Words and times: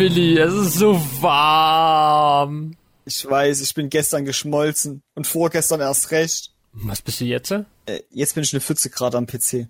Willi, 0.00 0.38
es 0.38 0.54
ist 0.54 0.74
so 0.76 0.98
warm. 1.20 2.74
Ich 3.04 3.22
weiß, 3.28 3.60
ich 3.60 3.74
bin 3.74 3.90
gestern 3.90 4.24
geschmolzen 4.24 5.02
und 5.14 5.26
vorgestern 5.26 5.80
erst 5.80 6.10
recht. 6.10 6.54
Was 6.72 7.02
bist 7.02 7.20
du 7.20 7.26
jetzt? 7.26 7.50
Äh, 7.50 7.64
jetzt 8.08 8.34
bin 8.34 8.42
ich 8.42 8.54
eine 8.54 8.62
40 8.62 8.94
Grad 8.94 9.14
am 9.14 9.26
PC. 9.26 9.68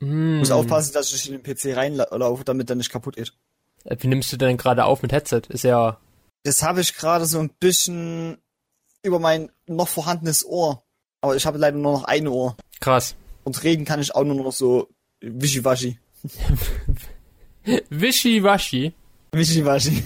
Hm. 0.00 0.38
Muss 0.38 0.50
aufpassen, 0.50 0.94
dass 0.94 1.12
ich 1.12 1.30
in 1.30 1.38
den 1.38 1.42
PC 1.42 1.76
reinlaufe, 1.76 2.44
damit 2.44 2.70
der 2.70 2.76
nicht 2.76 2.90
kaputt 2.90 3.16
geht. 3.16 3.34
Äh, 3.84 3.98
Wie 4.00 4.06
nimmst 4.06 4.32
du 4.32 4.38
denn 4.38 4.56
gerade 4.56 4.86
auf 4.86 5.02
mit 5.02 5.12
Headset? 5.12 5.42
Ist 5.50 5.64
ja. 5.64 6.00
Das 6.44 6.62
habe 6.62 6.80
ich 6.80 6.94
gerade 6.94 7.26
so 7.26 7.38
ein 7.38 7.50
bisschen 7.60 8.38
über 9.02 9.18
mein 9.18 9.50
noch 9.66 9.88
vorhandenes 9.88 10.46
Ohr. 10.46 10.82
Aber 11.20 11.36
ich 11.36 11.44
habe 11.44 11.58
leider 11.58 11.76
nur 11.76 11.92
noch 11.92 12.04
ein 12.04 12.26
Ohr. 12.26 12.56
Krass. 12.80 13.16
Und 13.44 13.62
reden 13.64 13.84
kann 13.84 14.00
ich 14.00 14.14
auch 14.14 14.24
nur 14.24 14.36
noch 14.36 14.50
so 14.50 14.88
wischiwaschi. 15.20 15.98
Wischiwaschi. 17.90 18.94
Wischiwaschi. 19.32 20.02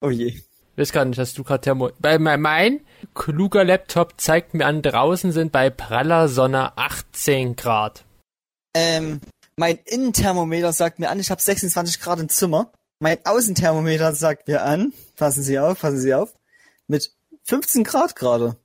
Oh 0.00 0.10
je. 0.10 0.40
Weiß 0.76 0.92
gar 0.92 1.04
nicht, 1.04 1.18
hast 1.18 1.36
du 1.36 1.44
gerade 1.44 1.60
Thermo. 1.60 1.90
Bei 1.98 2.18
mein, 2.18 2.40
mein 2.40 2.80
kluger 3.14 3.64
Laptop 3.64 4.20
zeigt 4.20 4.54
mir 4.54 4.66
an, 4.66 4.82
draußen 4.82 5.32
sind 5.32 5.52
bei 5.52 5.68
praller 5.68 6.28
Sonne 6.28 6.76
18 6.78 7.56
Grad. 7.56 8.04
Ähm, 8.74 9.20
mein 9.56 9.78
Innenthermometer 9.84 10.72
sagt 10.72 10.98
mir 10.98 11.10
an, 11.10 11.20
ich 11.20 11.30
habe 11.30 11.42
26 11.42 12.00
Grad 12.00 12.20
im 12.20 12.28
Zimmer. 12.28 12.72
Mein 13.00 13.18
Außenthermometer 13.24 14.14
sagt 14.14 14.48
mir 14.48 14.62
an, 14.62 14.92
passen 15.16 15.42
Sie 15.42 15.58
auf, 15.58 15.80
passen 15.80 16.00
Sie 16.00 16.14
auf, 16.14 16.34
mit 16.86 17.10
15 17.44 17.84
Grad 17.84 18.16
gerade. 18.16 18.56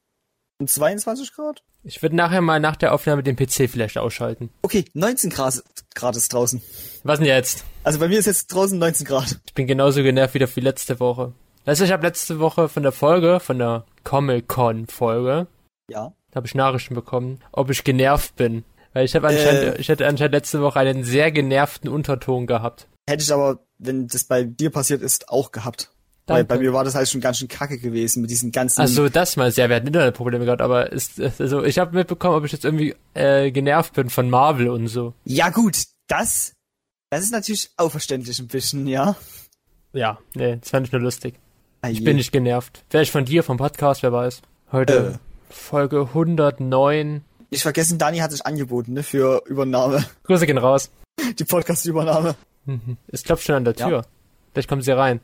Und 0.59 0.69
22 0.69 1.33
Grad? 1.33 1.63
Ich 1.87 2.01
würde 2.01 2.15
nachher 2.15 2.41
mal 2.41 2.59
nach 2.59 2.75
der 2.75 2.93
Aufnahme 2.93 3.21
den 3.21 3.35
PC 3.35 3.69
vielleicht 3.69 3.97
ausschalten. 3.99 4.49
Okay, 4.63 4.85
19 4.93 5.29
Grad, 5.29 5.63
Grad 5.93 6.15
ist 6.15 6.33
draußen. 6.33 6.61
Was 7.03 7.19
denn 7.19 7.27
jetzt? 7.27 7.63
Also 7.83 7.99
bei 7.99 8.07
mir 8.07 8.17
ist 8.17 8.25
jetzt 8.25 8.47
draußen 8.47 8.77
19 8.79 9.05
Grad. 9.05 9.39
Ich 9.45 9.53
bin 9.53 9.67
genauso 9.67 10.01
genervt 10.01 10.33
wieder 10.33 10.47
wie 10.55 10.61
letzte 10.61 10.99
Woche. 10.99 11.33
Du, 11.65 11.71
ich 11.71 11.91
habe 11.91 12.05
letzte 12.05 12.39
Woche 12.39 12.69
von 12.69 12.81
der 12.83 12.91
Folge, 12.91 13.39
von 13.39 13.59
der 13.59 13.85
Comic-Con-Folge, 14.03 15.47
Ja. 15.89 16.13
da 16.31 16.35
habe 16.35 16.47
ich 16.47 16.55
Nachrichten 16.55 16.95
bekommen, 16.95 17.39
ob 17.51 17.69
ich 17.69 17.83
genervt 17.83 18.35
bin. 18.35 18.63
Weil 18.93 19.05
ich 19.05 19.15
habe 19.15 19.27
anscheinend, 19.27 19.75
Äh. 19.75 19.81
ich 19.81 19.89
hatte 19.89 20.07
anscheinend 20.07 20.33
letzte 20.33 20.61
Woche 20.61 20.79
einen 20.79 21.03
sehr 21.03 21.31
genervten 21.31 21.89
Unterton 21.89 22.47
gehabt. 22.47 22.87
Hätte 23.07 23.23
ich 23.23 23.31
aber, 23.33 23.59
wenn 23.77 24.07
das 24.07 24.23
bei 24.23 24.43
dir 24.43 24.69
passiert 24.71 25.01
ist, 25.01 25.29
auch 25.29 25.51
gehabt. 25.51 25.91
Weil 26.27 26.37
Danke. 26.43 26.55
bei 26.55 26.59
mir 26.59 26.73
war 26.73 26.83
das 26.83 26.95
halt 26.95 27.07
schon 27.07 27.21
ganz 27.21 27.37
schön 27.37 27.47
kacke 27.47 27.77
gewesen 27.77 28.21
mit 28.21 28.31
diesen 28.31 28.51
ganzen. 28.51 28.81
Also 28.81 29.09
das 29.09 29.35
mal 29.37 29.51
sehr, 29.51 29.69
wir 29.69 29.75
hatten 29.75 29.85
Internetprobleme 29.87 30.45
gehabt, 30.45 30.61
aber 30.61 30.91
ist, 30.91 31.21
also 31.39 31.63
ich 31.63 31.77
habe 31.77 31.95
mitbekommen, 31.95 32.35
ob 32.35 32.45
ich 32.45 32.51
jetzt 32.51 32.65
irgendwie 32.65 32.95
äh, 33.13 33.51
genervt 33.51 33.93
bin 33.93 34.09
von 34.09 34.29
Marvel 34.29 34.69
und 34.69 34.87
so. 34.87 35.13
ja 35.25 35.49
gut, 35.49 35.77
das, 36.07 36.53
das 37.11 37.23
ist 37.23 37.31
natürlich 37.31 37.69
auch 37.77 37.91
verständlich 37.91 38.39
ein 38.39 38.47
bisschen, 38.47 38.87
ja. 38.87 39.15
Ja, 39.93 40.17
nee, 40.33 40.57
das 40.59 40.69
fand 40.71 40.87
ich 40.87 40.91
nur 40.93 41.01
lustig. 41.01 41.35
Ah, 41.81 41.89
Ich 41.89 42.03
bin 42.03 42.15
nicht 42.17 42.31
genervt. 42.31 42.83
Vielleicht 42.89 43.11
von 43.11 43.23
dir, 43.25 43.43
vom 43.43 43.57
Podcast, 43.57 44.01
wer 44.01 44.11
weiß. 44.11 44.41
Heute 44.71 45.19
Äh. 45.19 45.53
Folge 45.53 46.01
109. 46.01 47.23
Nicht 47.51 47.61
vergessen, 47.61 47.97
Dani 47.99 48.17
hat 48.17 48.31
sich 48.31 48.45
angeboten, 48.45 48.93
ne, 48.93 49.03
für 49.03 49.43
Übernahme. 49.45 50.03
Grüße 50.23 50.47
gehen 50.47 50.57
raus. 50.57 50.89
Die 51.39 51.43
Podcast-Übernahme. 51.45 52.35
Mhm. 52.65 52.97
Es 53.07 53.23
klopft 53.23 53.45
schon 53.45 53.55
an 53.55 53.63
der 53.63 53.75
Ja. 53.75 53.87
Tür. 53.87 54.05
Vielleicht 54.53 54.67
kommen 54.67 54.81
sie 54.81 54.91
rein. 54.91 55.21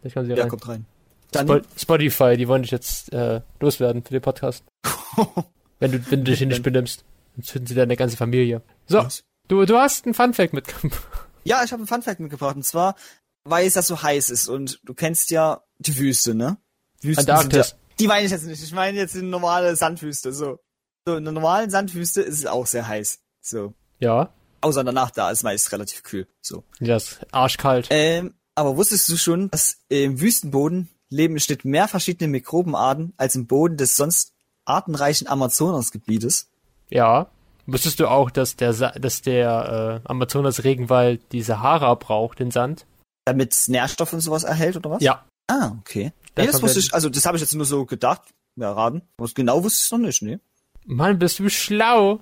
Vielleicht 0.00 0.14
kommen 0.14 0.26
sie 0.26 0.32
Ja, 0.32 0.42
rein. 0.42 0.48
kommt 0.50 0.68
rein. 0.68 0.86
Dani, 1.32 1.62
Spotify, 1.76 2.36
die 2.36 2.48
wollen 2.48 2.62
dich 2.62 2.72
jetzt 2.72 3.12
äh, 3.12 3.40
loswerden 3.60 4.02
für 4.02 4.12
den 4.12 4.22
Podcast. 4.22 4.64
Wenn 5.78 5.92
du, 5.92 6.10
wenn 6.10 6.24
du 6.24 6.30
dich 6.30 6.38
hier 6.38 6.46
nicht 6.46 6.62
benimmst, 6.62 7.04
dann 7.36 7.42
zünden 7.44 7.66
sie 7.66 7.74
deine 7.74 7.96
ganze 7.96 8.16
Familie. 8.18 8.60
So, 8.86 8.98
Was? 8.98 9.24
du, 9.48 9.64
du 9.64 9.78
hast 9.78 10.04
einen 10.04 10.12
Funfact 10.14 10.52
mitgebracht. 10.52 11.02
Ja, 11.44 11.64
ich 11.64 11.72
habe 11.72 11.80
einen 11.80 11.86
Funfact 11.86 12.20
mitgebracht. 12.20 12.54
Und 12.56 12.64
zwar, 12.66 12.96
weil 13.44 13.66
es 13.66 13.74
ja 13.76 13.80
so 13.80 14.02
heiß 14.02 14.28
ist. 14.28 14.46
Und 14.48 14.78
du 14.84 14.92
kennst 14.92 15.30
ja 15.30 15.62
die 15.78 15.96
Wüste, 15.96 16.34
ne? 16.34 16.58
Wüsten 17.00 17.30
Antarktis. 17.30 17.68
sind 17.68 17.78
Ja, 17.78 17.94
die 17.98 18.06
meine 18.08 18.26
ich 18.26 18.30
jetzt 18.30 18.44
nicht. 18.44 18.62
Ich 18.62 18.72
meine 18.74 18.98
jetzt 18.98 19.14
die 19.14 19.22
normale 19.22 19.74
Sandwüste. 19.74 20.34
So. 20.34 20.58
so 21.06 21.16
in 21.16 21.24
der 21.24 21.32
normalen 21.32 21.70
Sandwüste 21.70 22.20
ist 22.20 22.40
es 22.40 22.44
auch 22.46 22.66
sehr 22.66 22.86
heiß. 22.86 23.20
So. 23.40 23.72
Ja, 24.00 24.34
Außer 24.60 24.84
danach, 24.84 25.10
da 25.12 25.30
ist 25.30 25.42
meist 25.44 25.72
relativ 25.72 26.02
kühl. 26.02 26.26
So. 26.42 26.64
ja, 26.80 26.96
ist 26.96 27.20
arschkalt. 27.32 27.86
Ähm, 27.88 28.34
aber 28.60 28.76
wusstest 28.76 29.08
du 29.08 29.16
schon, 29.16 29.50
dass 29.50 29.78
im 29.88 30.20
Wüstenboden 30.20 30.88
leben 31.08 31.34
im 31.34 31.40
Schnitt 31.40 31.64
mehr 31.64 31.88
verschiedene 31.88 32.28
Mikrobenarten 32.28 33.14
als 33.16 33.34
im 33.34 33.46
Boden 33.46 33.76
des 33.76 33.96
sonst 33.96 34.32
artenreichen 34.64 35.26
Amazonasgebietes? 35.26 36.50
Ja. 36.90 37.30
Wusstest 37.66 38.00
du 38.00 38.08
auch, 38.08 38.30
dass 38.30 38.56
der, 38.56 38.72
Sa 38.72 38.90
dass 38.90 39.22
der 39.22 40.02
äh, 40.04 40.08
Amazonas-Regenwald 40.08 41.32
die 41.32 41.42
Sahara 41.42 41.94
braucht, 41.94 42.38
den 42.38 42.50
Sand? 42.50 42.86
Damit 43.24 43.52
es 43.52 43.68
Nährstoffe 43.68 44.12
und 44.12 44.20
sowas 44.20 44.44
erhält, 44.44 44.76
oder 44.76 44.90
was? 44.90 45.02
Ja. 45.02 45.24
Ah, 45.46 45.72
okay. 45.80 46.12
Da 46.34 46.42
Nee, 46.42 46.50
das 46.50 46.62
wusste 46.62 46.80
ich, 46.80 46.92
also 46.94 47.08
das 47.08 47.26
habe 47.26 47.36
ich 47.36 47.40
jetzt 47.42 47.54
nur 47.54 47.64
so 47.64 47.84
gedacht, 47.86 48.22
ja, 48.56 48.72
raten. 48.72 49.02
Aber 49.16 49.28
genau 49.34 49.62
wusste 49.62 49.78
ich 49.78 49.84
es 49.86 49.90
noch 49.90 49.98
nicht, 49.98 50.22
ne? 50.22 50.40
Mann, 50.84 51.18
bist 51.18 51.38
du 51.38 51.48
schlau. 51.48 52.20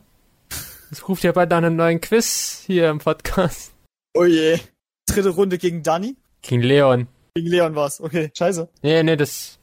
Es 0.91 1.07
ruft 1.09 1.23
ja 1.23 1.33
bald 1.33 1.51
nach 1.51 1.59
einem 1.59 1.77
neuen 1.77 2.01
Quiz 2.01 2.63
hier 2.67 2.89
im 2.91 2.99
Podcast. 2.99 3.73
Oh 4.15 4.25
je. 4.25 4.59
Dritte 5.07 5.31
Runde 5.31 5.59
gegen 5.59 5.83
Dani? 5.83 6.17
King 6.43 6.61
Leon. 6.63 7.09
Gegen 7.35 7.49
Leon 7.49 7.75
war's. 7.75 8.01
Okay, 8.01 8.31
scheiße. 8.37 8.69
Nee, 8.83 9.03
nee, 9.03 9.17
das. 9.17 9.59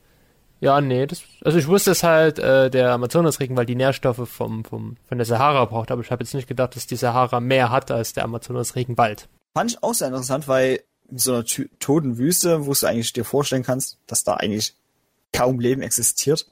Ja, 0.62 0.80
nee, 0.82 1.06
das. 1.06 1.24
Also 1.44 1.58
ich 1.58 1.68
wusste 1.68 1.92
es 1.92 2.04
halt, 2.04 2.40
äh, 2.40 2.70
der 2.70 2.92
Amazonas-Regenwald 2.92 3.68
die 3.68 3.76
Nährstoffe 3.76 4.28
vom, 4.30 4.64
vom, 4.64 4.96
von 5.08 5.18
der 5.18 5.26
Sahara 5.26 5.66
braucht, 5.66 5.92
aber 5.92 6.02
ich 6.02 6.12
habe 6.12 6.24
jetzt 6.24 6.34
nicht 6.34 6.48
gedacht, 6.48 6.76
dass 6.76 6.88
die 6.88 6.96
Sahara 6.96 7.40
mehr 7.40 7.70
hat 7.72 7.92
als 7.92 8.14
der 8.14 8.24
Amazonas-Regenwald. 8.24 9.28
Fand 9.54 9.72
ich 9.72 9.84
auch 9.84 9.94
sehr 9.94 10.08
interessant, 10.08 10.48
weil 10.48 10.82
in 11.10 11.18
so 11.18 11.34
einer 11.34 11.46
toten 11.80 12.18
Wüste, 12.18 12.66
wo 12.66 12.74
du 12.74 12.88
eigentlich 12.88 13.14
dir 13.14 13.26
vorstellen 13.26 13.64
kannst, 13.64 14.00
dass 14.08 14.24
da 14.24 14.36
eigentlich 14.36 14.76
kaum 15.34 15.60
Leben 15.60 15.82
existiert, 15.82 16.48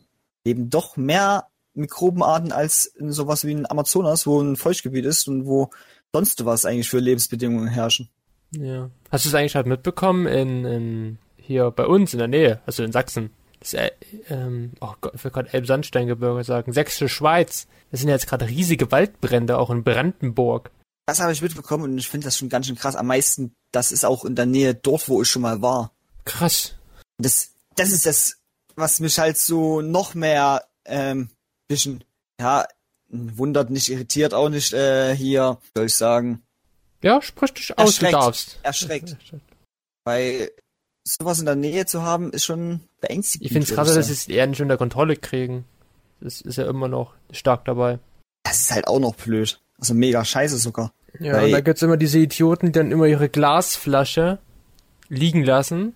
leben 0.45 0.69
doch 0.69 0.97
mehr 0.97 1.47
Mikrobenarten 1.73 2.51
als 2.51 2.85
in 2.85 3.11
sowas 3.11 3.45
wie 3.45 3.51
in 3.51 3.69
Amazonas, 3.69 4.27
wo 4.27 4.41
ein 4.41 4.57
Feuchtgebiet 4.57 5.05
ist 5.05 5.27
und 5.27 5.47
wo 5.47 5.71
sonst 6.11 6.45
was 6.45 6.65
eigentlich 6.65 6.89
für 6.89 6.99
Lebensbedingungen 6.99 7.67
herrschen. 7.67 8.09
Ja. 8.57 8.89
Hast 9.11 9.25
du 9.25 9.29
es 9.29 9.35
eigentlich 9.35 9.55
halt 9.55 9.67
mitbekommen 9.67 10.27
in, 10.27 10.65
in 10.65 11.17
hier 11.37 11.71
bei 11.71 11.85
uns 11.85 12.13
in 12.13 12.19
der 12.19 12.27
Nähe, 12.27 12.61
also 12.65 12.83
in 12.83 12.91
Sachsen? 12.91 13.31
Das, 13.59 13.73
äh, 13.73 13.91
ähm, 14.29 14.71
oh 14.81 14.93
Gott, 14.99 15.13
ich 15.15 15.23
will 15.23 15.31
gerade 15.31 15.53
Elbsandsteingebirge 15.53 16.43
sagen, 16.43 16.73
Sächsische 16.73 17.09
Schweiz. 17.09 17.67
Das 17.91 18.01
sind 18.01 18.09
ja 18.09 18.15
jetzt 18.15 18.27
gerade 18.27 18.47
riesige 18.47 18.91
Waldbrände, 18.91 19.57
auch 19.57 19.69
in 19.69 19.83
Brandenburg. 19.83 20.71
Das 21.05 21.19
habe 21.19 21.31
ich 21.33 21.41
mitbekommen 21.41 21.83
und 21.83 21.97
ich 21.97 22.09
finde 22.09 22.25
das 22.25 22.37
schon 22.37 22.49
ganz 22.49 22.67
schön 22.67 22.75
krass. 22.75 22.95
Am 22.95 23.07
meisten, 23.07 23.53
das 23.71 23.91
ist 23.91 24.05
auch 24.05 24.25
in 24.25 24.35
der 24.35 24.45
Nähe 24.45 24.73
dort, 24.73 25.09
wo 25.09 25.21
ich 25.21 25.29
schon 25.29 25.41
mal 25.41 25.61
war. 25.61 25.91
Krass. 26.25 26.75
Das, 27.17 27.51
das 27.75 27.91
ist 27.91 28.05
das, 28.05 28.37
was 28.75 28.99
mich 28.99 29.19
halt 29.19 29.37
so 29.37 29.81
noch 29.81 30.13
mehr, 30.13 30.65
ähm, 30.85 31.29
bisschen, 31.67 32.03
ja, 32.39 32.65
wundert, 33.09 33.69
nicht 33.69 33.89
irritiert, 33.89 34.33
auch 34.33 34.49
nicht, 34.49 34.73
äh, 34.73 35.15
hier, 35.15 35.59
soll 35.75 35.85
ich 35.85 35.95
sagen, 35.95 36.43
Ja, 37.03 37.21
sprich 37.21 37.53
dich 37.53 37.77
aus, 37.77 37.97
du 37.97 38.05
Erschreckt. 38.05 38.13
darfst. 38.13 38.59
erschreckt. 38.63 39.15
Weil 40.05 40.51
sowas 41.07 41.39
in 41.39 41.45
der 41.45 41.55
Nähe 41.55 41.85
zu 41.85 42.01
haben, 42.01 42.31
ist 42.31 42.45
schon 42.45 42.81
beängstigend. 43.01 43.45
Ich 43.45 43.51
finde 43.51 43.67
es 43.67 43.73
krass, 43.75 43.93
dass 43.93 44.07
sie 44.07 44.13
es 44.13 44.27
eher 44.27 44.47
nicht 44.47 44.61
unter 44.61 44.77
Kontrolle 44.77 45.15
kriegen. 45.17 45.65
Das 46.21 46.41
ist 46.41 46.57
ja 46.57 46.67
immer 46.67 46.87
noch 46.87 47.13
stark 47.31 47.65
dabei. 47.65 47.99
Das 48.43 48.61
ist 48.61 48.71
halt 48.71 48.87
auch 48.87 48.99
noch 48.99 49.15
blöd. 49.15 49.59
Also 49.77 49.93
mega 49.93 50.23
scheiße 50.23 50.57
sogar. 50.57 50.93
Ja, 51.19 51.33
Weil- 51.33 51.45
und 51.45 51.51
da 51.51 51.61
gibt's 51.61 51.81
immer 51.81 51.97
diese 51.97 52.19
Idioten, 52.19 52.67
die 52.67 52.71
dann 52.71 52.91
immer 52.91 53.05
ihre 53.05 53.27
Glasflasche 53.29 54.39
liegen 55.09 55.43
lassen. 55.43 55.93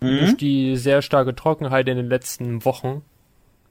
Mhm. 0.00 0.18
Durch 0.18 0.36
die 0.38 0.76
sehr 0.76 1.02
starke 1.02 1.34
Trockenheit 1.34 1.88
in 1.88 1.96
den 1.96 2.08
letzten 2.08 2.64
Wochen, 2.64 3.02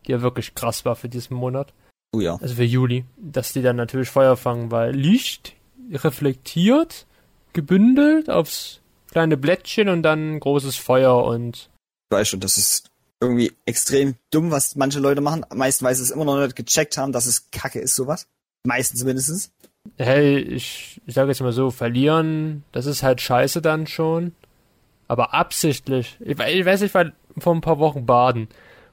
die 0.05 0.11
ja 0.11 0.21
wirklich 0.21 0.53
krass 0.55 0.85
war 0.85 0.95
für 0.95 1.09
diesen 1.09 1.35
Monat, 1.35 1.73
Oh 2.13 2.19
ja. 2.19 2.35
also 2.37 2.55
für 2.55 2.63
Juli, 2.63 3.05
dass 3.17 3.53
die 3.53 3.61
dann 3.63 3.75
natürlich 3.75 4.09
Feuer 4.09 4.37
fangen, 4.37 4.69
weil 4.71 4.91
Licht 4.95 5.54
reflektiert, 5.91 7.05
gebündelt 7.53 8.29
aufs 8.29 8.81
kleine 9.11 9.37
Blättchen 9.37 9.89
und 9.89 10.03
dann 10.03 10.39
großes 10.39 10.75
Feuer 10.75 11.23
und 11.23 11.69
Ich 12.09 12.17
weiß 12.17 12.27
schon, 12.27 12.39
das 12.39 12.57
ist 12.57 12.89
irgendwie 13.21 13.53
extrem 13.65 14.15
dumm, 14.31 14.51
was 14.51 14.75
manche 14.75 14.99
Leute 14.99 15.21
machen. 15.21 15.45
Meistens, 15.53 15.85
weil 15.85 15.95
sie 15.95 16.03
es 16.03 16.11
immer 16.11 16.25
noch 16.25 16.39
nicht 16.39 16.55
gecheckt 16.55 16.97
haben, 16.97 17.11
dass 17.11 17.25
es 17.25 17.49
kacke 17.51 17.79
ist, 17.79 17.95
sowas. 17.95 18.27
Meistens 18.65 19.03
mindestens. 19.03 19.51
hey, 19.97 20.37
ich, 20.39 21.01
ich 21.05 21.13
sage 21.13 21.29
jetzt 21.29 21.41
mal 21.41 21.51
so, 21.51 21.71
verlieren, 21.71 22.63
das 22.71 22.85
ist 22.87 23.03
halt 23.03 23.21
scheiße 23.21 23.61
dann 23.61 23.87
schon. 23.87 24.33
Aber 25.07 25.33
absichtlich, 25.33 26.17
ich, 26.19 26.39
ich 26.39 26.65
weiß, 26.65 26.81
ich 26.81 26.93
war 26.93 27.11
vor 27.37 27.53
ein 27.53 27.61
paar 27.61 27.79
Wochen 27.79 28.05
baden. 28.05 28.47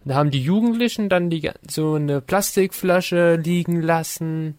Und 0.05 0.09
da 0.09 0.15
haben 0.17 0.31
die 0.31 0.43
Jugendlichen 0.43 1.09
dann 1.09 1.31
die, 1.31 1.51
so 1.69 1.95
eine 1.95 2.21
Plastikflasche 2.21 3.37
liegen 3.37 3.81
lassen, 3.81 4.59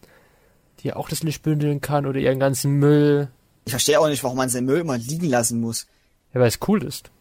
die 0.83 0.93
auch 0.93 1.09
das 1.09 1.23
Licht 1.23 1.43
bündeln 1.43 1.81
kann 1.81 2.05
oder 2.05 2.19
ihren 2.19 2.39
ganzen 2.39 2.73
Müll. 2.73 3.29
Ich 3.65 3.71
verstehe 3.71 3.99
auch 3.99 4.07
nicht, 4.07 4.23
warum 4.23 4.37
man 4.37 4.49
seinen 4.49 4.65
Müll 4.65 4.79
immer 4.79 4.97
liegen 4.97 5.29
lassen 5.29 5.61
muss. 5.61 5.87
Ja, 6.33 6.41
weil 6.41 6.47
es 6.47 6.59
cool 6.67 6.83
ist. 6.83 7.11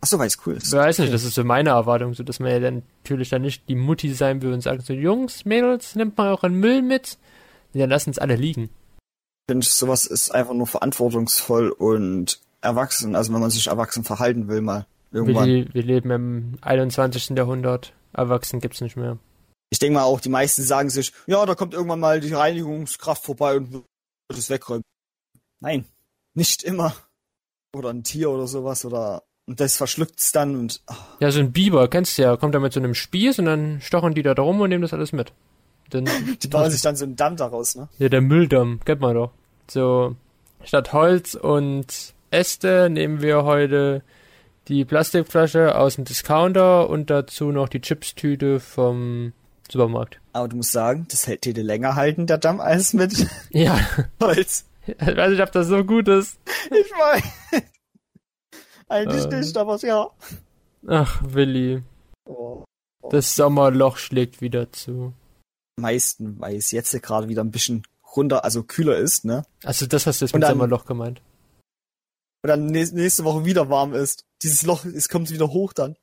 Ach 0.00 0.08
so, 0.08 0.18
weil 0.18 0.26
es 0.26 0.38
cool 0.46 0.54
ist. 0.54 0.66
Ich 0.66 0.72
weiß 0.72 0.98
nicht, 0.98 1.12
das 1.12 1.24
ist 1.24 1.34
so 1.34 1.44
meine 1.44 1.70
Erwartung, 1.70 2.14
so 2.14 2.22
dass 2.22 2.40
man 2.40 2.50
ja 2.50 2.60
dann 2.60 2.82
natürlich 3.02 3.28
dann 3.28 3.42
nicht 3.42 3.68
die 3.68 3.76
Mutti 3.76 4.12
sein 4.12 4.42
will 4.42 4.52
und 4.52 4.60
sagt 4.60 4.84
so, 4.84 4.92
Jungs, 4.92 5.44
Mädels, 5.44 5.94
nehmt 5.94 6.18
mal 6.18 6.30
euren 6.30 6.54
Müll 6.54 6.82
mit. 6.82 7.18
Und 7.72 7.80
dann 7.80 7.90
lassen 7.90 8.10
es 8.10 8.18
alle 8.18 8.36
liegen. 8.36 8.64
Ich 8.64 9.52
finde, 9.52 9.66
sowas 9.66 10.06
ist 10.06 10.30
einfach 10.30 10.54
nur 10.54 10.66
verantwortungsvoll 10.66 11.70
und 11.70 12.40
erwachsen, 12.60 13.16
also 13.16 13.32
wenn 13.32 13.40
man 13.40 13.50
sich 13.50 13.66
erwachsen 13.68 14.04
verhalten 14.04 14.48
will, 14.48 14.60
mal 14.60 14.86
irgendwann. 15.10 15.46
Wir, 15.46 15.74
wir 15.74 15.82
leben 15.82 16.10
im 16.10 16.58
21. 16.60 17.36
Jahrhundert. 17.36 17.92
Erwachsen 18.12 18.60
gibt's 18.60 18.80
nicht 18.80 18.96
mehr. 18.96 19.18
Ich 19.72 19.78
denke 19.78 19.94
mal 19.94 20.04
auch, 20.04 20.20
die 20.20 20.28
meisten 20.28 20.62
sagen 20.62 20.90
sich, 20.90 21.14
ja, 21.26 21.46
da 21.46 21.54
kommt 21.54 21.72
irgendwann 21.72 21.98
mal 21.98 22.20
die 22.20 22.34
Reinigungskraft 22.34 23.24
vorbei 23.24 23.56
und 23.56 23.72
wird 23.72 23.86
es 24.28 24.50
wegräumen. 24.50 24.82
Nein, 25.60 25.86
nicht 26.34 26.62
immer. 26.62 26.94
Oder 27.74 27.88
ein 27.88 28.04
Tier 28.04 28.28
oder 28.28 28.46
sowas 28.46 28.84
oder 28.84 29.22
und 29.46 29.60
das 29.60 29.78
verschluckt's 29.78 30.30
dann 30.30 30.56
und 30.56 30.82
ach, 30.86 31.16
Ja, 31.20 31.30
so 31.30 31.40
ein 31.40 31.52
Biber, 31.52 31.88
kennst 31.88 32.18
du 32.18 32.22
ja, 32.22 32.36
kommt 32.36 32.54
da 32.54 32.60
mit 32.60 32.74
so 32.74 32.80
einem 32.80 32.94
Spieß 32.94 33.38
und 33.38 33.46
dann 33.46 33.80
stochen 33.80 34.12
die 34.12 34.22
da 34.22 34.34
drum 34.34 34.60
und 34.60 34.68
nehmen 34.68 34.82
das 34.82 34.92
alles 34.92 35.12
mit. 35.12 35.32
Dann, 35.88 36.04
die 36.42 36.48
bauen 36.48 36.70
sich 36.70 36.82
dann 36.82 36.94
so 36.94 37.06
einen 37.06 37.16
Damm 37.16 37.36
daraus, 37.36 37.74
ne? 37.74 37.88
ja, 37.98 38.10
der 38.10 38.20
Mülldamm, 38.20 38.80
kennt 38.84 39.00
man 39.00 39.14
doch. 39.14 39.32
So, 39.70 40.16
statt 40.64 40.92
Holz 40.92 41.34
und 41.34 42.12
Äste 42.30 42.90
nehmen 42.90 43.22
wir 43.22 43.44
heute 43.44 44.02
die 44.68 44.84
Plastikflasche 44.84 45.78
aus 45.78 45.94
dem 45.94 46.04
Discounter 46.04 46.90
und 46.90 47.08
dazu 47.08 47.52
noch 47.52 47.70
die 47.70 47.80
Chipstüte 47.80 48.60
vom 48.60 49.32
Supermarkt. 49.72 50.20
Aber 50.32 50.48
du 50.48 50.56
musst 50.56 50.72
sagen, 50.72 51.06
das 51.10 51.26
hält 51.26 51.44
dir 51.44 51.54
länger 51.62 51.94
halten, 51.96 52.26
der 52.26 52.38
Damm, 52.38 52.60
als 52.60 52.92
mit 52.92 53.26
Ja, 53.50 53.78
Holz. 54.20 54.66
ich 54.86 54.98
weiß 55.16 55.30
nicht, 55.30 55.40
ob 55.42 55.52
das 55.52 55.66
so 55.68 55.84
gut 55.84 56.08
ist. 56.08 56.38
Ich 56.70 56.90
weiß. 56.90 57.22
Eigentlich 58.88 59.24
Äh. 59.24 59.40
nicht, 59.40 59.56
aber 59.56 59.76
ja. 59.78 60.10
Ach, 60.88 61.22
Willi, 61.24 61.82
Oh. 62.28 62.64
das 63.10 63.34
Sommerloch 63.34 63.96
schlägt 63.96 64.40
wieder 64.40 64.70
zu. 64.72 65.12
Meisten, 65.80 66.38
weil 66.40 66.56
es 66.56 66.70
jetzt 66.70 66.92
gerade 67.02 67.28
wieder 67.28 67.42
ein 67.42 67.50
bisschen 67.50 67.82
runter, 68.14 68.44
also 68.44 68.62
kühler 68.62 68.96
ist, 68.98 69.24
ne? 69.24 69.44
Also 69.64 69.86
das 69.86 70.06
hast 70.06 70.20
du 70.20 70.26
jetzt 70.26 70.34
Und 70.34 70.40
mit 70.40 70.44
dann- 70.48 70.52
Sommerloch 70.52 70.84
gemeint. 70.84 71.22
Und 72.44 72.48
dann 72.48 72.66
nächste 72.66 73.24
Woche 73.24 73.44
wieder 73.44 73.70
warm 73.70 73.94
ist. 73.94 74.24
Dieses 74.42 74.64
Loch, 74.64 74.84
es 74.84 75.08
kommt 75.08 75.30
wieder 75.30 75.48
hoch 75.48 75.72
dann. 75.72 75.96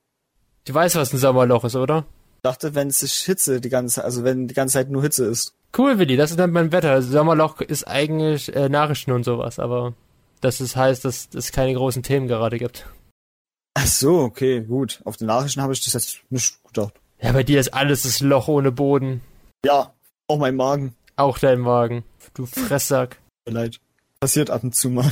Du 0.66 0.74
weißt, 0.74 0.96
was 0.96 1.14
ein 1.14 1.18
Sommerloch 1.20 1.66
ist, 1.66 1.76
oder? 1.76 2.06
Ich 2.40 2.44
dachte, 2.44 2.74
wenn 2.74 2.88
es 2.88 3.02
sich 3.02 3.16
Hitze 3.26 3.60
die 3.60 3.68
ganze 3.68 3.96
Zeit, 3.96 4.06
also 4.06 4.24
wenn 4.24 4.48
die 4.48 4.54
ganze 4.54 4.76
Zeit 4.76 4.90
nur 4.90 5.02
Hitze 5.02 5.26
ist. 5.26 5.56
Cool, 5.78 6.00
Willi, 6.00 6.16
das 6.16 6.32
ist 6.32 6.40
dann 6.40 6.52
mein 6.52 6.72
Wetter. 6.72 6.92
Also 6.92 7.12
Sommerloch 7.12 7.60
ist 7.60 7.86
eigentlich 7.86 8.56
äh, 8.56 8.70
Nachrichten 8.70 9.12
und 9.12 9.26
sowas, 9.26 9.60
aber 9.60 9.94
das 10.40 10.62
ist, 10.62 10.78
heißt, 10.78 11.04
dass 11.04 11.28
es 11.36 11.52
keine 11.52 11.74
großen 11.74 12.02
Themen 12.02 12.30
gerade 12.30 12.58
gibt. 12.58 12.88
Ach 13.74 13.86
so, 13.86 14.20
okay, 14.20 14.62
gut. 14.62 15.02
Auf 15.04 15.18
den 15.18 15.28
Nachrichten 15.28 15.62
habe 15.62 15.74
ich 15.74 15.84
das 15.84 15.92
jetzt 15.92 16.22
nicht 16.30 16.64
gedacht. 16.64 16.94
Ja, 17.22 17.34
bei 17.34 17.44
dir 17.44 17.60
ist 17.60 17.74
alles 17.74 18.04
das 18.04 18.22
Loch 18.22 18.48
ohne 18.48 18.72
Boden. 18.72 19.20
Ja, 19.66 19.94
auch 20.28 20.38
mein 20.38 20.56
Magen. 20.56 20.96
Auch 21.18 21.40
dein 21.40 21.66
Wagen. 21.66 22.06
Du 22.36 22.46
Fresssack. 22.46 23.20
Mir 23.46 23.52
leid. 23.52 23.82
Passiert 24.22 24.50
ab 24.50 24.64
und 24.64 24.74
zu 24.74 24.90
mal. 24.90 25.12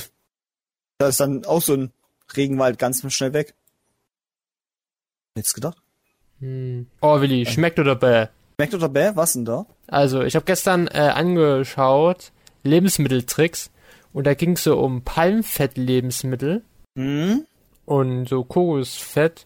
Da 0.98 1.10
ist 1.10 1.20
dann 1.20 1.44
auch 1.44 1.62
so 1.62 1.74
ein 1.74 1.92
Regenwald 2.38 2.80
ganz 2.80 3.04
schnell 3.14 3.34
weg. 3.34 3.54
Jetzt 5.36 5.54
gedacht? 5.54 5.78
Hm. 6.40 6.88
Oh, 7.02 7.20
Willi, 7.22 7.46
schmeckt 7.46 7.80
oder 7.80 7.96
bäh? 7.96 8.28
Schmeckt 8.60 8.74
oder 8.74 8.90
bäh? 8.90 9.12
Was 9.16 9.34
denn 9.34 9.46
da? 9.46 9.66
Also, 9.88 10.22
ich 10.24 10.36
habe 10.36 10.46
gestern 10.46 10.88
äh, 10.88 11.00
angeschaut 11.14 12.32
Lebensmitteltricks 12.64 13.72
und 14.14 14.26
da 14.28 14.34
ging 14.34 14.54
es 14.54 14.64
so 14.64 14.78
um 14.80 15.02
Palmfett-Lebensmittel 15.04 16.64
Hm? 16.98 17.46
und 17.86 18.28
so 18.28 18.44
Kokosfett 18.44 19.46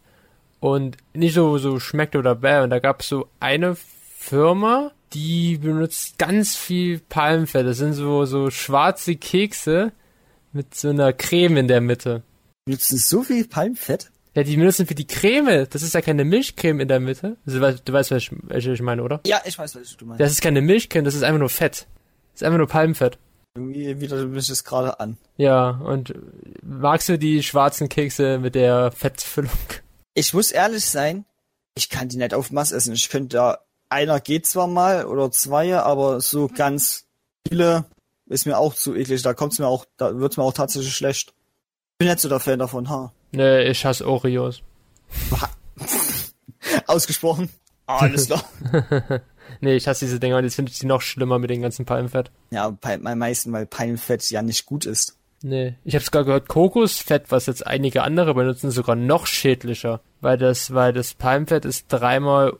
und 0.59 0.97
nicht 1.13 1.33
so 1.33 1.57
so 1.57 1.79
schmeckt 1.79 2.15
oder 2.15 2.35
bäh. 2.35 2.61
Und 2.61 2.69
da 2.69 2.79
gab 2.79 3.01
es 3.01 3.07
so 3.09 3.27
eine 3.39 3.75
Firma, 3.75 4.91
die 5.13 5.57
benutzt 5.57 6.17
ganz 6.17 6.55
viel 6.55 6.99
Palmfett. 6.99 7.65
Das 7.65 7.77
sind 7.77 7.93
so 7.93 8.25
so 8.25 8.49
schwarze 8.49 9.15
Kekse 9.15 9.91
mit 10.53 10.75
so 10.75 10.89
einer 10.89 11.13
Creme 11.13 11.57
in 11.57 11.67
der 11.67 11.81
Mitte. 11.81 12.23
Nutzen 12.67 12.97
so 12.97 13.23
viel 13.23 13.47
Palmfett? 13.47 14.11
Ja, 14.33 14.43
die 14.43 14.55
benutzen 14.55 14.87
für 14.87 14.95
die 14.95 15.07
Creme. 15.07 15.67
Das 15.69 15.81
ist 15.81 15.93
ja 15.93 16.01
keine 16.01 16.23
Milchcreme 16.23 16.79
in 16.79 16.87
der 16.87 16.99
Mitte. 16.99 17.37
Also, 17.45 17.59
du 17.59 17.65
weißt, 17.65 17.81
du 17.85 17.93
weißt 17.93 18.11
welche, 18.11 18.35
welche 18.43 18.71
ich 18.71 18.81
meine, 18.81 19.03
oder? 19.03 19.19
Ja, 19.25 19.41
ich 19.45 19.57
weiß, 19.57 19.75
was 19.75 19.97
du 19.97 20.05
meinst. 20.05 20.21
Das 20.21 20.31
ist 20.31 20.41
keine 20.41 20.61
Milchcreme, 20.61 21.03
das 21.03 21.15
ist 21.15 21.23
einfach 21.23 21.39
nur 21.39 21.49
Fett. 21.49 21.87
Das 22.33 22.41
ist 22.41 22.43
einfach 22.43 22.57
nur 22.57 22.67
Palmfett. 22.67 23.17
Irgendwie 23.55 23.99
widert 23.99 24.29
mich 24.29 24.47
das 24.47 24.63
gerade 24.63 24.99
an. 25.01 25.17
Ja, 25.35 25.71
und 25.71 26.13
magst 26.63 27.09
du 27.09 27.19
die 27.19 27.43
schwarzen 27.43 27.89
Kekse 27.89 28.39
mit 28.39 28.55
der 28.55 28.91
Fettfüllung? 28.93 29.51
Ich 30.13 30.33
muss 30.33 30.51
ehrlich 30.51 30.85
sein, 30.85 31.25
ich 31.75 31.89
kann 31.89 32.07
die 32.07 32.17
nicht 32.17 32.33
auf 32.33 32.51
Mass 32.51 32.71
essen. 32.71 32.93
Ich 32.93 33.09
könnte 33.09 33.35
da, 33.35 33.59
einer 33.89 34.21
geht 34.21 34.45
zwar 34.45 34.67
mal 34.67 35.05
oder 35.05 35.31
zwei, 35.31 35.77
aber 35.77 36.21
so 36.21 36.47
ganz 36.47 37.05
viele 37.47 37.85
ist 38.27 38.45
mir 38.45 38.57
auch 38.57 38.73
zu 38.73 38.95
eklig. 38.95 39.21
Da 39.21 39.33
kommt's 39.33 39.59
mir 39.59 39.67
auch, 39.67 39.85
da 39.97 40.17
wird's 40.17 40.37
mir 40.37 40.43
auch 40.43 40.53
tatsächlich 40.53 40.95
schlecht. 40.95 41.33
Bin 41.97 42.07
nicht 42.07 42.19
so 42.21 42.29
der 42.29 42.39
Fan 42.39 42.59
davon, 42.59 42.89
ha. 42.89 43.11
Nee, 43.31 43.63
ich 43.63 43.85
hasse 43.85 44.07
Oreos. 44.07 44.61
Ausgesprochen. 46.87 47.49
Alles 47.85 48.27
klar. 48.27 48.43
Nee, 49.59 49.75
ich 49.75 49.87
hasse 49.87 50.05
diese 50.05 50.19
Dinger 50.19 50.37
und 50.37 50.45
jetzt 50.45 50.55
finde 50.55 50.71
ich 50.71 50.79
die 50.79 50.85
noch 50.85 51.01
schlimmer 51.01 51.37
mit 51.37 51.49
dem 51.49 51.61
ganzen 51.61 51.85
Palmfett. 51.85 52.31
ja, 52.51 52.69
bei 52.69 52.97
meisten, 52.97 53.51
weil 53.51 53.65
Palmfett 53.65 54.29
ja 54.31 54.41
nicht 54.41 54.65
gut 54.65 54.85
ist. 54.85 55.17
Nee, 55.43 55.75
ich 55.83 55.95
habe 55.95 56.05
sogar 56.05 56.23
gehört, 56.23 56.47
Kokosfett, 56.47 57.31
was 57.31 57.47
jetzt 57.47 57.65
einige 57.65 58.03
andere 58.03 58.35
benutzen, 58.35 58.67
ist 58.67 58.75
sogar 58.75 58.95
noch 58.95 59.25
schädlicher. 59.25 60.01
Weil 60.21 60.37
das, 60.37 60.73
weil 60.73 60.93
das 60.93 61.15
Palmfett 61.15 61.65
ist 61.65 61.87
dreimal, 61.89 62.53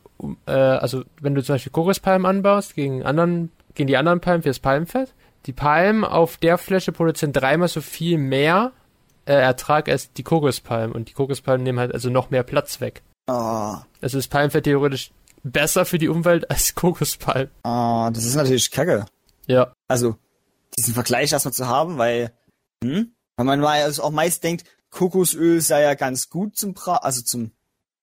äh, 0.46 0.52
also 0.52 1.04
wenn 1.20 1.34
du 1.34 1.42
zum 1.44 1.54
Beispiel 1.54 1.72
Kokospalmen 1.72 2.26
anbaust 2.26 2.74
gegen 2.74 3.04
anderen, 3.04 3.50
gegen 3.74 3.86
die 3.86 3.96
anderen 3.96 4.20
Palmen 4.20 4.42
für 4.42 4.48
das 4.48 4.58
Palmfett, 4.58 5.14
die 5.46 5.52
Palmen 5.52 6.04
auf 6.04 6.36
der 6.38 6.58
Fläche 6.58 6.90
produzieren 6.90 7.32
dreimal 7.32 7.68
so 7.68 7.80
viel 7.80 8.18
mehr 8.18 8.72
äh, 9.26 9.32
Ertrag 9.34 9.88
als 9.88 10.12
die 10.12 10.22
Kokospalmen 10.22 10.92
und 10.94 11.08
die 11.08 11.12
Kokospalmen 11.12 11.62
nehmen 11.64 11.78
halt 11.78 11.92
also 11.92 12.10
noch 12.10 12.30
mehr 12.30 12.42
Platz 12.42 12.80
weg. 12.80 13.02
Ah, 13.28 13.82
Also 14.00 14.18
ist 14.18 14.28
Palmfett 14.28 14.64
theoretisch 14.64 15.12
besser 15.44 15.84
für 15.84 15.98
die 15.98 16.08
Umwelt 16.08 16.50
als 16.50 16.74
Kokospalmen. 16.74 17.50
ah, 17.64 18.10
das 18.12 18.24
ist 18.24 18.34
natürlich 18.34 18.70
kacke. 18.70 19.06
Ja. 19.46 19.72
Also, 19.88 20.16
diesen 20.76 20.94
Vergleich 20.94 21.32
erstmal 21.32 21.52
zu 21.52 21.66
haben, 21.66 21.98
weil, 21.98 22.32
hm, 22.82 23.12
weil 23.36 23.46
man 23.46 23.60
mal 23.60 23.82
also 23.82 24.02
auch 24.02 24.10
meist 24.10 24.42
denkt, 24.44 24.64
Kokosöl 24.90 25.60
sei 25.60 25.82
ja 25.82 25.94
ganz 25.94 26.30
gut 26.30 26.56
zum 26.56 26.74
Bra, 26.74 26.96
also 26.98 27.22
zum, 27.22 27.50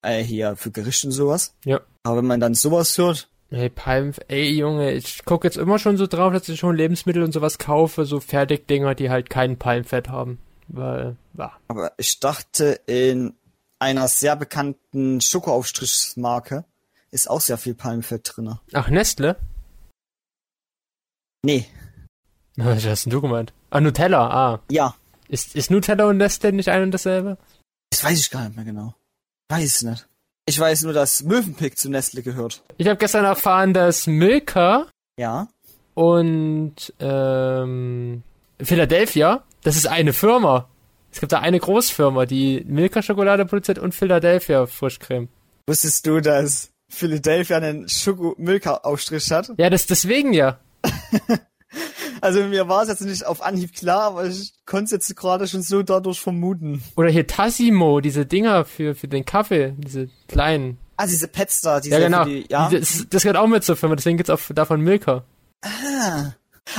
äh, 0.02 0.22
hier, 0.24 0.56
für 0.56 0.72
Gerichte 0.72 1.08
und 1.08 1.14
sowas. 1.14 1.56
Ja. 1.66 1.82
Aber 2.04 2.18
wenn 2.18 2.26
man 2.28 2.40
dann 2.40 2.54
sowas 2.56 2.98
hört, 2.98 3.30
Hey, 3.52 3.70
Palm, 3.70 4.14
ey 4.28 4.52
Junge, 4.52 4.92
ich 4.92 5.26
gucke 5.26 5.48
jetzt 5.48 5.58
immer 5.58 5.80
schon 5.80 5.98
so 5.98 6.06
drauf, 6.06 6.32
dass 6.32 6.48
ich 6.50 6.60
schon 6.60 6.76
Lebensmittel 6.76 7.24
und 7.24 7.32
sowas 7.32 7.58
kaufe, 7.58 8.06
so 8.06 8.20
Fertigdinger, 8.20 8.94
die 8.94 9.10
halt 9.10 9.32
kein 9.32 9.58
Palmfett 9.58 10.08
haben. 10.08 10.38
Weil, 10.72 11.18
ja. 11.38 11.52
aber 11.68 11.92
ich 11.98 12.20
dachte, 12.20 12.80
in 12.86 13.34
einer 13.80 14.08
sehr 14.08 14.36
bekannten 14.36 15.20
Schokoaufstrichsmarke 15.22 16.64
ist 17.12 17.30
auch 17.30 17.42
sehr 17.42 17.58
viel 17.58 17.74
Palmfett 17.74 18.32
drinne. 18.36 18.60
Ach, 18.74 18.90
Nestle? 18.90 19.36
Nee, 21.44 21.66
Was 22.58 22.86
hast 22.86 23.06
denn 23.06 23.12
du 23.12 23.22
gemeint? 23.22 23.54
Ah, 23.70 23.80
Nutella, 23.82 24.30
ah. 24.30 24.60
ja, 24.70 24.96
Ist, 25.30 25.56
ist 25.56 25.72
Nutella 25.72 26.06
und 26.10 26.18
Nestle 26.18 26.52
nicht 26.52 26.70
ein 26.70 26.84
und 26.84 26.92
dasselbe? 26.92 27.38
das 27.92 28.04
weiß 28.04 28.20
ich 28.20 28.30
gar 28.30 28.44
nicht 28.44 28.56
mehr 28.56 28.66
genau. 28.66 28.94
Weiß 29.50 29.64
es 29.78 29.82
nicht. 29.82 30.08
Ich 30.46 30.60
weiß 30.60 30.84
nur, 30.84 30.94
dass 30.94 31.24
Mövenpick 31.24 31.78
zu 31.78 31.90
Nestle 31.90 32.22
gehört. 32.22 32.64
Ich 32.78 32.88
habe 32.88 32.98
gestern 32.98 33.26
erfahren, 33.26 33.74
dass 33.74 34.06
Milka 34.08 34.88
Ja. 35.18 35.48
und 35.96 36.94
ähm, 37.00 38.24
Philadelphia, 38.62 39.44
das 39.64 39.76
ist 39.76 39.88
eine 39.88 40.14
Firma. 40.14 40.70
Es 41.12 41.20
gibt 41.20 41.32
da 41.32 41.40
eine 41.40 41.60
Großfirma, 41.60 42.26
die 42.26 42.64
Milka-Schokolade 42.68 43.46
produziert 43.46 43.80
und 43.80 43.96
Philadelphia 43.96 44.68
Frischcreme. 44.68 45.28
Wusstest 45.68 46.06
du, 46.06 46.20
dass 46.22 46.70
Philadelphia 46.88 47.58
einen 47.58 47.90
Schoko-Milka-Aufstrich 47.90 49.32
hat? 49.32 49.52
Ja, 49.58 49.70
das 49.70 49.86
deswegen 49.86 50.34
ja. 50.34 50.60
Also 52.22 52.44
mir 52.44 52.68
war 52.68 52.84
es 52.84 52.90
jetzt 52.90 53.02
nicht 53.02 53.26
auf 53.26 53.42
Anhieb 53.42 53.74
klar, 53.74 54.02
aber 54.02 54.26
ich 54.26 54.54
konnte 54.66 54.86
es 54.86 54.92
jetzt 54.92 55.16
gerade 55.16 55.48
schon 55.48 55.62
so 55.62 55.84
dadurch 55.84 56.20
vermuten. 56.20 56.84
Oder 56.96 57.10
hier 57.10 57.28
Tassimo, 57.28 58.02
diese 58.02 58.26
Dinger 58.26 58.66
für, 58.66 58.96
für 58.96 59.08
den 59.08 59.26
Kaffee, 59.26 59.74
diese 59.78 60.10
kleinen. 60.28 60.78
Ah, 60.98 61.08
diese 61.08 61.28
Pets 61.28 61.62
da, 61.62 61.80
diese 61.80 61.96
Ja, 61.96 62.00
genau. 62.02 62.26
die, 62.26 62.46
ja. 62.50 62.70
Das, 62.70 63.06
das 63.10 63.24
gehört 63.24 63.38
auch 63.38 63.48
mit 63.48 63.64
zur 63.64 63.76
Firma, 63.76 63.96
deswegen 63.96 64.18
gibt's 64.18 64.30
auch 64.30 64.42
davon 64.54 64.82
Milka. 64.82 65.24
Ah. 65.62 66.34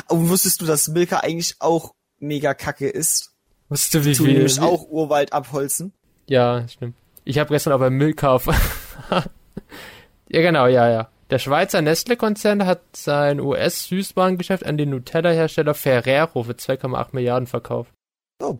Und 0.08 0.28
wusstest 0.28 0.60
du, 0.60 0.66
dass 0.66 0.88
Milka 0.88 1.20
eigentlich 1.20 1.56
auch 1.58 1.94
mega 2.20 2.54
kacke 2.54 2.88
ist? 2.88 3.32
Wusstest 3.68 3.94
du, 3.94 4.04
wie 4.04 4.14
Tun 4.14 4.26
viel? 4.26 4.34
nämlich 4.36 4.60
auch 4.60 4.88
Urwald 4.88 5.32
abholzen. 5.32 5.92
Ja, 6.28 6.66
stimmt. 6.68 6.96
Ich 7.24 7.38
habe 7.38 7.50
gestern 7.50 7.72
auch 7.72 7.78
bei 7.80 7.90
Milka 7.90 8.30
auf. 8.32 8.46
ja, 10.28 10.40
genau, 10.40 10.66
ja, 10.66 10.88
ja. 10.88 11.08
Der 11.30 11.38
Schweizer 11.38 11.80
Nestle-Konzern 11.80 12.66
hat 12.66 12.80
sein 12.96 13.38
US-Süßwarengeschäft 13.40 14.66
an 14.66 14.76
den 14.76 14.90
Nutella-Hersteller 14.90 15.74
Ferrero 15.74 16.42
für 16.42 16.52
2,8 16.52 17.08
Milliarden 17.12 17.46
verkauft. 17.46 17.92
Oh. 18.42 18.58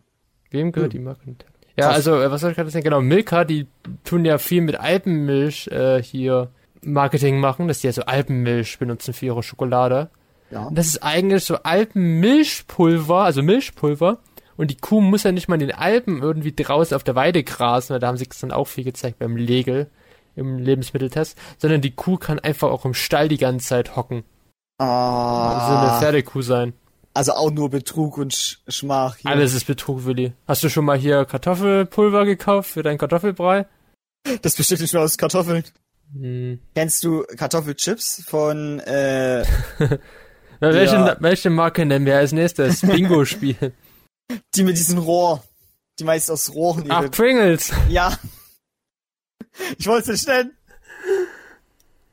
Wem 0.51 0.71
gehört 0.73 0.93
Hm. 0.93 0.99
die 0.99 1.05
Marke 1.05 1.29
Nutella? 1.29 1.51
Ja, 1.77 1.87
Krass. 1.87 1.97
also, 1.97 2.21
äh, 2.21 2.31
was 2.31 2.41
soll 2.41 2.51
ich 2.51 2.57
gerade 2.57 2.71
sagen? 2.71 2.85
Genau, 2.85 3.01
Milka, 3.01 3.45
die 3.45 3.67
tun 4.05 4.25
ja 4.25 4.39
viel 4.39 4.61
mit 4.61 4.79
Alpenmilch 4.79 5.69
äh, 5.69 6.03
hier 6.03 6.51
Marketing 6.83 7.41
machen, 7.41 7.69
dass 7.69 7.81
die 7.81 7.87
ja 7.89 7.93
so 7.93 8.03
Alpenmilch 8.03 8.79
benutzen 8.79 9.15
für 9.15 9.27
ihre 9.27 9.43
Schokolade. 9.43 10.11
Ja. 10.51 10.65
Und 10.65 10.77
das 10.77 10.87
ist 10.87 11.03
eigentlich 11.03 11.45
so 11.45 11.57
Alpenmilchpulver, 11.57 13.23
also 13.23 13.43
Milchpulver. 13.43 14.19
Und 14.57 14.71
die 14.71 14.77
Kuh 14.77 15.01
muss 15.01 15.23
ja 15.23 15.33
nicht 15.33 15.49
mal 15.49 15.55
in 15.55 15.69
den 15.69 15.75
Alpen 15.75 16.21
irgendwie 16.21 16.53
draußen 16.53 16.95
auf 16.95 17.05
der 17.05 17.15
Weide 17.15 17.43
grasen, 17.43 17.95
weil 17.95 18.01
da 18.01 18.09
haben 18.09 18.17
sie 18.17 18.29
es 18.29 18.41
dann 18.41 18.53
auch 18.53 18.67
viel 18.67 18.85
gezeigt 18.85 19.19
beim 19.19 19.37
Legel 19.37 19.89
im 20.37 20.59
Lebensmitteltest, 20.59 21.37
sondern 21.59 21.81
die 21.81 21.93
Kuh 21.93 22.17
kann 22.17 22.39
einfach 22.39 22.71
auch 22.71 22.85
im 22.85 22.95
Stall 22.95 23.29
die 23.29 23.39
ganze 23.39 23.69
Zeit 23.69 23.97
hocken. 23.97 24.25
Ah. 24.79 25.69
So 25.69 25.77
eine 25.77 26.01
Pferdekuh 26.01 26.43
sein. 26.43 26.73
Also 27.13 27.33
auch 27.33 27.51
nur 27.51 27.71
Betrug 27.71 28.19
und 28.19 28.33
Sch 28.35 28.59
Schmach. 28.69 29.17
Hier. 29.17 29.31
Alles 29.31 29.55
ist 29.55 29.67
Betrug, 29.67 30.05
Willi. 30.05 30.33
Hast 30.47 30.63
du 30.63 30.69
schon 30.69 30.85
mal 30.85 30.97
hier 30.97 31.25
Kartoffelpulver 31.25 32.25
gekauft 32.25 32.71
für 32.71 32.83
deinen 32.83 32.99
Kartoffelbrei? 32.99 33.67
Das 34.43 34.57
besteht 34.57 34.81
nicht 34.81 34.93
mehr 34.93 35.03
aus 35.03 35.19
Kartoffeln. 35.19 35.65
Hm. 36.13 36.61
Kennst 36.75 37.05
du 37.05 37.25
Kartoffelchips 37.37 38.25
von, 38.27 38.81
äh, 38.81 39.45
Na, 40.61 40.73
welche, 40.75 40.95
Ja. 40.95 41.17
welche 41.21 41.51
Marke 41.51 41.85
nennen 41.87 42.07
wir 42.07 42.17
als 42.17 42.33
nächstes? 42.33 42.81
Bingo-Spiel. 42.83 43.73
die 44.55 44.63
mit 44.63 44.79
diesem 44.79 44.99
Rohr, 44.99 45.43
die 45.99 46.05
meist 46.05 46.31
aus 46.31 46.55
Rohren 46.55 46.85
Ach, 46.91 47.03
ihre, 47.03 47.11
Pringles. 47.11 47.73
ja. 47.89 48.17
Ich 49.79 49.87
wollte 49.87 50.13
es 50.13 50.27
nicht 50.27 50.29
nennen. 50.29 50.57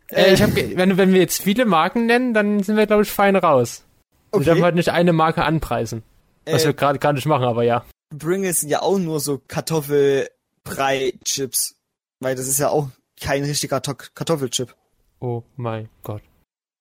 Äh, 0.09 0.33
ich 0.33 0.41
hab, 0.41 0.55
wenn, 0.55 0.97
wenn 0.97 1.13
wir 1.13 1.19
jetzt 1.19 1.41
viele 1.41 1.65
Marken 1.65 2.05
nennen, 2.05 2.33
dann 2.33 2.63
sind 2.63 2.77
wir, 2.77 2.87
glaube 2.87 3.03
ich, 3.03 3.11
fein 3.11 3.35
raus. 3.35 3.83
Wir 4.31 4.39
dürfen 4.39 4.51
okay. 4.53 4.63
halt 4.63 4.75
nicht 4.75 4.89
eine 4.89 5.13
Marke 5.13 5.43
anpreisen. 5.43 6.03
Was 6.45 6.63
wir 6.63 6.71
äh, 6.71 6.73
gerade 6.73 6.99
gar 6.99 7.13
nicht 7.13 7.25
machen, 7.25 7.45
aber 7.45 7.63
ja. 7.63 7.85
Pringles 8.17 8.61
sind 8.61 8.69
ja 8.69 8.81
auch 8.81 8.97
nur 8.97 9.19
so 9.19 9.41
Kartoffelbrei-Chips. 9.47 11.75
Weil 12.19 12.35
das 12.35 12.47
ist 12.47 12.59
ja 12.59 12.69
auch 12.69 12.89
kein 13.21 13.43
richtiger 13.43 13.81
To 13.81 13.95
Kartoffelchip. 13.95 14.73
Oh 15.19 15.43
mein 15.55 15.89
Gott. 16.03 16.21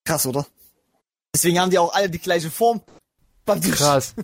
Krass, 0.05 0.27
oder? 0.27 0.47
Deswegen 1.37 1.61
haben 1.61 1.71
die 1.71 1.79
auch 1.79 1.93
alle 1.93 2.09
die 2.09 2.19
gleiche 2.19 2.51
Form. 2.51 2.81
Krass. 3.45 4.15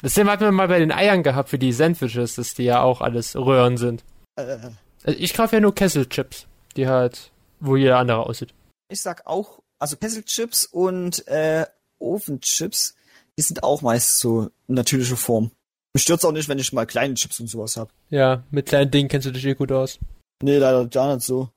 Das 0.00 0.14
Thema 0.14 0.30
hatten 0.30 0.44
wir 0.44 0.52
mal 0.52 0.68
bei 0.68 0.78
den 0.78 0.92
Eiern 0.92 1.24
gehabt 1.24 1.48
für 1.48 1.58
die 1.58 1.72
Sandwiches, 1.72 2.36
dass 2.36 2.54
die 2.54 2.62
ja 2.62 2.82
auch 2.82 3.00
alles 3.00 3.34
Röhren 3.34 3.76
sind. 3.78 4.04
Äh, 4.36 4.58
Also 5.02 5.18
ich 5.18 5.34
kaufe 5.34 5.56
ja 5.56 5.60
nur 5.60 5.74
Kesselchips, 5.74 6.46
die 6.76 6.86
halt, 6.86 7.32
wo 7.58 7.74
jeder 7.74 7.98
andere 7.98 8.24
aussieht. 8.26 8.54
ich 8.88 9.00
sag 9.00 9.26
auch, 9.26 9.58
also 9.80 9.96
Kesselchips 9.96 10.66
und 10.66 11.26
äh, 11.26 11.66
Ofenchips, 11.98 12.94
die 13.36 13.42
sind 13.42 13.64
auch 13.64 13.82
meist 13.82 14.20
so 14.20 14.48
natürliche 14.68 15.16
Form. 15.16 15.50
Mich 15.94 16.04
stört's 16.04 16.24
auch 16.24 16.30
nicht, 16.30 16.48
wenn 16.48 16.60
ich 16.60 16.72
mal 16.72 16.86
kleine 16.86 17.14
Chips 17.14 17.40
und 17.40 17.48
sowas 17.48 17.76
hab. 17.76 17.90
Ja, 18.08 18.44
mit 18.52 18.66
kleinen 18.66 18.92
Dingen 18.92 19.08
kennst 19.08 19.26
du 19.26 19.32
dich 19.32 19.44
eh 19.46 19.54
gut 19.54 19.72
aus. 19.72 19.98
Nee, 20.44 20.58
leider 20.58 20.86
gar 20.86 21.12
nicht 21.12 21.26
so. 21.26 21.48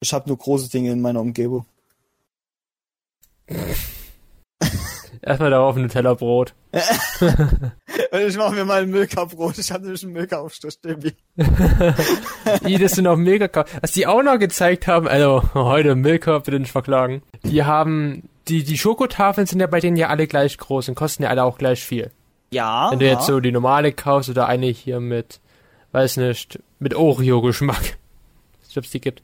Ich 0.00 0.12
habe 0.12 0.28
nur 0.28 0.38
große 0.38 0.70
Dinge 0.70 0.90
in 0.90 1.00
meiner 1.00 1.20
Umgebung. 1.20 1.66
Erstmal 5.22 5.50
darauf 5.50 5.76
ein 5.76 5.82
Nutella-Brot. 5.82 6.54
Und 6.72 8.20
ich 8.26 8.36
mache 8.38 8.54
mir 8.54 8.64
mal 8.64 8.82
ein 8.82 8.90
Milka-Brot. 8.90 9.58
Ich 9.58 9.70
habe 9.70 9.84
nämlich 9.84 10.02
einen 10.02 10.12
Milka-Aufstrich. 10.14 10.78
Die, 12.66 12.78
das 12.78 12.92
sind 12.92 13.06
auch 13.06 13.16
kau- 13.16 13.64
Was 13.82 13.92
die 13.92 14.06
auch 14.06 14.22
noch 14.22 14.38
gezeigt 14.38 14.86
haben, 14.86 15.06
also 15.06 15.42
heute 15.54 15.94
Milka, 15.94 16.38
bitte 16.38 16.58
nicht 16.58 16.72
verklagen. 16.72 17.22
Die 17.44 17.64
haben, 17.64 18.28
die, 18.48 18.64
die 18.64 18.78
Schokotafeln 18.78 19.46
sind 19.46 19.60
ja 19.60 19.66
bei 19.66 19.80
denen 19.80 19.96
ja 19.96 20.08
alle 20.08 20.26
gleich 20.26 20.56
groß 20.56 20.88
und 20.88 20.94
kosten 20.94 21.22
ja 21.24 21.28
alle 21.28 21.44
auch 21.44 21.58
gleich 21.58 21.84
viel. 21.84 22.10
Ja. 22.50 22.90
Wenn 22.90 22.98
du 22.98 23.06
jetzt 23.06 23.26
so 23.26 23.40
die 23.40 23.52
normale 23.52 23.92
kaufst 23.92 24.30
oder 24.30 24.46
eine 24.48 24.66
hier 24.66 25.00
mit, 25.00 25.40
weiß 25.92 26.16
nicht, 26.16 26.58
mit 26.78 26.94
Oreo-Geschmack. 26.94 27.98
Ich 28.68 28.78
ob's 28.78 28.90
die 28.90 29.00
gibt. 29.00 29.20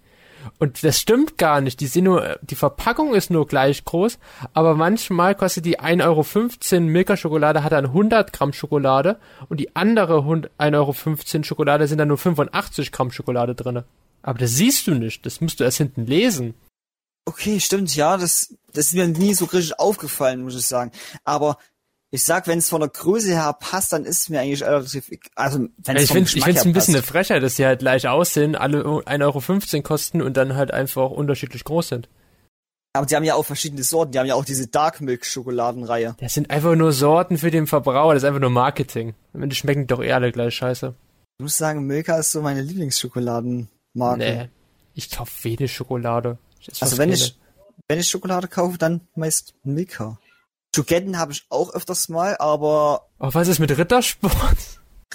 Und 0.58 0.82
das 0.82 1.00
stimmt 1.00 1.38
gar 1.38 1.60
nicht. 1.60 1.80
Die 1.80 1.86
sind 1.86 2.04
nur, 2.04 2.38
die 2.42 2.54
Verpackung 2.54 3.14
ist 3.14 3.30
nur 3.30 3.46
gleich 3.46 3.84
groß, 3.84 4.18
aber 4.52 4.74
manchmal 4.74 5.34
kostet 5.34 5.64
die 5.64 5.80
1,15 5.80 6.02
Euro 6.74 6.80
Milka-Schokolade, 6.80 7.62
hat 7.62 7.72
dann 7.72 7.86
100 7.86 8.32
Gramm 8.32 8.52
Schokolade 8.52 9.18
und 9.48 9.60
die 9.60 9.74
andere 9.74 10.18
1,15 10.18 10.74
Euro 10.74 11.42
Schokolade 11.44 11.86
sind 11.88 11.98
dann 11.98 12.08
nur 12.08 12.18
85 12.18 12.92
Gramm 12.92 13.10
Schokolade 13.10 13.54
drinne. 13.54 13.84
Aber 14.22 14.38
das 14.38 14.50
siehst 14.52 14.86
du 14.86 14.94
nicht. 14.94 15.24
Das 15.24 15.40
musst 15.40 15.60
du 15.60 15.64
erst 15.64 15.78
hinten 15.78 16.04
lesen. 16.04 16.54
Okay, 17.24 17.58
stimmt, 17.58 17.94
ja, 17.96 18.16
das, 18.16 18.54
das 18.72 18.86
ist 18.86 18.94
mir 18.94 19.08
nie 19.08 19.34
so 19.34 19.46
richtig 19.46 19.78
aufgefallen, 19.80 20.42
muss 20.42 20.56
ich 20.56 20.66
sagen. 20.66 20.92
Aber 21.24 21.58
ich 22.10 22.22
sag, 22.22 22.46
wenn 22.46 22.58
es 22.58 22.68
von 22.68 22.80
der 22.80 22.88
Größe 22.88 23.30
her 23.30 23.56
passt, 23.58 23.92
dann 23.92 24.04
ist 24.04 24.22
es 24.22 24.28
mir 24.28 24.40
eigentlich 24.40 24.62
relativ, 24.62 25.10
also 25.34 25.66
wenn 25.78 25.96
es 25.96 26.04
ich 26.04 26.12
finde 26.12 26.30
her 26.30 26.62
ein 26.62 26.72
bisschen 26.72 26.94
eine. 26.94 27.02
Frechheit, 27.02 27.42
dass 27.42 27.56
die 27.56 27.66
halt 27.66 27.80
gleich 27.80 28.06
aussehen, 28.06 28.54
alle 28.54 28.82
1,15 28.82 29.74
Euro 29.74 29.82
kosten 29.82 30.22
und 30.22 30.36
dann 30.36 30.54
halt 30.54 30.72
einfach 30.72 31.10
unterschiedlich 31.10 31.64
groß 31.64 31.88
sind. 31.88 32.08
Aber 32.92 33.06
die 33.06 33.14
haben 33.14 33.24
ja 33.24 33.34
auch 33.34 33.44
verschiedene 33.44 33.82
Sorten. 33.82 34.12
Die 34.12 34.18
haben 34.18 34.26
ja 34.26 34.34
auch 34.36 34.44
diese 34.44 34.68
Dark 34.68 35.02
Milk 35.02 35.26
Schokoladenreihe. 35.26 36.16
Das 36.18 36.32
sind 36.32 36.50
einfach 36.50 36.74
nur 36.76 36.92
Sorten 36.92 37.36
für 37.36 37.50
den 37.50 37.66
Verbraucher, 37.66 38.14
das 38.14 38.22
ist 38.22 38.26
einfach 38.26 38.40
nur 38.40 38.50
Marketing. 38.50 39.14
Am 39.34 39.42
Ende 39.42 39.54
schmecken 39.54 39.82
die 39.82 39.86
doch 39.88 40.02
eh 40.02 40.12
alle 40.12 40.32
gleich 40.32 40.54
scheiße. 40.54 40.94
Ich 41.38 41.42
muss 41.42 41.56
sagen, 41.56 41.86
Milka 41.86 42.18
ist 42.18 42.32
so 42.32 42.40
meine 42.40 42.62
Lieblingsschokoladenmarke. 42.62 44.18
Nee, 44.18 44.48
ich 44.94 45.10
kauf 45.10 45.44
wenig 45.44 45.72
Schokolade. 45.72 46.38
Also 46.80 46.96
wenn 46.96 47.10
keine. 47.10 47.20
ich, 47.20 47.38
wenn 47.88 47.98
ich 47.98 48.08
Schokolade 48.08 48.48
kaufe, 48.48 48.78
dann 48.78 49.02
meist 49.14 49.54
Milka. 49.62 50.18
Schoketten 50.76 51.18
habe 51.18 51.32
ich 51.32 51.46
auch 51.48 51.72
öfters 51.74 52.08
mal, 52.10 52.36
aber 52.38 53.08
Oh, 53.18 53.30
was 53.32 53.48
ist 53.48 53.58
mit 53.60 53.76
Rittersport? 53.76 54.58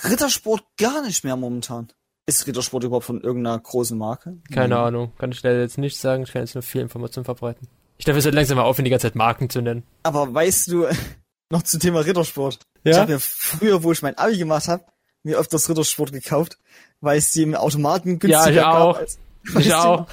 Rittersport 0.03 0.63
gar 0.79 1.03
nicht 1.03 1.23
mehr 1.23 1.35
momentan. 1.35 1.89
Ist 2.25 2.47
Rittersport 2.47 2.83
überhaupt 2.83 3.05
von 3.05 3.21
irgendeiner 3.21 3.59
großen 3.59 3.95
Marke? 3.97 4.37
Keine 4.51 4.69
Nein. 4.69 4.85
Ahnung, 4.85 5.13
kann 5.19 5.31
ich 5.31 5.43
leider 5.43 5.59
jetzt 5.61 5.77
nicht 5.77 5.97
sagen, 5.97 6.23
ich 6.23 6.31
kann 6.31 6.41
jetzt 6.41 6.55
nur 6.55 6.63
viel 6.63 6.81
Information 6.81 7.25
verbreiten. 7.25 7.67
Ich 7.97 8.05
darf 8.05 8.15
jetzt 8.15 8.25
halt 8.25 8.33
langsam 8.33 8.57
mal 8.57 8.63
aufhören, 8.63 8.85
die 8.85 8.89
ganze 8.91 9.07
Zeit 9.07 9.15
Marken 9.15 9.49
zu 9.51 9.61
nennen. 9.61 9.83
Aber 10.01 10.33
weißt 10.33 10.71
du, 10.71 10.87
noch 11.51 11.61
zum 11.61 11.79
Thema 11.79 11.99
Rittersport. 11.99 12.59
Ich 12.83 12.97
habe 12.97 13.11
mir 13.13 13.19
früher, 13.19 13.83
wo 13.83 13.91
ich 13.91 14.01
mein 14.01 14.17
Abi 14.17 14.37
gemacht 14.37 14.67
habe, 14.67 14.83
mir 15.23 15.37
öfters 15.37 15.69
Rittersport 15.69 16.11
gekauft, 16.11 16.57
weil 17.01 17.19
es 17.19 17.29
die 17.31 17.43
im 17.43 17.53
Automaten 17.53 18.17
günstiger 18.17 18.49
ich 18.49 18.55
gab 18.55 18.75
auch. 18.75 18.97
als- 18.97 19.19
Ich 19.43 19.53
Weißt 19.55 19.67
du 19.67 20.05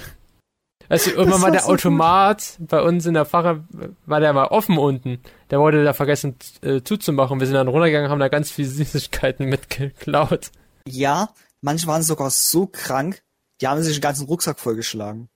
auch. 0.89 0.93
Also 0.93 1.11
irgendwann 1.11 1.43
war 1.43 1.51
der 1.51 1.61
so 1.61 1.69
gut. 1.69 1.75
Automat 1.81 2.57
bei 2.59 2.81
uns 2.83 3.07
in 3.07 3.15
der 3.15 3.25
Fache, 3.25 3.65
war 4.07 4.21
der 4.21 4.33
mal 4.33 4.47
offen 4.47 4.79
unten. 4.79 5.21
Der 5.51 5.61
wurde 5.61 5.85
da 5.85 5.93
vergessen 5.93 6.37
äh, 6.63 6.83
zuzumachen. 6.83 7.41
Wir 7.41 7.47
sind 7.47 7.55
dann 7.55 7.69
runtergegangen, 7.69 8.11
haben 8.11 8.21
da 8.21 8.29
ganz 8.29 8.51
viel 8.51 8.67
Süßigkeiten 8.67 9.47
mitgeklaut. 9.49 10.51
Ja, 10.87 11.31
manche 11.61 11.87
waren 11.87 12.03
sogar 12.03 12.31
so 12.31 12.67
krank, 12.67 13.23
die 13.61 13.69
haben 13.69 13.83
sich 13.83 13.97
den 13.97 14.03
ganzen 14.03 14.27
Rucksack 14.27 14.59
vollgeschlagen. 14.59 15.29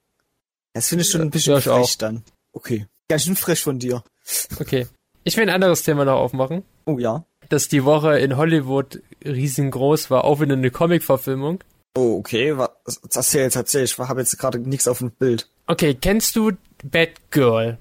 Das 0.73 0.87
finde 0.89 1.03
ich 1.03 1.09
schon 1.09 1.21
ein 1.21 1.29
bisschen 1.29 1.53
ja, 1.53 1.61
frech 1.61 1.73
auch. 1.73 1.95
dann. 1.97 2.23
Okay. 2.51 2.87
Ganz 3.07 3.23
schön 3.25 3.35
frech 3.35 3.61
von 3.61 3.79
dir. 3.79 4.03
Okay. 4.59 4.87
Ich 5.23 5.37
will 5.37 5.43
ein 5.43 5.53
anderes 5.53 5.83
Thema 5.83 6.05
noch 6.05 6.17
aufmachen. 6.17 6.63
Oh 6.85 6.97
ja. 6.97 7.25
dass 7.49 7.67
die 7.67 7.85
Woche 7.85 8.17
in 8.19 8.35
Hollywood 8.35 9.01
riesengroß 9.23 10.09
war, 10.09 10.23
auch 10.23 10.41
wieder 10.41 10.53
eine 10.53 10.71
Comic-Verfilmung. 10.71 11.63
Oh, 11.95 12.17
okay. 12.17 12.57
Was, 12.57 12.71
erzähl 13.13 13.43
jetzt, 13.43 13.55
erzähl. 13.55 13.83
Ich 13.83 13.97
habe 13.97 14.19
jetzt 14.21 14.37
gerade 14.37 14.59
nichts 14.59 14.87
auf 14.87 14.99
dem 14.99 15.11
Bild. 15.11 15.47
Okay, 15.67 15.93
kennst 15.93 16.35
du 16.35 16.51
Batgirl? 16.83 17.77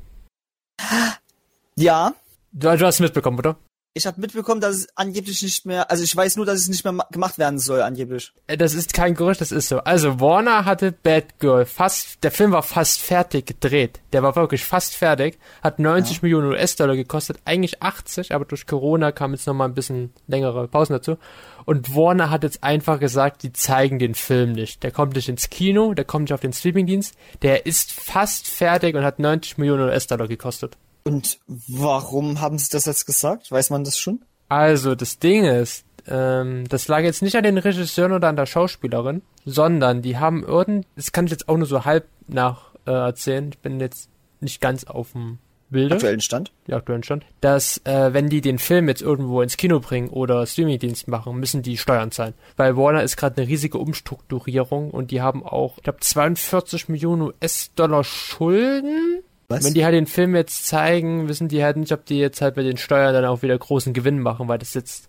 Ja, 1.76 2.14
Du, 2.52 2.76
du 2.76 2.86
hast 2.86 3.00
mitbekommen, 3.00 3.38
oder? 3.38 3.56
Ich 3.94 4.06
habe 4.06 4.20
mitbekommen, 4.20 4.60
dass 4.60 4.76
es 4.76 4.88
angeblich 4.96 5.42
nicht 5.42 5.66
mehr, 5.66 5.90
also 5.90 6.02
ich 6.02 6.16
weiß 6.16 6.36
nur, 6.36 6.46
dass 6.46 6.60
es 6.60 6.68
nicht 6.68 6.82
mehr 6.84 6.92
ma- 6.92 7.06
gemacht 7.10 7.36
werden 7.38 7.58
soll, 7.58 7.82
angeblich. 7.82 8.32
Äh, 8.46 8.56
Das 8.56 8.72
ist 8.74 8.94
kein 8.94 9.14
Gerücht, 9.14 9.40
das 9.40 9.52
ist 9.52 9.68
so. 9.68 9.78
Also 9.80 10.18
Warner 10.18 10.64
hatte 10.64 10.92
Batgirl 10.92 11.66
fast, 11.66 12.24
der 12.24 12.30
Film 12.30 12.52
war 12.52 12.62
fast 12.62 13.00
fertig 13.00 13.46
gedreht. 13.46 14.00
Der 14.12 14.22
war 14.22 14.34
wirklich 14.34 14.64
fast 14.64 14.94
fertig, 14.94 15.38
hat 15.62 15.78
90 15.78 16.22
Millionen 16.22 16.48
US-Dollar 16.52 16.96
gekostet, 16.96 17.38
eigentlich 17.44 17.82
80, 17.82 18.34
aber 18.34 18.44
durch 18.46 18.66
Corona 18.66 19.12
kam 19.12 19.32
jetzt 19.32 19.46
nochmal 19.46 19.68
ein 19.68 19.74
bisschen 19.74 20.12
längere 20.26 20.68
Pausen 20.68 20.94
dazu. 20.94 21.18
Und 21.64 21.94
Warner 21.94 22.30
hat 22.30 22.42
jetzt 22.44 22.64
einfach 22.64 22.98
gesagt, 22.98 23.42
die 23.42 23.52
zeigen 23.52 23.98
den 23.98 24.14
Film 24.14 24.52
nicht. 24.52 24.82
Der 24.82 24.90
kommt 24.90 25.14
nicht 25.14 25.28
ins 25.28 25.50
Kino, 25.50 25.92
der 25.94 26.04
kommt 26.04 26.24
nicht 26.24 26.32
auf 26.34 26.40
den 26.40 26.52
Streamingdienst. 26.52 27.14
Der 27.42 27.66
ist 27.66 27.92
fast 27.92 28.48
fertig 28.48 28.96
und 28.96 29.04
hat 29.04 29.18
90 29.18 29.58
Millionen 29.58 29.84
US-Dollar 29.88 30.26
gekostet. 30.28 30.76
Und 31.04 31.38
warum 31.46 32.40
haben 32.40 32.58
sie 32.58 32.70
das 32.70 32.86
jetzt 32.86 33.06
gesagt? 33.06 33.50
Weiß 33.50 33.70
man 33.70 33.84
das 33.84 33.98
schon? 33.98 34.20
Also, 34.48 34.94
das 34.94 35.18
Ding 35.18 35.44
ist, 35.44 35.84
ähm, 36.06 36.64
das 36.68 36.88
lag 36.88 37.00
jetzt 37.00 37.22
nicht 37.22 37.36
an 37.36 37.44
den 37.44 37.58
Regisseuren 37.58 38.12
oder 38.12 38.28
an 38.28 38.36
der 38.36 38.46
Schauspielerin, 38.46 39.22
sondern 39.44 40.02
die 40.02 40.18
haben 40.18 40.44
irgend, 40.44 40.86
das 40.96 41.12
kann 41.12 41.26
ich 41.26 41.30
jetzt 41.30 41.48
auch 41.48 41.56
nur 41.56 41.66
so 41.66 41.84
halb 41.84 42.06
nach 42.28 42.74
äh, 42.86 42.90
erzählen, 42.90 43.50
ich 43.52 43.58
bin 43.58 43.80
jetzt 43.80 44.08
nicht 44.40 44.60
ganz 44.60 44.84
auf 44.84 45.12
dem 45.12 45.38
Bilde, 45.70 45.94
Aktuellen 45.94 46.20
Stand? 46.20 46.52
die 46.66 46.74
aktuellen 46.74 47.02
Stand, 47.02 47.24
dass 47.40 47.78
äh, 47.84 48.12
wenn 48.12 48.28
die 48.28 48.42
den 48.42 48.58
Film 48.58 48.88
jetzt 48.88 49.00
irgendwo 49.00 49.40
ins 49.40 49.56
Kino 49.56 49.80
bringen 49.80 50.10
oder 50.10 50.46
Streamingdienst 50.46 51.08
machen, 51.08 51.38
müssen 51.40 51.62
die 51.62 51.78
Steuern 51.78 52.10
zahlen. 52.10 52.34
Weil 52.56 52.76
Warner 52.76 53.02
ist 53.02 53.16
gerade 53.16 53.40
eine 53.40 53.48
riesige 53.48 53.78
Umstrukturierung 53.78 54.90
und 54.90 55.10
die 55.10 55.22
haben 55.22 55.42
auch, 55.42 55.78
ich 55.78 55.84
glaube, 55.84 56.00
42 56.00 56.90
Millionen 56.90 57.22
US-Dollar 57.22 58.04
Schulden 58.04 59.22
Was? 59.52 59.64
wenn 59.64 59.74
die 59.74 59.84
halt 59.84 59.94
den 59.94 60.06
Film 60.06 60.34
jetzt 60.34 60.66
zeigen, 60.66 61.28
wissen 61.28 61.48
die 61.48 61.62
halt 61.62 61.76
nicht, 61.76 61.92
ob 61.92 62.04
die 62.06 62.18
jetzt 62.18 62.40
halt 62.40 62.54
bei 62.54 62.62
den 62.62 62.76
Steuern 62.76 63.14
dann 63.14 63.24
auch 63.24 63.42
wieder 63.42 63.56
großen 63.56 63.92
Gewinn 63.92 64.20
machen, 64.20 64.48
weil 64.48 64.58
das 64.58 64.74
jetzt 64.74 65.08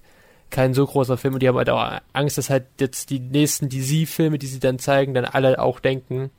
kein 0.50 0.74
so 0.74 0.86
großer 0.86 1.18
Film 1.18 1.34
und 1.34 1.42
die 1.42 1.48
haben 1.48 1.58
halt 1.58 1.70
auch 1.70 2.00
Angst, 2.14 2.38
dass 2.38 2.50
halt 2.50 2.66
jetzt 2.80 3.10
die 3.10 3.20
nächsten 3.20 3.70
DC-Filme, 3.70 4.38
die 4.38 4.46
sie 4.46 4.60
dann 4.60 4.78
zeigen, 4.80 5.14
dann 5.14 5.26
alle 5.26 5.60
auch 5.60 5.80
denken, 5.80 6.30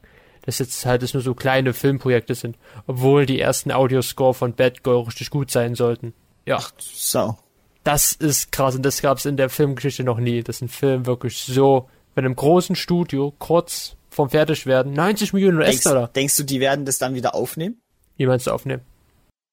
dass 0.43 0.59
jetzt 0.59 0.87
halt 0.87 1.03
es 1.03 1.15
nur 1.15 1.23
so 1.23 1.35
kleine 1.35 1.73
Filmprojekte 1.73 2.35
sind, 2.35 2.57
obwohl 2.87 3.27
die 3.27 3.41
ersten 3.41 3.73
Audioscore 3.73 4.35
von 4.35 4.55
Batgirl 4.55 5.05
richtig 5.05 5.31
gut 5.31 5.51
sein 5.51 5.75
sollten. 5.75 6.15
Ja, 6.47 6.61
so. 6.79 7.37
das 7.83 8.13
ist 8.13 8.53
krass 8.53 8.77
und 8.77 8.83
das 8.83 9.03
gab 9.03 9.19
es 9.19 9.25
in 9.25 9.37
der 9.37 9.49
Filmgeschichte 9.49 10.05
noch 10.05 10.19
nie, 10.19 10.43
dass 10.43 10.61
ein 10.61 10.69
Film 10.69 11.07
wirklich 11.07 11.39
so 11.39 11.89
bei 12.15 12.21
einem 12.21 12.37
großen 12.37 12.77
Studio 12.77 13.35
kurz 13.39 13.97
vorm 14.11 14.31
Fertigwerden 14.31 14.93
90 14.93 15.33
Millionen 15.33 15.59
Denkst, 15.59 15.79
US-Dollar. 15.79 16.09
denkst 16.09 16.37
du, 16.37 16.45
die 16.45 16.61
werden 16.61 16.85
das 16.85 16.99
dann 16.99 17.15
wieder 17.15 17.35
aufnehmen? 17.35 17.81
Wie 18.17 18.27
meinst 18.27 18.47
du 18.47 18.51
aufnehmen? 18.53 18.83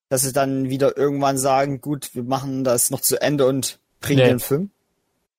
Dass 0.08 0.22
sie 0.22 0.32
dann 0.32 0.68
wieder 0.68 0.96
irgendwann 0.96 1.38
sagen, 1.38 1.80
gut, 1.80 2.14
wir 2.14 2.22
machen 2.22 2.64
das 2.64 2.90
noch 2.90 3.00
zu 3.00 3.20
Ende 3.20 3.46
und 3.46 3.78
bringen 4.00 4.20
Nee. 4.22 4.28
den 4.28 4.40
Film? 4.40 4.70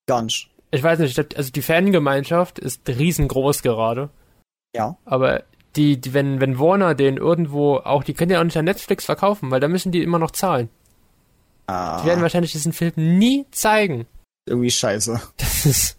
Gar 0.08 0.24
nicht. 0.24 0.50
Ich 0.72 0.82
weiß 0.82 1.00
nicht, 1.00 1.38
also 1.38 1.52
die 1.52 1.62
Fangemeinschaft 1.62 2.58
ist 2.60 2.88
riesengroß 2.90 3.62
gerade. 3.62 4.10
Ja. 4.76 4.98
Aber 5.06 5.44
die, 5.76 6.02
die 6.02 6.14
wenn, 6.14 6.40
wenn 6.42 6.58
Warner 6.60 6.96
den 6.96 7.18
irgendwo 7.18 7.78
auch, 7.78 8.04
die 8.04 8.14
können 8.16 8.32
ja 8.32 8.40
auch 8.40 8.44
nicht 8.44 8.58
an 8.58 8.66
Netflix 8.66 9.06
verkaufen, 9.06 9.52
weil 9.52 9.60
da 9.60 9.68
müssen 9.68 9.92
die 9.92 10.02
immer 10.02 10.20
noch 10.20 10.32
zahlen. 10.32 10.70
Ah, 11.68 12.02
Die 12.02 12.08
werden 12.08 12.22
wahrscheinlich 12.22 12.52
diesen 12.52 12.74
Film 12.74 12.94
nie 12.96 13.46
zeigen. 13.52 14.06
irgendwie 14.48 14.72
scheiße. 14.72 15.22
Das 15.38 15.66
ist, 15.66 15.98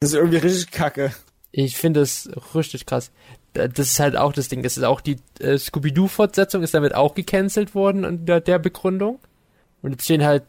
Das 0.00 0.10
ist 0.10 0.14
irgendwie 0.16 0.36
richtig 0.38 0.70
kacke. 0.70 1.12
ich 1.50 1.76
finde 1.76 2.00
das 2.00 2.28
richtig 2.54 2.84
krass. 2.86 3.10
Da- 3.54 3.68
Das 3.68 3.88
ist 3.88 4.00
halt 4.00 4.16
auch 4.16 4.32
das 4.32 4.48
Ding. 4.48 4.62
Das 4.62 4.76
ist 4.76 4.84
auch 4.84 5.00
die 5.00 5.16
äh, 5.40 5.58
Scooby-Doo-Fortsetzung 5.58 6.62
ist 6.62 6.74
damit 6.74 6.94
auch 6.94 7.14
gecancelt 7.14 7.74
worden 7.74 8.04
unter 8.04 8.40
der 8.40 8.58
Begründung. 8.58 9.18
Und 9.82 9.92
jetzt 9.92 10.04
stehen 10.04 10.24
halt 10.24 10.44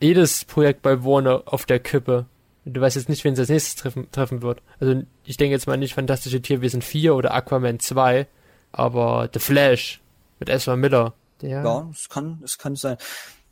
jedes 0.00 0.44
Projekt 0.44 0.82
bei 0.82 1.04
Warner 1.04 1.42
auf 1.46 1.66
der 1.66 1.80
Kippe. 1.80 2.26
Und 2.64 2.74
Du 2.74 2.80
weißt 2.80 2.96
jetzt 2.96 3.08
nicht, 3.08 3.24
wen 3.24 3.32
es 3.32 3.38
als 3.40 3.48
nächstes 3.48 3.76
treffen, 3.76 4.10
treffen 4.12 4.42
wird. 4.42 4.60
Also 4.78 5.02
ich 5.24 5.36
denke 5.36 5.52
jetzt 5.52 5.66
mal 5.66 5.76
nicht 5.76 5.94
Fantastische 5.94 6.40
Tierwesen 6.40 6.82
4 6.82 7.14
oder 7.14 7.34
Aquaman 7.34 7.80
2, 7.80 8.26
aber 8.72 9.28
The 9.32 9.40
Flash 9.40 10.00
mit 10.38 10.48
Ezra 10.48 10.76
Miller. 10.76 11.14
Der, 11.40 11.50
Ja, 11.62 11.88
das 11.90 12.08
kann, 12.08 12.38
das 12.42 12.58
kann 12.58 12.76
sein. 12.76 12.96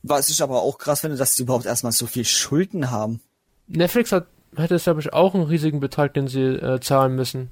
Was 0.03 0.29
ich 0.29 0.43
aber 0.43 0.63
auch 0.63 0.79
krass 0.79 1.01
finde, 1.01 1.17
dass 1.17 1.35
sie 1.35 1.43
überhaupt 1.43 1.67
erstmal 1.67 1.93
so 1.93 2.07
viel 2.07 2.25
Schulden 2.25 2.91
haben. 2.91 3.21
Netflix 3.67 4.13
hat, 4.13 4.27
hat 4.57 4.71
jetzt, 4.71 4.85
glaube 4.85 5.01
ich, 5.01 5.13
auch 5.13 5.35
einen 5.35 5.45
riesigen 5.45 5.81
Betrag, 5.81 6.15
den 6.15 6.29
sie 6.29 6.43
äh, 6.43 6.79
zahlen 6.81 7.17
müssen. 7.17 7.51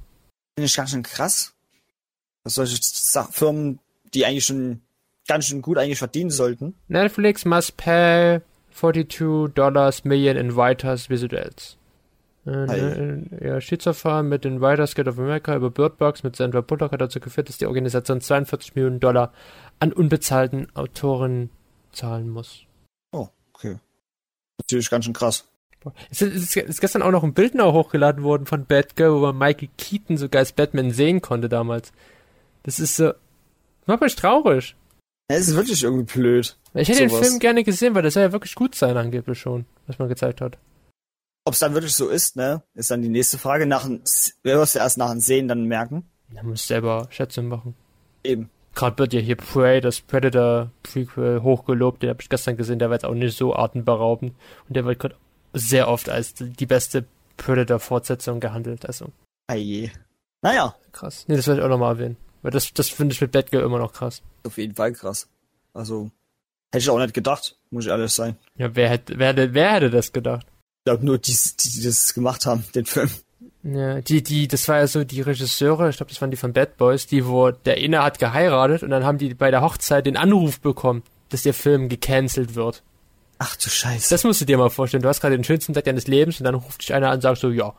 Finde 0.54 0.66
ich 0.66 0.76
ganz 0.76 0.90
schön 0.90 1.02
krass. 1.02 1.54
Dass 2.44 2.54
solche 2.54 2.78
Firmen, 3.32 3.80
die 4.12 4.26
eigentlich 4.26 4.44
schon 4.44 4.82
ganz 5.26 5.46
schön 5.46 5.62
gut 5.62 5.78
eigentlich 5.78 5.98
verdienen 5.98 6.30
sollten. 6.30 6.74
Netflix 6.88 7.44
must 7.44 7.76
pay 7.76 8.40
42 8.72 9.54
dollars 9.54 10.04
million 10.04 10.36
in 10.36 10.54
Writers 10.54 11.08
Visuals. 11.08 11.76
Äh, 12.46 12.50
ne, 12.50 13.24
ja, 13.40 13.60
Schiedsverfahren 13.60 14.28
mit 14.28 14.44
den 14.44 14.60
Writers 14.60 14.94
Guild 14.94 15.08
of 15.08 15.18
America 15.18 15.56
über 15.56 15.70
Bird 15.70 15.96
Box 15.96 16.22
mit 16.22 16.36
Sandra 16.36 16.60
Bullock 16.60 16.92
hat 16.92 17.00
dazu 17.00 17.18
geführt, 17.18 17.48
dass 17.48 17.56
die 17.56 17.66
Organisation 17.66 18.20
42 18.20 18.74
Millionen 18.74 19.00
Dollar 19.00 19.32
an 19.78 19.92
unbezahlten 19.92 20.68
Autoren 20.76 21.48
zahlen 21.92 22.28
muss. 22.28 22.64
Oh, 23.12 23.28
okay. 23.54 23.78
Natürlich 24.58 24.90
ganz 24.90 25.06
schön 25.06 25.14
krass. 25.14 25.46
Es 26.10 26.22
ist, 26.22 26.56
ist 26.56 26.80
gestern 26.80 27.02
auch 27.02 27.10
noch 27.10 27.24
ein 27.24 27.34
Bild 27.34 27.54
noch 27.54 27.72
hochgeladen 27.72 28.22
worden 28.24 28.46
von 28.46 28.66
Batgirl, 28.66 29.14
wo 29.14 29.18
man 29.20 29.38
Michael 29.38 29.68
Keaton 29.76 30.16
sogar 30.16 30.40
als 30.40 30.52
Batman 30.52 30.90
sehen 30.90 31.20
konnte 31.20 31.48
damals. 31.48 31.92
Das 32.62 32.80
ist 32.80 32.96
so, 32.96 33.12
macht 33.86 34.00
mich 34.00 34.16
traurig. 34.16 34.76
Es 35.28 35.48
ist 35.48 35.56
wirklich 35.56 35.82
irgendwie 35.82 36.04
blöd. 36.04 36.56
Ich 36.74 36.88
hätte 36.88 37.00
den 37.00 37.10
Sowas. 37.10 37.28
Film 37.28 37.38
gerne 37.38 37.64
gesehen, 37.64 37.94
weil 37.94 38.02
der 38.02 38.10
soll 38.10 38.22
ja 38.22 38.32
wirklich 38.32 38.54
gut 38.54 38.74
sein 38.74 38.96
angeblich 38.96 39.38
schon, 39.38 39.64
was 39.86 39.98
man 39.98 40.08
gezeigt 40.08 40.40
hat. 40.40 40.58
Ob 41.46 41.54
es 41.54 41.60
dann 41.60 41.74
wirklich 41.74 41.94
so 41.94 42.08
ist, 42.08 42.36
ne, 42.36 42.62
ist 42.74 42.90
dann 42.90 43.02
die 43.02 43.08
nächste 43.08 43.38
Frage. 43.38 43.66
Nach 43.66 43.84
dem, 43.84 44.02
wer 44.42 44.58
wirst 44.58 44.74
du 44.74 44.78
erst 44.78 44.98
nach 44.98 45.10
dem 45.10 45.20
Sehen 45.20 45.48
dann 45.48 45.64
merken? 45.64 46.08
Da 46.30 46.42
muss 46.42 46.66
selber 46.66 47.06
Schätzung 47.10 47.48
machen. 47.48 47.74
Eben. 48.22 48.50
Gerade 48.74 48.98
wird 48.98 49.12
ja 49.12 49.20
hier 49.20 49.36
Prey, 49.36 49.80
das 49.80 50.00
Predator 50.00 50.70
Prequel 50.82 51.42
hochgelobt, 51.42 52.02
den 52.02 52.10
habe 52.10 52.22
ich 52.22 52.28
gestern 52.28 52.56
gesehen, 52.56 52.80
der 52.80 52.88
war 52.88 52.96
jetzt 52.96 53.04
auch 53.04 53.14
nicht 53.14 53.36
so 53.36 53.54
atemberaubend 53.54 54.34
und 54.68 54.76
der 54.76 54.84
wird 54.84 54.98
gerade 54.98 55.14
sehr 55.54 55.88
oft 55.88 56.08
als 56.08 56.34
die 56.34 56.66
beste 56.66 57.04
Predator-Fortsetzung 57.36 58.40
gehandelt, 58.40 58.86
also 58.86 59.10
Eie. 59.46 59.90
Naja, 60.42 60.74
krass. 60.92 61.24
Nee, 61.26 61.36
das 61.36 61.46
werde 61.46 61.60
ich 61.60 61.64
auch 61.64 61.70
nochmal 61.70 61.94
erwähnen, 61.94 62.16
weil 62.42 62.50
das, 62.50 62.72
das 62.74 62.90
finde 62.90 63.14
ich 63.14 63.20
mit 63.20 63.32
Batgirl 63.32 63.64
immer 63.64 63.78
noch 63.78 63.92
krass. 63.92 64.22
auf 64.44 64.58
jeden 64.58 64.74
Fall 64.74 64.92
krass. 64.92 65.28
Also, 65.72 66.10
hätte 66.72 66.82
ich 66.82 66.90
auch 66.90 66.98
nicht 66.98 67.14
gedacht, 67.14 67.56
muss 67.70 67.84
ich 67.84 67.90
ehrlich 67.90 68.12
sein. 68.12 68.36
Ja, 68.56 68.74
wer 68.74 68.88
hätte, 68.88 69.18
wer 69.18 69.28
hätte, 69.28 69.54
wer 69.54 69.72
hätte 69.72 69.90
das 69.90 70.12
gedacht? 70.12 70.46
Ich 70.80 70.84
glaube 70.90 71.06
nur 71.06 71.18
die, 71.18 71.32
die, 71.32 71.70
die 71.70 71.82
das 71.82 72.12
gemacht 72.12 72.46
haben, 72.46 72.64
den 72.74 72.84
Film. 72.84 73.10
Ja, 73.62 74.02
die, 74.02 74.22
die, 74.22 74.46
das 74.46 74.68
war 74.68 74.78
ja 74.78 74.86
so 74.86 75.04
die 75.04 75.22
Regisseure, 75.22 75.88
ich 75.88 75.96
glaube, 75.96 76.10
das 76.10 76.20
waren 76.20 76.30
die 76.30 76.36
von 76.36 76.52
Bad 76.52 76.76
Boys, 76.76 77.06
die, 77.06 77.26
wo 77.26 77.50
der 77.50 77.78
eine 77.78 78.02
hat 78.02 78.18
geheiratet 78.18 78.82
und 78.82 78.90
dann 78.90 79.04
haben 79.04 79.16
die 79.16 79.32
bei 79.32 79.50
der 79.50 79.62
Hochzeit 79.62 80.04
den 80.04 80.18
Anruf 80.18 80.60
bekommen, 80.60 81.02
dass 81.30 81.42
der 81.42 81.54
Film 81.54 81.88
gecancelt 81.88 82.54
wird. 82.54 82.82
Ach 83.38 83.56
du 83.56 83.68
Scheiße. 83.68 84.10
Das 84.10 84.24
musst 84.24 84.40
du 84.40 84.44
dir 84.44 84.58
mal 84.58 84.70
vorstellen. 84.70 85.02
Du 85.02 85.08
hast 85.08 85.20
gerade 85.20 85.36
den 85.36 85.44
schönsten 85.44 85.74
Tag 85.74 85.84
deines 85.84 86.06
Lebens 86.06 86.40
und 86.40 86.44
dann 86.44 86.54
ruft 86.54 86.82
dich 86.82 86.94
einer 86.94 87.08
an 87.08 87.16
und 87.16 87.20
sagt 87.20 87.38
so, 87.38 87.50
ja, 87.50 87.74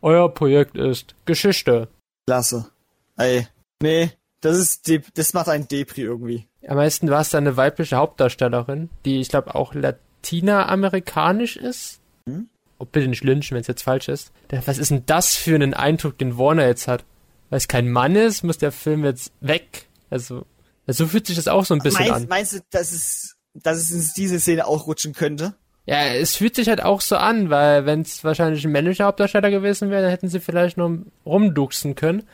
euer 0.00 0.32
Projekt 0.32 0.76
ist 0.76 1.14
Geschichte. 1.24 1.88
Klasse. 2.26 2.70
Ey. 3.16 3.48
Nee, 3.82 4.12
das 4.40 4.56
ist, 4.56 4.86
De 4.88 5.02
das 5.14 5.34
macht 5.34 5.48
einen 5.48 5.66
Depri 5.68 6.02
irgendwie. 6.02 6.46
Am 6.66 6.76
meisten 6.76 7.10
war 7.10 7.20
es 7.20 7.30
dann 7.30 7.46
eine 7.46 7.56
weibliche 7.56 7.96
Hauptdarstellerin, 7.96 8.90
die 9.04 9.20
ich 9.20 9.28
glaube 9.28 9.54
auch 9.54 9.74
latinamerikanisch 9.74 11.56
ist. 11.56 12.00
Hm? 12.28 12.48
Oh, 12.78 12.84
bitte 12.84 13.08
nicht 13.08 13.24
lynchen, 13.24 13.54
wenn 13.54 13.62
es 13.62 13.66
jetzt 13.66 13.82
falsch 13.82 14.08
ist. 14.08 14.30
Was 14.66 14.78
ist 14.78 14.90
denn 14.90 15.04
das 15.06 15.34
für 15.34 15.54
einen 15.54 15.74
Eindruck, 15.74 16.18
den 16.18 16.38
Warner 16.38 16.66
jetzt 16.66 16.86
hat? 16.86 17.04
Weil 17.50 17.56
es 17.56 17.66
kein 17.66 17.90
Mann 17.90 18.14
ist, 18.14 18.44
muss 18.44 18.58
der 18.58 18.70
Film 18.72 19.04
jetzt 19.04 19.32
weg. 19.40 19.88
Also, 20.10 20.46
so 20.86 21.06
fühlt 21.06 21.26
sich 21.26 21.36
das 21.36 21.48
auch 21.48 21.64
so 21.64 21.74
ein 21.74 21.80
bisschen 21.80 22.06
Meinst, 22.06 22.22
an. 22.22 22.28
meinst 22.28 22.52
du, 22.54 22.60
dass 22.70 22.92
es, 22.92 23.36
dass 23.62 23.78
es 23.78 23.90
in 23.90 24.04
diese 24.16 24.40
Szene 24.40 24.66
auch 24.66 24.86
rutschen 24.86 25.12
könnte? 25.12 25.54
Ja, 25.86 26.04
es 26.04 26.36
fühlt 26.36 26.54
sich 26.54 26.68
halt 26.68 26.82
auch 26.82 27.00
so 27.00 27.16
an, 27.16 27.48
weil 27.48 27.86
wenn 27.86 28.02
es 28.02 28.22
wahrscheinlich 28.22 28.64
ein 28.64 28.72
männlicher 28.72 29.06
Hauptdarsteller 29.06 29.50
gewesen 29.50 29.90
wäre, 29.90 30.02
dann 30.02 30.10
hätten 30.10 30.28
sie 30.28 30.40
vielleicht 30.40 30.76
noch 30.76 30.90
rumduxen 31.24 31.94
können. 31.94 32.24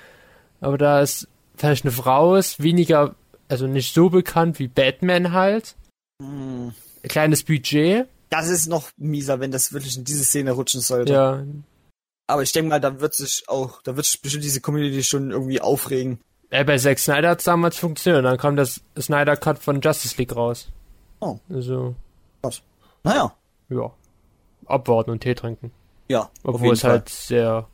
Aber 0.61 0.77
da 0.79 1.01
es 1.03 1.29
vielleicht 1.57 1.85
eine 1.85 1.93
Frau 1.93 2.35
ist, 2.35 2.63
weniger, 2.63 3.15
also 3.49 3.67
nicht 3.69 3.95
so 3.95 4.11
bekannt 4.11 4.59
wie 4.59 4.69
Batman 4.69 5.33
halt, 5.33 5.77
Hm. 6.21 6.73
kleines 7.05 7.43
Budget, 7.45 8.07
Das 8.31 8.49
ist 8.49 8.67
noch 8.67 8.91
mieser, 8.97 9.39
wenn 9.41 9.51
das 9.53 9.73
wirklich 9.73 9.97
in 9.97 10.05
diese 10.05 10.25
Szene 10.25 10.51
rutschen 10.53 10.81
sollte. 10.81 11.13
ja, 11.13 11.45
Aber 12.27 12.43
ich 12.43 12.51
denke 12.53 12.71
mal, 12.71 12.81
da 12.81 13.01
wird 13.01 13.15
sich 13.15 13.45
auch, 13.47 13.83
da 13.83 13.95
wird 13.97 14.07
sich 14.07 14.21
bestimmt 14.21 14.43
diese 14.45 14.61
Community 14.61 15.05
schon 15.05 15.31
irgendwie 15.31 15.61
aufregen. 15.61 16.19
äh, 16.51 16.65
bei 16.65 16.77
Zack 16.79 16.99
Snyder 16.99 17.31
hat 17.31 17.39
es 17.39 17.45
damals 17.45 17.77
funktioniert, 17.79 18.25
dann 18.25 18.39
kam 18.39 18.57
das 18.57 18.81
Snyder 18.99 19.37
Cut 19.37 19.59
von 19.61 19.81
Justice 19.81 20.17
League 20.19 20.35
raus. 20.35 20.69
Oh. 21.25 21.39
Also, 21.53 21.95
Naja. 23.03 23.33
ja, 23.71 23.91
abwarten 24.67 25.11
und 25.11 25.21
Tee 25.21 25.35
trinken. 25.35 25.71
Ja. 26.09 26.21
auf 26.23 26.31
Obwohl 26.43 26.61
jeden 26.63 26.73
es 26.75 26.81
Fall. 26.83 26.91
halt 26.91 27.09
sehr, 27.09 27.67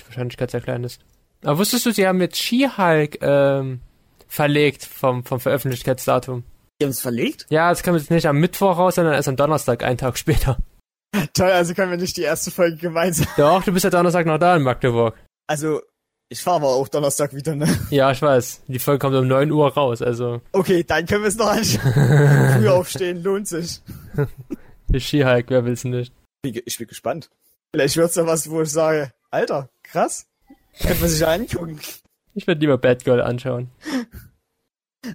die 0.00 0.06
Wahrscheinlichkeit 0.06 0.50
sehr 0.50 0.60
klein 0.60 0.84
ist. 0.84 1.00
Aber 1.42 1.58
wusstest 1.58 1.86
du, 1.86 1.92
sie 1.92 2.06
haben 2.06 2.20
jetzt 2.20 2.36
She-Hulk 2.36 3.18
ähm, 3.22 3.80
verlegt 4.28 4.84
vom, 4.84 5.24
vom 5.24 5.40
Veröffentlichkeitsdatum? 5.40 6.44
Die 6.80 6.84
haben 6.84 6.90
es 6.90 7.00
verlegt? 7.00 7.46
Ja, 7.48 7.70
es 7.70 7.82
kam 7.82 7.94
jetzt 7.96 8.10
nicht 8.10 8.26
am 8.26 8.36
Mittwoch 8.38 8.76
raus, 8.76 8.96
sondern 8.96 9.14
erst 9.14 9.28
am 9.28 9.36
Donnerstag, 9.36 9.82
einen 9.82 9.96
Tag 9.98 10.18
später. 10.18 10.58
Toll, 11.34 11.50
also 11.50 11.72
können 11.74 11.90
wir 11.90 11.98
nicht 11.98 12.16
die 12.18 12.22
erste 12.22 12.50
Folge 12.50 12.76
gemeinsam. 12.76 13.26
Doch, 13.38 13.62
du 13.62 13.72
bist 13.72 13.84
ja 13.84 13.90
Donnerstag 13.90 14.26
noch 14.26 14.38
da 14.38 14.56
in 14.56 14.62
Magdeburg. 14.62 15.16
Also, 15.46 15.80
ich 16.30 16.40
fahre 16.42 16.56
aber 16.56 16.68
auch 16.68 16.88
Donnerstag 16.88 17.34
wieder, 17.34 17.54
ne? 17.54 17.66
Ja, 17.90 18.10
ich 18.12 18.22
weiß. 18.22 18.62
Die 18.68 18.78
Folge 18.78 19.00
kommt 19.00 19.16
um 19.16 19.26
9 19.28 19.50
Uhr 19.50 19.68
raus, 19.74 20.00
also 20.00 20.40
Okay, 20.52 20.84
dann 20.84 21.04
können 21.04 21.22
wir 21.22 21.28
es 21.28 21.36
noch 21.36 21.48
anschauen. 21.50 21.92
Früh 22.62 22.68
aufstehen, 22.68 23.22
lohnt 23.22 23.48
sich. 23.48 23.82
die 24.88 25.00
She-Hulk, 25.00 25.46
wer 25.50 25.64
will's 25.64 25.84
nicht? 25.84 26.12
Ich 26.42 26.78
bin- 26.78 26.86
gespannt. 26.86 27.28
Vielleicht 27.74 27.96
wird's 27.96 28.14
da 28.14 28.26
was, 28.26 28.48
wo 28.48 28.62
ich 28.62 28.70
sage, 28.70 29.12
Alter, 29.30 29.68
krass. 29.82 30.26
Könnte 30.80 31.00
man 31.00 31.10
sich 31.10 31.26
angucken. 31.26 31.78
Ich 32.34 32.46
werde 32.46 32.60
lieber 32.60 32.78
Batgirl 32.78 33.20
anschauen. 33.20 33.70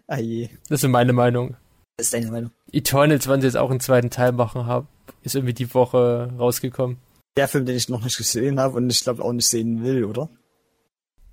Ah 0.07 0.17
je. 0.19 0.49
Das 0.69 0.83
ist 0.83 0.89
meine 0.89 1.13
Meinung. 1.13 1.55
Das 1.97 2.07
ist 2.07 2.13
deine 2.13 2.29
Meinung. 2.31 2.51
Eternals, 2.71 3.27
wann 3.27 3.39
sie 3.41 3.47
jetzt 3.47 3.57
auch 3.57 3.69
einen 3.71 3.79
zweiten 3.79 4.09
Teil 4.09 4.33
machen 4.33 4.65
haben, 4.65 4.87
ist 5.23 5.35
irgendwie 5.35 5.53
die 5.53 5.73
Woche 5.73 6.29
rausgekommen. 6.37 6.97
Der 7.37 7.47
Film, 7.47 7.65
den 7.65 7.75
ich 7.75 7.89
noch 7.89 8.03
nicht 8.03 8.17
gesehen 8.17 8.59
habe 8.59 8.77
und 8.77 8.89
ich 8.89 9.01
glaube 9.01 9.23
auch 9.23 9.31
nicht 9.33 9.47
sehen 9.47 9.83
will, 9.83 10.03
oder? 10.05 10.29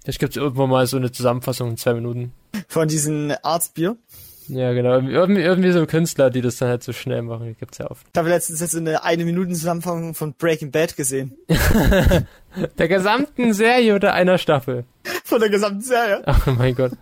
Vielleicht 0.02 0.18
gibt's 0.18 0.36
irgendwo 0.36 0.66
mal 0.66 0.86
so 0.86 0.96
eine 0.96 1.12
Zusammenfassung 1.12 1.70
in 1.70 1.76
zwei 1.76 1.94
Minuten. 1.94 2.32
Von 2.68 2.88
diesen 2.88 3.32
Arztbier. 3.42 3.96
Ja, 4.48 4.72
genau. 4.72 4.98
Irgendwie, 4.98 5.42
irgendwie 5.42 5.70
so 5.70 5.86
Künstler, 5.86 6.30
die 6.30 6.40
das 6.40 6.56
dann 6.56 6.68
halt 6.68 6.82
so 6.82 6.92
schnell 6.92 7.22
machen, 7.22 7.46
die 7.46 7.54
gibt's 7.54 7.78
ja 7.78 7.90
oft. 7.90 8.06
Ich 8.12 8.18
habe 8.18 8.28
letztens 8.28 8.60
jetzt 8.60 8.74
eine 8.76 9.04
eine 9.04 9.24
Minuten 9.24 9.54
Zusammenfassung 9.54 10.14
von 10.14 10.34
Breaking 10.34 10.72
Bad 10.72 10.96
gesehen. 10.96 11.36
Der 12.78 12.88
gesamten 12.88 13.54
Serie 13.54 13.94
oder 13.94 14.12
einer 14.14 14.38
Staffel. 14.38 14.84
Von 15.24 15.40
der 15.40 15.48
gesamten 15.48 15.80
Serie. 15.80 16.22
Ach 16.26 16.46
mein 16.58 16.74
Gott. 16.74 16.92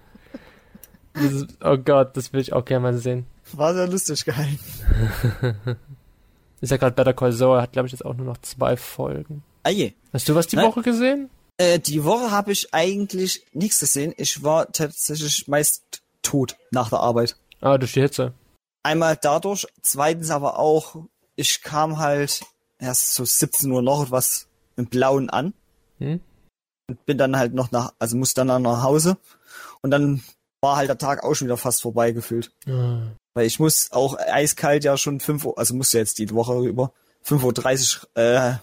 Ist, 1.15 1.49
oh 1.65 1.77
Gott, 1.77 2.17
das 2.17 2.33
will 2.33 2.41
ich 2.41 2.53
auch 2.53 2.65
gerne 2.65 2.83
mal 2.83 2.97
sehen. 2.97 3.27
War 3.53 3.75
sehr 3.75 3.89
lustig 3.89 4.25
gehalten. 4.25 4.61
Ist 6.61 6.71
ja 6.71 6.77
gerade 6.77 6.95
Better 6.95 7.15
Call 7.15 7.33
Saul, 7.33 7.61
hat 7.61 7.73
glaube 7.73 7.87
ich 7.87 7.93
jetzt 7.93 8.05
auch 8.05 8.15
nur 8.15 8.27
noch 8.27 8.37
zwei 8.43 8.77
Folgen. 8.77 9.43
Ah 9.65 9.71
je. 9.71 9.93
Hast 10.13 10.29
du 10.29 10.35
was 10.35 10.47
die 10.47 10.57
Nein. 10.57 10.67
Woche 10.67 10.83
gesehen? 10.83 11.31
Äh, 11.61 11.79
die 11.79 12.05
Woche 12.05 12.31
habe 12.31 12.53
ich 12.53 12.73
eigentlich 12.73 13.45
nichts 13.53 13.81
gesehen. 13.81 14.15
Ich 14.17 14.43
war 14.43 14.73
tatsächlich 14.73 15.47
meist 15.47 16.01
tot 16.23 16.57
nach 16.71 16.89
der 16.89 17.01
Arbeit. 17.01 17.37
Ah, 17.61 17.77
durch 17.77 17.93
die 17.93 18.01
Hitze. 18.01 18.33
Einmal 18.83 19.19
dadurch, 19.21 19.67
zweitens 19.83 20.31
aber 20.31 20.59
auch, 20.59 20.97
ich 21.37 21.61
kam 21.61 21.99
halt 21.99 22.41
erst 22.79 23.13
so 23.13 23.27
17 23.27 23.71
Uhr 23.71 23.83
noch 23.83 24.11
was 24.11 24.49
im 24.77 24.87
Blauen 24.87 25.29
an. 25.29 25.53
Hm? 25.99 26.21
Und 26.89 27.05
bin 27.05 27.19
dann 27.19 27.37
halt 27.37 27.53
noch 27.53 27.71
nach, 27.73 27.93
also 27.99 28.17
musste 28.17 28.43
dann 28.47 28.63
nach 28.63 28.83
Hause. 28.83 29.19
Und 29.83 29.91
dann 29.91 30.23
war 30.63 30.77
halt 30.77 30.89
der 30.89 30.97
Tag 30.97 31.23
auch 31.25 31.35
schon 31.35 31.47
wieder 31.47 31.59
fast 31.59 31.83
vorbei 31.83 32.13
gefühlt. 32.13 32.53
Ah. 32.67 33.03
Weil 33.35 33.45
ich 33.45 33.61
muss 33.61 33.93
auch 33.93 34.17
eiskalt 34.19 34.83
ja 34.85 34.97
schon 34.97 35.21
5 35.21 35.45
Uhr, 35.45 35.59
also 35.59 35.75
musste 35.75 35.99
jetzt 35.99 36.19
die 36.21 36.31
Woche 36.31 36.59
über 36.67 36.95
5.30 37.27 37.99
Uhr 37.99 38.17
äh, 38.17 38.55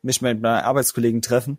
mich 0.00 0.22
mit 0.22 0.40
meinen 0.40 0.64
Arbeitskollegen 0.64 1.20
treffen, 1.20 1.58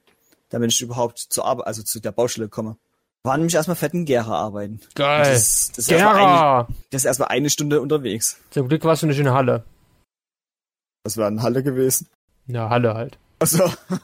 damit 0.50 0.72
ich 0.72 0.82
überhaupt 0.82 1.20
zur 1.20 1.46
Arbeit, 1.46 1.68
also 1.68 1.84
zu 1.84 2.00
der 2.00 2.12
Baustelle 2.12 2.50
komme. 2.50 2.78
War 3.24 3.36
nämlich 3.38 3.56
erstmal 3.56 3.76
fetten 3.76 4.06
Gera 4.06 4.38
arbeiten. 4.38 4.80
Geil. 4.96 5.34
Das, 5.34 5.70
das, 5.70 5.80
ist 5.80 5.92
erstmal 5.92 6.16
eine, 6.16 6.26
Gera! 6.26 6.68
das 6.92 7.02
ist 7.02 7.06
erstmal 7.06 7.28
eine 7.30 7.50
Stunde 7.50 7.82
unterwegs. 7.82 8.40
Zum 8.52 8.70
Glück 8.70 8.84
warst 8.86 9.04
du 9.04 9.08
nicht 9.08 9.20
in 9.20 9.30
Halle. 9.32 9.64
Das 11.04 11.18
wäre 11.18 11.28
in 11.28 11.42
Halle 11.42 11.64
gewesen. 11.64 12.08
Ja, 12.48 12.70
Halle 12.70 12.94
halt. 12.94 13.18
Also, 13.40 13.64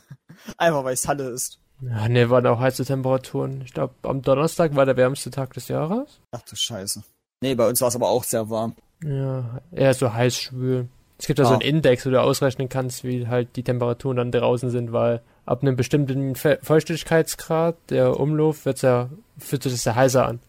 einfach 0.58 0.84
weil 0.84 0.94
es 0.94 1.08
Halle 1.08 1.30
ist. 1.30 1.60
Ja, 1.82 2.08
ne, 2.08 2.30
waren 2.30 2.46
auch 2.48 2.60
heiße 2.60 2.86
Temperaturen. 2.86 3.62
Ich 3.66 3.74
glaube, 3.74 3.94
am 4.04 4.22
Donnerstag 4.22 4.76
war 4.76 4.86
der 4.86 4.98
wärmste 4.98 5.32
Tag 5.32 5.54
des 5.54 5.68
Jahres. 5.68 6.20
Ach 6.32 6.42
du 6.42 6.56
Scheiße. 6.56 7.04
Nee, 7.42 7.56
bei 7.56 7.68
uns 7.68 7.82
war 7.82 7.90
es 7.90 7.96
aber 7.96 8.10
auch 8.10 8.24
sehr 8.24 8.50
warm. 8.50 8.76
Ja, 9.04 9.60
eher 9.72 9.94
so 9.94 10.14
heiß 10.14 10.36
schwül. 10.38 10.88
Es 11.18 11.28
gibt 11.28 11.40
ja 11.40 11.46
so 11.46 11.52
Ah. 11.52 11.54
einen 11.56 11.62
Index, 11.62 12.06
wo 12.06 12.10
du 12.10 12.22
ausrechnen 12.22 12.70
kannst, 12.70 13.04
wie 13.04 13.28
halt 13.28 13.56
die 13.58 13.64
Temperaturen 13.64 14.16
dann 14.18 14.32
draußen 14.32 14.70
sind, 14.70 14.94
weil 14.94 15.22
ab 15.46 15.62
einem 15.62 15.76
bestimmten 15.76 16.36
Fe 16.36 16.60
Feuchtigkeitsgrad 16.62 17.76
der 17.90 18.20
Umlauf 18.20 18.66
wird's 18.66 18.82
ja, 18.82 19.10
fühlt 19.38 19.64
sich 19.64 19.74
das 19.74 19.86
ja 19.86 19.96
heißer 19.96 20.26
an. 20.26 20.40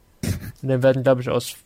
Und 0.63 0.69
dann 0.69 0.83
werden, 0.83 1.03
glaube 1.03 1.21
ich, 1.21 1.29
aus 1.29 1.57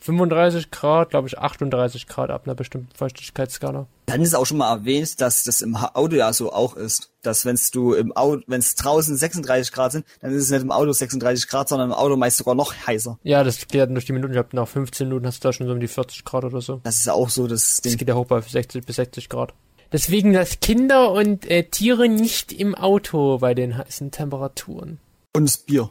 35 0.00 0.70
Grad, 0.70 1.10
glaube 1.10 1.28
ich, 1.28 1.38
38 1.38 2.06
Grad 2.06 2.30
ab 2.30 2.42
einer 2.46 2.54
bestimmten 2.54 2.88
Feuchtigkeitsskala. 2.96 3.86
Dann 4.06 4.22
ist 4.22 4.34
auch 4.34 4.46
schon 4.46 4.58
mal 4.58 4.72
erwähnt, 4.72 5.20
dass 5.20 5.42
das 5.44 5.60
im 5.60 5.76
Auto 5.76 6.14
ja 6.16 6.32
so 6.32 6.52
auch 6.52 6.76
ist. 6.76 7.10
Dass 7.22 7.44
wenn's 7.44 7.70
du 7.72 7.94
im 7.94 8.12
Auto, 8.16 8.42
wenn 8.46 8.60
es 8.60 8.74
draußen 8.76 9.16
36 9.16 9.72
Grad 9.72 9.92
sind, 9.92 10.06
dann 10.20 10.30
ist 10.30 10.44
es 10.44 10.50
nicht 10.50 10.62
im 10.62 10.70
Auto 10.70 10.92
36 10.92 11.48
Grad, 11.48 11.68
sondern 11.68 11.90
im 11.90 11.94
Auto 11.94 12.16
meist 12.16 12.38
sogar 12.38 12.54
noch 12.54 12.72
heißer. 12.86 13.18
Ja, 13.24 13.42
das 13.42 13.58
geht 13.66 13.80
dann 13.80 13.92
durch 13.94 14.06
die 14.06 14.12
Minuten. 14.12 14.32
Ich 14.32 14.36
glaube, 14.36 14.54
nach 14.56 14.68
15 14.68 15.08
Minuten 15.08 15.26
hast 15.26 15.44
du 15.44 15.48
da 15.48 15.52
schon 15.52 15.66
so 15.66 15.72
um 15.72 15.80
die 15.80 15.88
40 15.88 16.24
Grad 16.24 16.44
oder 16.44 16.60
so. 16.60 16.80
Das 16.84 16.96
ist 16.96 17.06
ja 17.06 17.12
auch 17.12 17.28
so 17.28 17.46
das 17.48 17.64
Das 17.64 17.80
Ding. 17.82 17.96
geht 17.98 18.08
ja 18.08 18.14
hoch 18.14 18.26
bei 18.26 18.40
60 18.40 18.86
bis 18.86 18.96
60 18.96 19.28
Grad. 19.28 19.52
Deswegen, 19.92 20.32
dass 20.32 20.60
Kinder 20.60 21.12
und 21.12 21.50
äh, 21.50 21.64
Tiere 21.64 22.08
nicht 22.08 22.52
im 22.52 22.74
Auto 22.74 23.38
bei 23.38 23.54
den 23.54 23.76
heißen 23.78 24.10
Temperaturen. 24.10 24.98
Und 25.34 25.44
das 25.46 25.56
Bier. 25.58 25.90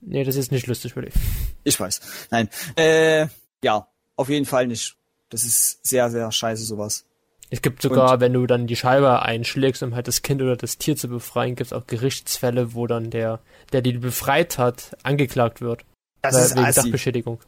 Nee, 0.00 0.24
das 0.24 0.36
ist 0.36 0.52
nicht 0.52 0.66
lustig 0.66 0.94
für 0.94 1.02
dich. 1.02 1.14
Ich 1.64 1.78
weiß. 1.78 2.00
Nein. 2.30 2.48
Äh, 2.76 3.26
ja, 3.62 3.88
auf 4.16 4.28
jeden 4.28 4.46
Fall 4.46 4.66
nicht. 4.66 4.96
Das 5.30 5.44
ist 5.44 5.84
sehr, 5.86 6.10
sehr 6.10 6.30
scheiße 6.30 6.64
sowas. 6.64 7.04
Es 7.50 7.62
gibt 7.62 7.82
sogar, 7.82 8.18
wenn 8.20 8.32
du 8.32 8.46
dann 8.46 8.66
die 8.66 8.74
Scheibe 8.76 9.22
einschlägst, 9.22 9.82
um 9.82 9.94
halt 9.94 10.08
das 10.08 10.22
Kind 10.22 10.42
oder 10.42 10.56
das 10.56 10.78
Tier 10.78 10.96
zu 10.96 11.08
befreien, 11.08 11.54
gibt 11.54 11.68
es 11.68 11.72
auch 11.72 11.86
Gerichtsfälle, 11.86 12.74
wo 12.74 12.88
dann 12.88 13.10
der, 13.10 13.40
der 13.72 13.82
die 13.82 13.92
befreit 13.92 14.58
hat, 14.58 14.96
angeklagt 15.04 15.60
wird. 15.60 15.84
Das 16.22 16.34
Weil- 16.34 16.42
ist 16.42 16.56
wegen 16.56 16.66
assi. 16.66 16.80
Sachbeschädigung. 16.82 17.38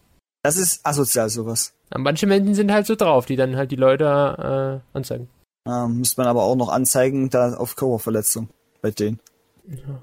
Das 0.49 0.57
ist 0.57 0.81
asozial 0.83 1.29
sowas. 1.29 1.75
Aber 1.91 2.05
manche 2.05 2.27
Menschen 2.27 2.55
sind 2.55 2.73
halt 2.73 2.87
so 2.87 2.95
drauf, 2.95 3.27
die 3.27 3.37
dann 3.37 3.55
halt 3.57 3.71
die 3.71 3.77
Leute 3.77 4.83
äh, 4.95 4.97
anzeigen. 4.97 5.29
Ähm, 5.69 5.99
müsste 5.99 6.23
man 6.23 6.27
aber 6.27 6.43
auch 6.43 6.57
noch 6.57 6.71
anzeigen, 6.71 7.29
da 7.29 7.53
auf 7.53 7.77
Körperverletzung 7.77 8.49
bei 8.81 8.91
denen. 8.91 9.21
Ja. 9.67 10.01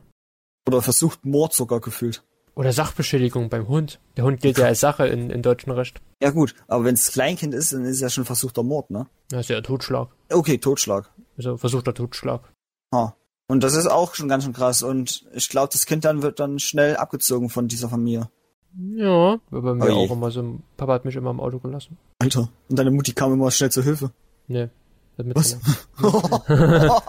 Oder 0.67 0.83
versucht 0.83 1.25
Mord 1.25 1.53
sogar 1.53 1.79
gefühlt. 1.81 2.21
Oder 2.53 2.73
Sachbeschädigung 2.73 3.49
beim 3.49 3.67
Hund. 3.67 3.99
Der 4.17 4.23
Hund 4.23 4.39
gilt 4.39 4.59
ja 4.59 4.65
als 4.65 4.81
Sache 4.81 5.07
in, 5.07 5.31
in 5.31 5.41
deutschem 5.41 5.73
Recht. 5.73 5.99
Ja 6.21 6.29
gut, 6.29 6.53
aber 6.67 6.83
wenn 6.83 6.93
es 6.93 7.11
Kleinkind 7.11 7.55
ist, 7.55 7.73
dann 7.73 7.83
ist 7.83 8.01
ja 8.01 8.11
schon 8.11 8.25
versuchter 8.25 8.61
Mord, 8.61 8.91
ne? 8.91 9.07
Das 9.29 9.41
ist 9.41 9.49
ja 9.49 9.61
Totschlag. 9.61 10.09
Okay, 10.31 10.59
Totschlag. 10.59 11.09
Also 11.37 11.57
versuchter 11.57 11.95
Totschlag. 11.95 12.53
Ha. 12.93 13.15
Und 13.47 13.63
das 13.63 13.73
ist 13.73 13.87
auch 13.87 14.13
schon 14.13 14.29
ganz 14.29 14.43
schön 14.43 14.53
krass. 14.53 14.83
Und 14.83 15.25
ich 15.33 15.49
glaube, 15.49 15.69
das 15.73 15.87
Kind 15.87 16.05
dann 16.05 16.21
wird 16.21 16.39
dann 16.39 16.59
schnell 16.59 16.97
abgezogen 16.97 17.49
von 17.49 17.67
dieser 17.67 17.89
Familie. 17.89 18.29
Ja, 18.77 19.39
war 19.51 19.61
bei 19.61 19.73
mir 19.73 19.93
Oh 19.93 20.05
auch 20.05 20.11
immer 20.11 20.31
so. 20.31 20.59
Papa 20.77 20.93
hat 20.93 21.05
mich 21.05 21.15
immer 21.15 21.29
im 21.31 21.39
Auto 21.39 21.59
gelassen. 21.59 21.97
Alter. 22.19 22.49
Und 22.69 22.77
deine 22.79 22.91
Mutti 22.91 23.13
kam 23.13 23.31
immer 23.33 23.49
schnell 23.51 23.71
zur 23.71 23.83
Hilfe. 23.83 24.11
Nee. 24.47 24.69
Hat 25.17 25.25
Was? 25.33 25.57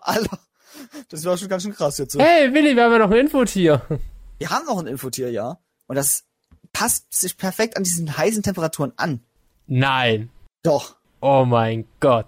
Alter. 0.00 0.38
Das 1.10 1.24
war 1.24 1.36
schon 1.36 1.48
ganz 1.48 1.62
schön 1.62 1.74
krass 1.74 1.98
jetzt 1.98 2.12
so. 2.12 2.20
Hey, 2.20 2.52
Willi, 2.52 2.74
wir 2.76 2.84
haben 2.84 2.92
ja 2.92 2.98
noch 2.98 3.10
ein 3.10 3.18
Infotier. 3.18 3.82
Wir 4.38 4.50
haben 4.50 4.64
noch 4.66 4.78
ein 4.78 4.86
Infotier, 4.86 5.30
ja. 5.30 5.58
Und 5.86 5.96
das 5.96 6.24
passt 6.72 7.12
sich 7.12 7.36
perfekt 7.36 7.76
an 7.76 7.84
diesen 7.84 8.16
heißen 8.16 8.42
Temperaturen 8.42 8.92
an. 8.96 9.20
Nein. 9.66 10.30
Doch. 10.62 10.96
Oh 11.20 11.44
mein 11.46 11.86
Gott. 12.00 12.26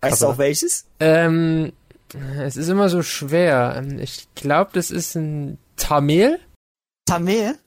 Weißt 0.00 0.22
du 0.22 0.26
Aber- 0.26 0.34
auch 0.34 0.38
welches? 0.38 0.86
Ähm, 1.00 1.72
es 2.38 2.56
ist 2.56 2.68
immer 2.68 2.88
so 2.88 3.02
schwer. 3.02 3.74
Ähm, 3.76 3.98
Ich 3.98 4.28
glaube, 4.34 4.70
das 4.74 4.90
ist 4.90 5.14
ein 5.16 5.58
Tamil. 5.76 6.38
Tamil? 7.06 7.58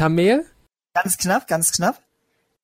Tamil? 0.00 0.46
Ganz 0.94 1.18
knapp, 1.18 1.46
ganz 1.46 1.72
knapp. 1.72 2.00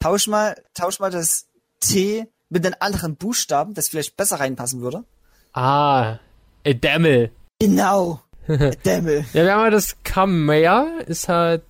Tausch 0.00 0.26
mal, 0.26 0.56
tausch 0.72 1.00
mal 1.00 1.10
das 1.10 1.48
T 1.80 2.26
mit 2.48 2.64
den 2.64 2.72
anderen 2.80 3.16
Buchstaben, 3.16 3.74
das 3.74 3.88
vielleicht 3.88 4.16
besser 4.16 4.40
reinpassen 4.40 4.80
würde. 4.80 5.04
Ah, 5.52 6.18
Edamel. 6.64 7.30
Genau. 7.60 8.22
Dämmel. 8.86 9.26
Ja, 9.34 9.44
wir 9.44 9.52
haben 9.52 9.64
ja 9.64 9.70
das 9.70 9.96
Kamel, 10.02 11.04
ist 11.06 11.28
halt, 11.28 11.62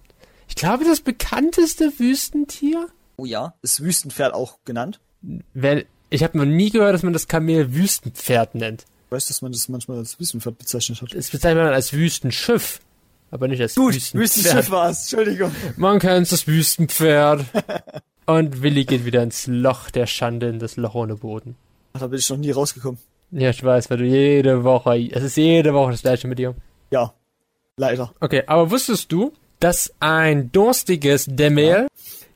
ich 0.47 0.55
glaube, 0.55 0.85
das 0.85 1.01
bekannteste 1.01 1.99
Wüstentier. 1.99 2.87
Oh 3.17 3.25
ja, 3.25 3.55
das 3.61 3.81
Wüstenpferd 3.81 4.35
auch 4.35 4.59
genannt. 4.65 5.01
Wenn, 5.53 5.85
ich 6.11 6.23
habe 6.23 6.39
noch 6.39 6.45
nie 6.45 6.71
gehört, 6.71 6.95
dass 6.95 7.03
man 7.03 7.13
das 7.13 7.27
Kamel 7.27 7.75
Wüstenpferd 7.75 8.55
nennt. 8.55 8.85
Ich 9.07 9.11
weiß, 9.11 9.27
dass 9.27 9.43
man 9.43 9.51
das 9.51 9.69
manchmal 9.69 9.99
als 9.99 10.21
Wüstenpferd 10.21 10.59
bezeichnet 10.59 11.03
hat. 11.03 11.13
Das 11.13 11.31
bezeichnet 11.31 11.65
man 11.65 11.75
als 11.75 11.93
Wüstenschiff. 11.93 12.81
Aber 13.31 13.49
nicht 13.49 13.61
als 13.61 13.75
Gut, 13.75 13.95
Wüstenpferd. 13.95 14.23
Wüstenschiff 14.23 14.71
war's. 14.71 15.13
Entschuldigung. 15.13 15.51
Man 15.77 15.99
kennt 15.99 16.31
das 16.31 16.47
Wüstenpferd. 16.47 17.45
Und 18.27 18.63
Willi 18.63 18.85
geht 18.85 19.05
wieder 19.05 19.23
ins 19.23 19.47
Loch 19.47 19.91
der 19.91 20.07
Schande, 20.07 20.49
in 20.49 20.59
das 20.59 20.77
Loch 20.77 20.95
ohne 20.95 21.15
Boden. 21.17 21.57
Ach, 21.93 22.01
Da 22.01 22.07
bin 22.09 22.19
ich 22.19 22.29
noch 22.29 22.37
nie 22.37 22.51
rausgekommen. 22.51 22.99
Ja, 23.31 23.51
ich 23.51 23.63
weiß, 23.63 23.91
weil 23.91 23.99
du 23.99 24.05
jede 24.05 24.65
Woche, 24.65 24.97
es 25.13 25.23
ist 25.23 25.37
jede 25.37 25.75
Woche 25.75 25.93
das 25.93 26.03
gleiche 26.03 26.27
mit 26.29 26.39
dir. 26.39 26.55
Ja, 26.91 27.13
leider. 27.77 28.13
Okay, 28.21 28.43
aber 28.47 28.71
wusstest 28.71 29.11
du, 29.13 29.33
dass 29.61 29.93
ein 30.01 30.51
durstiges 30.53 31.27
Dämmel 31.29 31.89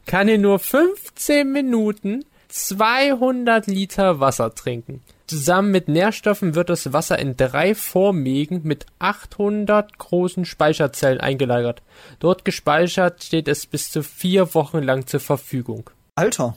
kann 0.06 0.28
in 0.28 0.40
nur 0.42 0.58
15 0.58 1.50
Minuten 1.50 2.24
200 2.48 3.66
Liter 3.68 4.20
Wasser 4.20 4.54
trinken? 4.54 5.02
Zusammen 5.30 5.70
mit 5.70 5.86
Nährstoffen 5.86 6.56
wird 6.56 6.70
das 6.70 6.92
Wasser 6.92 7.16
in 7.20 7.36
drei 7.36 7.76
Vormägen 7.76 8.62
mit 8.64 8.86
800 8.98 9.96
großen 9.96 10.44
Speicherzellen 10.44 11.20
eingelagert. 11.20 11.82
Dort 12.18 12.44
gespeichert 12.44 13.22
steht 13.22 13.46
es 13.46 13.64
bis 13.64 13.92
zu 13.92 14.02
vier 14.02 14.54
Wochen 14.56 14.82
lang 14.82 15.06
zur 15.06 15.20
Verfügung. 15.20 15.88
Alter. 16.16 16.56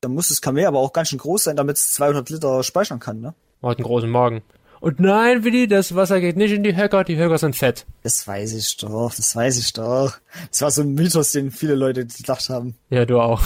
Da 0.00 0.08
muss 0.08 0.30
das 0.30 0.40
Kamel 0.40 0.66
aber 0.66 0.80
auch 0.80 0.92
ganz 0.92 1.10
schön 1.10 1.20
groß 1.20 1.44
sein, 1.44 1.54
damit 1.54 1.76
es 1.76 1.92
200 1.92 2.28
Liter 2.28 2.64
speichern 2.64 2.98
kann, 2.98 3.20
ne? 3.20 3.34
Hat 3.62 3.78
einen 3.78 3.86
großen 3.86 4.10
Magen. 4.10 4.42
Und 4.80 4.98
nein, 4.98 5.44
Willi, 5.44 5.68
das 5.68 5.94
Wasser 5.94 6.20
geht 6.20 6.36
nicht 6.36 6.50
in 6.50 6.64
die 6.64 6.76
Höcker, 6.76 7.04
die 7.04 7.18
Höcker 7.18 7.38
sind 7.38 7.54
fett. 7.54 7.86
Das 8.02 8.26
weiß 8.26 8.52
ich 8.54 8.78
doch, 8.78 9.14
das 9.14 9.36
weiß 9.36 9.58
ich 9.58 9.72
doch. 9.74 10.18
Das 10.50 10.62
war 10.62 10.72
so 10.72 10.82
ein 10.82 10.94
Mythos, 10.94 11.30
den 11.30 11.52
viele 11.52 11.76
Leute 11.76 12.04
gedacht 12.04 12.48
haben. 12.48 12.74
Ja, 12.90 13.04
du 13.04 13.20
auch. 13.20 13.42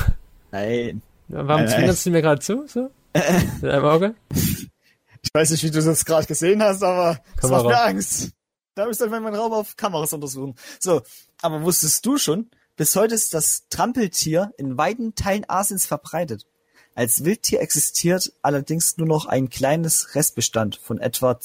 Nein. 0.51 1.03
Warum 1.29 1.67
Nein, 1.67 1.95
du 1.95 2.11
mir 2.11 2.23
gerade 2.23 2.41
zu? 2.41 2.67
So? 2.67 2.91
Mit 3.13 3.71
einem 3.71 3.85
Auge? 3.85 4.15
Ich 4.31 5.31
weiß 5.33 5.51
nicht, 5.51 5.63
wie 5.63 5.71
du 5.71 5.83
das 5.83 6.05
gerade 6.05 6.27
gesehen 6.27 6.63
hast, 6.63 6.83
aber 6.83 7.21
das 7.37 7.43
Kamera. 7.43 7.63
macht 7.63 7.73
mir 7.73 7.81
Angst. 7.81 8.31
Da 8.75 8.87
müsste 8.87 9.05
ich 9.05 9.11
meinen 9.11 9.35
Raum 9.35 9.53
auf 9.53 9.77
Kameras 9.77 10.13
untersuchen. 10.13 10.55
So, 10.81 11.03
aber 11.43 11.63
wusstest 11.63 12.05
du 12.07 12.17
schon, 12.17 12.51
bis 12.77 12.97
heute 12.97 13.15
ist 13.15 13.35
das 13.35 13.69
Trampeltier 13.69 14.53
in 14.57 14.79
weiten 14.79 15.15
Teilen 15.15 15.45
Asiens 15.49 15.87
verbreitet. 15.87 16.47
Als 16.95 17.25
Wildtier 17.25 17.61
existiert 17.61 18.33
allerdings 18.43 18.97
nur 18.97 19.07
noch 19.07 19.27
ein 19.27 19.51
kleines 19.51 20.15
Restbestand 20.15 20.77
von 20.77 20.99
etwa 20.99 21.39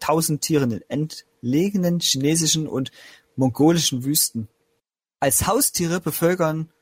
1000 0.00 0.40
Tieren 0.40 0.70
in 0.70 0.82
entlegenen 0.88 2.00
chinesischen 2.00 2.66
und 2.66 2.90
mongolischen 3.36 4.04
Wüsten. 4.04 4.48
Als 5.20 5.46
Haustiere 5.46 6.00
bevölkern 6.00 6.72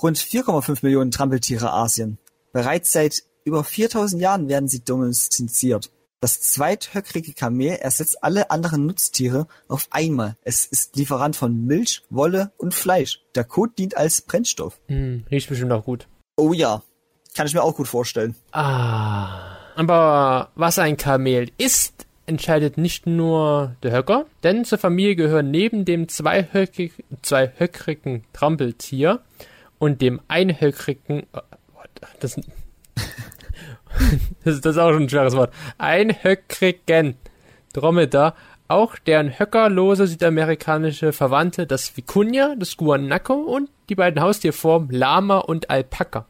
rund 0.00 0.18
4,5 0.18 0.78
Millionen 0.82 1.10
Trampeltiere 1.10 1.72
Asien. 1.72 2.18
Bereits 2.52 2.92
seit 2.92 3.24
über 3.44 3.62
4000 3.62 4.20
Jahren 4.20 4.48
werden 4.48 4.68
sie 4.68 4.84
domestiziert. 4.84 5.90
Das 6.20 6.40
zweithöckrige 6.40 7.34
Kamel 7.34 7.72
ersetzt 7.72 8.24
alle 8.24 8.50
anderen 8.50 8.86
Nutztiere 8.86 9.46
auf 9.68 9.88
einmal. 9.90 10.38
Es 10.42 10.64
ist 10.64 10.96
Lieferant 10.96 11.36
von 11.36 11.66
Milch, 11.66 12.02
Wolle 12.08 12.52
und 12.56 12.72
Fleisch. 12.72 13.20
Der 13.34 13.44
Kot 13.44 13.78
dient 13.78 13.96
als 13.96 14.22
Brennstoff. 14.22 14.80
Hm, 14.88 15.24
riecht 15.30 15.50
bestimmt 15.50 15.72
auch 15.72 15.84
gut. 15.84 16.08
Oh 16.36 16.54
ja, 16.54 16.82
kann 17.34 17.46
ich 17.46 17.52
mir 17.52 17.62
auch 17.62 17.76
gut 17.76 17.88
vorstellen. 17.88 18.34
Ah. 18.52 19.58
Aber 19.76 20.50
was 20.54 20.78
ein 20.78 20.96
Kamel 20.96 21.50
ist, 21.58 22.06
entscheidet 22.24 22.78
nicht 22.78 23.06
nur 23.06 23.76
der 23.82 23.92
Höcker, 23.92 24.24
denn 24.42 24.64
zur 24.64 24.78
Familie 24.78 25.16
gehören 25.16 25.50
neben 25.50 25.84
dem 25.84 26.08
zweihöckig, 26.08 27.04
zweihöckrigen 27.20 28.24
Trampeltier 28.32 29.20
und 29.78 30.00
dem 30.00 30.22
einhöckrigen, 30.28 31.26
oh, 31.34 31.40
das, 34.44 34.58
ist 34.58 34.78
auch 34.78 34.92
schon 34.92 35.04
ein 35.04 35.08
schweres 35.08 35.36
Wort, 35.36 35.52
einhöckrigen 35.78 37.16
Dromedar 37.72 38.34
auch 38.68 38.96
deren 38.98 39.38
höckerlose 39.38 40.06
südamerikanische 40.06 41.12
Verwandte, 41.12 41.66
das 41.66 41.92
Vicuña, 41.96 42.56
das 42.56 42.76
Guanaco 42.76 43.34
und 43.34 43.68
die 43.88 43.94
beiden 43.94 44.22
Haustierformen 44.22 44.90
Lama 44.90 45.38
und 45.38 45.70
Alpaka. 45.70 46.26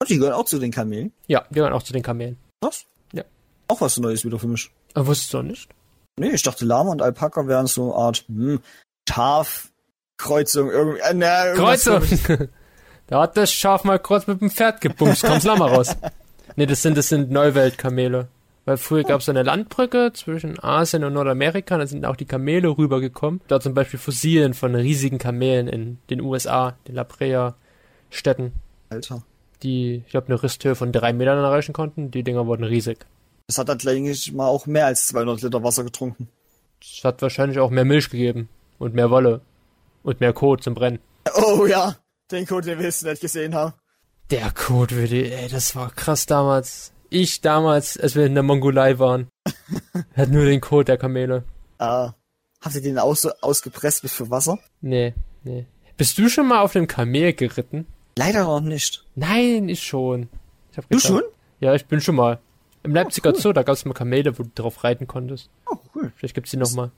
Und 0.00 0.10
die 0.10 0.18
gehören 0.18 0.34
auch 0.34 0.44
zu 0.44 0.58
den 0.58 0.72
Kamelen. 0.72 1.12
Ja, 1.26 1.44
die 1.48 1.54
gehören 1.54 1.72
auch 1.72 1.82
zu 1.82 1.92
den 1.92 2.02
Kamelen. 2.02 2.38
Was? 2.60 2.86
Ja. 3.12 3.22
Auch 3.68 3.80
was 3.80 3.96
Neues 3.98 4.24
wieder 4.24 4.38
für 4.38 4.48
mich. 4.48 4.70
Aber 4.94 5.06
wusstest 5.06 5.32
du 5.32 5.42
nicht? 5.42 5.70
Nee, 6.18 6.30
ich 6.30 6.42
dachte 6.42 6.64
Lama 6.64 6.90
und 6.90 7.02
Alpaka 7.02 7.46
wären 7.46 7.66
so 7.66 7.94
eine 7.94 7.94
Art 7.94 8.24
hm, 8.28 8.60
Schafkreuzung 9.08 10.70
irgendwie. 10.70 11.00
Äh, 11.00 11.46
irgendwas 11.48 11.84
Kreuzung! 11.84 12.48
da 13.06 13.22
hat 13.22 13.36
das 13.36 13.52
Schaf 13.52 13.84
mal 13.84 13.98
kurz 13.98 14.26
mit 14.26 14.40
dem 14.40 14.50
Pferd 14.50 14.80
gebumst, 14.80 15.22
kommt's 15.22 15.44
Lama 15.44 15.66
raus. 15.66 15.96
Nee, 16.56 16.66
das 16.66 16.82
sind, 16.82 16.96
das 16.96 17.08
sind 17.08 17.30
Neuweltkamele. 17.30 18.28
Weil 18.64 18.78
früher 18.78 19.04
gab 19.04 19.20
es 19.20 19.28
eine 19.28 19.44
Landbrücke 19.44 20.10
zwischen 20.12 20.58
Asien 20.62 21.04
und 21.04 21.12
Nordamerika, 21.12 21.78
da 21.78 21.86
sind 21.86 22.04
auch 22.04 22.16
die 22.16 22.24
Kamele 22.24 22.76
rübergekommen. 22.76 23.40
Da 23.46 23.60
zum 23.60 23.74
Beispiel 23.74 24.00
Fossilien 24.00 24.54
von 24.54 24.74
riesigen 24.74 25.18
Kamelen 25.18 25.68
in 25.68 25.98
den 26.10 26.20
USA, 26.20 26.76
den 26.88 26.96
La 26.96 27.04
Brea-Städten, 27.04 28.54
Alter. 28.88 29.22
die, 29.62 30.02
ich 30.04 30.10
glaube, 30.10 30.28
eine 30.28 30.42
Risthöhe 30.42 30.74
von 30.74 30.90
drei 30.90 31.12
Metern 31.12 31.38
erreichen 31.38 31.72
konnten. 31.72 32.10
Die 32.10 32.24
Dinger 32.24 32.46
wurden 32.46 32.64
riesig. 32.64 33.06
Das 33.46 33.58
hat 33.58 33.68
dann 33.68 33.78
eigentlich 33.86 34.32
mal 34.32 34.48
auch 34.48 34.66
mehr 34.66 34.86
als 34.86 35.06
200 35.08 35.42
Liter 35.42 35.62
Wasser 35.62 35.84
getrunken. 35.84 36.28
Es 36.82 37.04
hat 37.04 37.22
wahrscheinlich 37.22 37.60
auch 37.60 37.70
mehr 37.70 37.84
Milch 37.84 38.10
gegeben 38.10 38.48
und 38.80 38.94
mehr 38.94 39.10
Wolle 39.10 39.42
und 40.02 40.20
mehr 40.20 40.32
Kot 40.32 40.64
zum 40.64 40.74
Brennen. 40.74 40.98
Oh 41.36 41.66
ja, 41.66 41.94
den 42.32 42.46
Code, 42.46 42.70
den 42.70 42.78
willst 42.80 43.02
du 43.02 43.08
nicht 43.08 43.22
gesehen 43.22 43.54
haben. 43.54 43.74
Der 44.30 44.50
Kot, 44.50 44.90
würde, 44.90 45.32
ey, 45.32 45.48
das 45.48 45.76
war 45.76 45.90
krass 45.90 46.26
damals. 46.26 46.92
Ich 47.10 47.40
damals, 47.42 47.96
als 47.96 48.16
wir 48.16 48.26
in 48.26 48.34
der 48.34 48.42
Mongolei 48.42 48.98
waren, 48.98 49.28
hat 50.16 50.30
nur 50.30 50.44
den 50.44 50.60
Kot 50.60 50.88
der 50.88 50.98
Kamele. 50.98 51.44
Ah, 51.78 52.14
habt 52.60 52.74
ihr 52.74 52.82
den 52.82 52.98
aus, 52.98 53.24
ausgepresst 53.24 54.02
bis 54.02 54.12
für 54.12 54.28
Wasser? 54.28 54.58
Nee, 54.80 55.14
nee. 55.44 55.66
Bist 55.96 56.18
du 56.18 56.28
schon 56.28 56.48
mal 56.48 56.62
auf 56.62 56.74
einem 56.74 56.88
Kamel 56.88 57.34
geritten? 57.34 57.86
Leider 58.18 58.44
noch 58.44 58.60
nicht. 58.60 59.04
Nein, 59.14 59.68
ich 59.68 59.82
schon. 59.82 60.28
Ich 60.72 60.84
Du 60.86 60.98
schon? 60.98 61.22
Ja, 61.60 61.74
ich 61.74 61.86
bin 61.86 62.00
schon 62.00 62.16
mal. 62.16 62.40
Im 62.82 62.94
Leipziger 62.94 63.30
cool. 63.30 63.40
Zoo, 63.40 63.52
da 63.52 63.62
gab 63.62 63.76
es 63.76 63.84
mal 63.84 63.94
Kamele, 63.94 64.36
wo 64.38 64.42
du 64.42 64.50
drauf 64.54 64.82
reiten 64.82 65.06
konntest. 65.06 65.50
Oh, 65.70 65.76
cool. 65.94 66.12
Vielleicht 66.16 66.34
gibt's 66.34 66.50
die 66.50 66.56
noch 66.56 66.72
mal. 66.72 66.90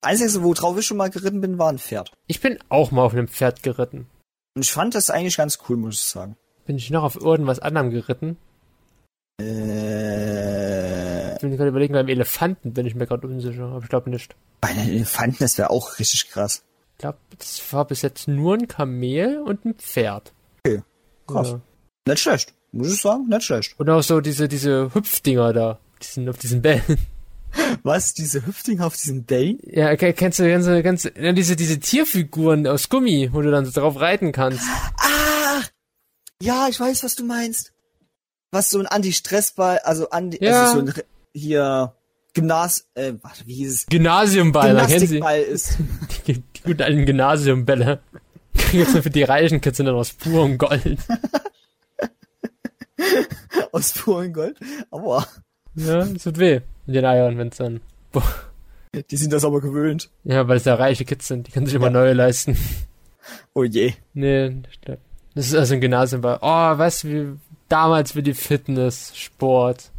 Einzige, 0.00 0.42
worauf 0.42 0.76
ich 0.76 0.86
schon 0.86 0.96
mal 0.96 1.10
geritten 1.10 1.40
bin, 1.40 1.58
war 1.58 1.70
ein 1.70 1.78
Pferd. 1.78 2.12
Ich 2.26 2.40
bin 2.40 2.58
auch 2.68 2.90
mal 2.90 3.04
auf 3.04 3.12
einem 3.12 3.28
Pferd 3.28 3.62
geritten. 3.62 4.08
Und 4.54 4.62
ich 4.62 4.72
fand 4.72 4.94
das 4.94 5.10
eigentlich 5.10 5.36
ganz 5.36 5.58
cool, 5.68 5.76
muss 5.76 5.94
ich 5.94 6.00
sagen. 6.00 6.36
Bin 6.66 6.76
ich 6.76 6.90
noch 6.90 7.02
auf 7.02 7.16
irgendwas 7.16 7.58
anderem 7.58 7.90
geritten? 7.90 8.36
Äh, 9.40 11.34
Ich 11.34 11.40
bin 11.40 11.56
gerade 11.56 11.70
überlegen, 11.70 11.94
beim 11.94 12.08
Elefanten 12.08 12.72
bin 12.72 12.86
ich 12.86 12.94
mir 12.94 13.06
gerade 13.06 13.26
unsicher, 13.26 13.64
aber 13.64 13.82
ich 13.82 13.88
glaube 13.88 14.10
nicht. 14.10 14.34
bei 14.60 14.68
einem 14.68 14.88
Elefanten, 14.90 15.38
das 15.40 15.58
wäre 15.58 15.70
auch 15.70 15.98
richtig 15.98 16.30
krass. 16.30 16.62
Ich 16.92 16.98
glaube, 16.98 17.18
das 17.38 17.60
war 17.72 17.84
bis 17.84 18.02
jetzt 18.02 18.28
nur 18.28 18.54
ein 18.54 18.68
Kamel 18.68 19.38
und 19.44 19.64
ein 19.64 19.74
Pferd. 19.74 20.32
Okay, 20.64 20.82
krass. 21.26 21.48
Ja. 21.50 21.60
Nicht 22.06 22.20
schlecht. 22.22 22.54
Muss 22.70 22.94
ich 22.94 23.00
sagen, 23.02 23.26
nicht 23.28 23.42
schlecht. 23.42 23.74
Und 23.78 23.90
auch 23.90 24.02
so 24.02 24.20
diese, 24.20 24.46
diese 24.48 24.94
Hüpfdinger 24.94 25.52
da. 25.52 25.78
Die 26.00 26.06
sind 26.06 26.28
auf 26.28 26.38
diesen 26.38 26.62
Bällen. 26.62 26.82
Was, 27.82 28.14
diese 28.14 28.46
Hüftdinger 28.46 28.86
auf 28.86 28.94
diesem 28.96 29.26
Day? 29.26 29.58
Ja, 29.66 29.94
ke- 29.96 30.14
kennst 30.14 30.38
du, 30.38 30.44
du, 30.44 31.12
ja, 31.20 31.32
diese, 31.32 31.54
diese 31.54 31.78
Tierfiguren 31.80 32.66
aus 32.66 32.88
Gummi, 32.88 33.28
wo 33.32 33.42
du 33.42 33.50
dann 33.50 33.66
so 33.66 33.78
drauf 33.78 34.00
reiten 34.00 34.32
kannst. 34.32 34.62
Ah! 34.96 35.11
Ja, 36.42 36.66
ich 36.68 36.80
weiß, 36.80 37.04
was 37.04 37.14
du 37.14 37.24
meinst. 37.24 37.72
Was 38.50 38.70
so 38.70 38.80
ein 38.80 38.86
Anti-Stressball, 38.86 39.78
also 39.78 40.10
Anti, 40.10 40.44
Ja. 40.44 40.62
also 40.64 40.80
so 40.80 40.86
ein 40.86 40.94
hier 41.32 41.94
Gymnas, 42.34 42.88
äh, 42.94 43.12
warte, 43.22 43.46
wie 43.46 43.54
hieß 43.54 43.72
es? 43.74 43.86
Gymnasiumball, 43.86 44.74
da 44.74 44.86
kennen 44.86 45.06
sie. 45.06 45.20
Gymnastikball 45.20 45.40
ist. 45.42 45.78
Die, 46.26 46.34
die 46.40 46.62
guten 46.62 46.82
alten 46.82 47.06
Gymnasiumbälle. 47.06 48.00
Nur 48.72 48.86
für 48.86 49.10
die 49.10 49.22
reichen 49.22 49.60
Kids 49.60 49.76
sind 49.76 49.86
dann 49.86 49.94
aus 49.94 50.12
purem 50.12 50.58
Gold. 50.58 50.98
aus 53.72 53.92
purem 53.92 54.32
Gold. 54.32 54.58
Aber 54.90 55.26
Ja, 55.74 56.00
es 56.00 56.22
tut 56.24 56.38
weh 56.38 56.60
in 56.86 56.92
den 56.94 57.04
Eiern, 57.04 57.38
wenn's 57.38 57.56
dann. 57.56 57.80
Boah. 58.12 58.22
die 59.10 59.16
sind 59.16 59.32
das 59.32 59.44
aber 59.44 59.60
gewöhnt. 59.60 60.10
Ja, 60.24 60.46
weil 60.48 60.58
es 60.58 60.64
ja 60.64 60.74
reiche 60.74 61.04
Kids 61.04 61.28
sind, 61.28 61.46
die 61.46 61.52
können 61.52 61.66
sich 61.66 61.74
immer 61.74 61.86
Ja. 61.86 61.92
neue 61.92 62.12
leisten. 62.12 62.56
Oh 63.54 63.64
je. 63.64 63.94
Nee, 64.14 64.62
glaub, 64.82 64.98
das 65.34 65.46
ist 65.48 65.54
also 65.54 65.74
ein 65.74 65.80
Gymnasiumball. 65.80 66.38
Oh, 66.42 66.78
weißt 66.78 67.04
du, 67.04 67.08
wie 67.08 67.38
damals 67.68 68.12
für 68.12 68.22
die 68.22 68.34
Fitness, 68.34 69.16
Sport. 69.16 69.90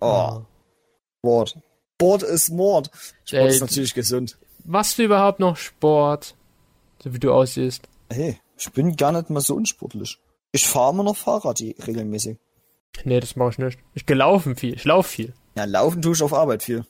Oh, 0.00 0.42
Sport. 1.20 1.58
Sport 1.96 2.22
ist 2.22 2.50
Mord. 2.50 2.90
Sport 3.24 3.32
Ey, 3.42 3.48
ist 3.48 3.60
natürlich 3.60 3.94
gesund. 3.94 4.38
Machst 4.64 4.98
du 4.98 5.02
überhaupt 5.02 5.40
noch 5.40 5.56
Sport? 5.56 6.34
So 7.02 7.12
wie 7.12 7.18
du 7.18 7.32
aussiehst. 7.32 7.88
Hey, 8.10 8.38
ich 8.56 8.70
bin 8.72 8.96
gar 8.96 9.12
nicht 9.12 9.30
mal 9.30 9.40
so 9.40 9.54
unsportlich. 9.54 10.18
Ich 10.52 10.66
fahre 10.66 10.92
immer 10.92 11.02
noch 11.02 11.16
Fahrrad 11.16 11.58
die- 11.58 11.76
regelmäßig. 11.84 12.38
Nee, 13.04 13.20
das 13.20 13.36
mache 13.36 13.50
ich 13.50 13.58
nicht. 13.58 13.78
Ich 13.94 14.06
gelaufen 14.06 14.56
viel, 14.56 14.74
ich 14.74 14.84
lauf 14.84 15.06
viel. 15.06 15.34
Ja, 15.56 15.64
laufen 15.64 16.02
tue 16.02 16.14
ich 16.14 16.22
auf 16.22 16.32
Arbeit 16.32 16.62
viel. 16.62 16.84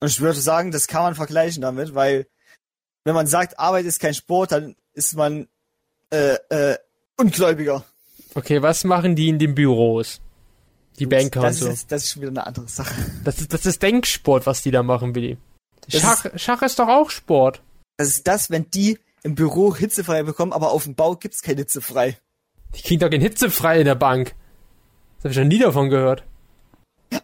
Und 0.00 0.08
ich 0.08 0.20
würde 0.20 0.38
sagen, 0.40 0.70
das 0.72 0.86
kann 0.86 1.02
man 1.02 1.14
vergleichen 1.14 1.62
damit, 1.62 1.94
weil 1.94 2.26
wenn 3.04 3.14
man 3.14 3.26
sagt, 3.26 3.58
Arbeit 3.58 3.84
ist 3.84 4.00
kein 4.00 4.14
Sport, 4.14 4.52
dann 4.52 4.76
ist 4.94 5.14
man 5.14 5.48
äh, 6.10 6.36
äh, 6.50 6.78
Ungläubiger. 7.18 7.84
Okay, 8.34 8.60
was 8.62 8.84
machen 8.84 9.14
die 9.16 9.28
in 9.28 9.38
den 9.38 9.54
Büros? 9.54 10.20
Die 10.98 11.06
Banker 11.06 11.40
und 11.40 11.46
das 11.46 11.58
so. 11.58 11.66
Ist, 11.66 11.70
jetzt- 11.72 11.92
das 11.92 12.04
ist 12.04 12.10
schon 12.12 12.22
wieder 12.22 12.30
eine 12.30 12.46
andere 12.46 12.68
Sache. 12.68 12.94
Das 13.24 13.40
ist, 13.40 13.52
das 13.52 13.66
ist 13.66 13.82
Denksport, 13.82 14.46
was 14.46 14.62
die 14.62 14.70
da 14.70 14.82
machen, 14.82 15.14
Willi. 15.14 15.38
Schach, 15.88 16.26
Schach 16.36 16.62
ist 16.62 16.78
doch 16.78 16.88
auch 16.88 17.10
Sport. 17.10 17.60
Das 17.96 18.08
ist 18.08 18.26
das, 18.26 18.50
wenn 18.50 18.70
die 18.70 18.98
im 19.22 19.34
Büro 19.34 19.74
hitzefrei 19.74 20.22
bekommen, 20.22 20.52
aber 20.52 20.72
auf 20.72 20.84
dem 20.84 20.94
Bau 20.94 21.16
gibt's 21.16 21.42
kein 21.42 21.56
hitzefrei. 21.56 22.18
Die 22.74 22.82
kriegen 22.82 23.00
doch 23.00 23.10
kein 23.10 23.20
Hitzefrei 23.20 23.78
in 23.80 23.84
der 23.84 23.94
Bank. 23.94 24.34
Das 25.16 25.24
habe 25.24 25.32
ich 25.32 25.38
noch 25.38 25.44
nie 25.46 25.58
davon 25.58 25.90
gehört. 25.90 26.24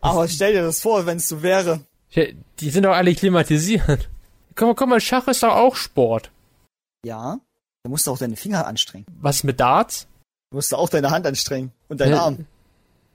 Aber 0.00 0.28
stell 0.28 0.52
dir 0.52 0.62
das 0.62 0.80
vor, 0.80 1.06
wenn 1.06 1.16
es 1.18 1.28
so 1.28 1.42
wäre. 1.42 1.80
Die 2.14 2.70
sind 2.70 2.84
doch 2.84 2.92
alle 2.94 3.14
klimatisiert. 3.14 4.08
Mal, 4.58 4.74
guck 4.74 4.88
mal, 4.88 5.00
Schach 5.00 5.26
ist 5.28 5.42
doch 5.42 5.54
auch 5.54 5.74
Sport. 5.74 6.30
Ja, 7.04 7.40
da 7.82 7.90
musst 7.90 8.06
du 8.06 8.10
auch 8.10 8.18
deine 8.18 8.36
Finger 8.36 8.66
anstrengen. 8.66 9.06
Was 9.20 9.44
mit 9.44 9.60
Darts? 9.60 10.06
Du 10.50 10.56
musst 10.56 10.74
auch 10.74 10.88
deine 10.88 11.10
Hand 11.10 11.26
anstrengen 11.26 11.72
und 11.88 12.00
deinen 12.00 12.12
Ja. 12.12 12.22
Arm. 12.24 12.46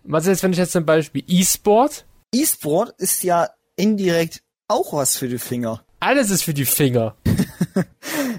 Was 0.04 0.23
ist 0.23 0.30
jetzt, 0.30 0.43
wenn 0.43 0.51
ich 0.54 0.58
jetzt 0.60 0.71
zum 0.71 0.86
Beispiel 0.86 1.23
E-Sport? 1.28 2.06
E-Sport 2.34 2.93
ist 2.99 3.23
ja 3.23 3.49
indirekt 3.75 4.41
auch 4.67 4.93
was 4.93 5.17
für 5.17 5.28
die 5.28 5.39
Finger. 5.39 5.84
Alles 5.99 6.30
ist 6.30 6.43
für 6.43 6.54
die 6.54 6.65
Finger. 6.65 7.15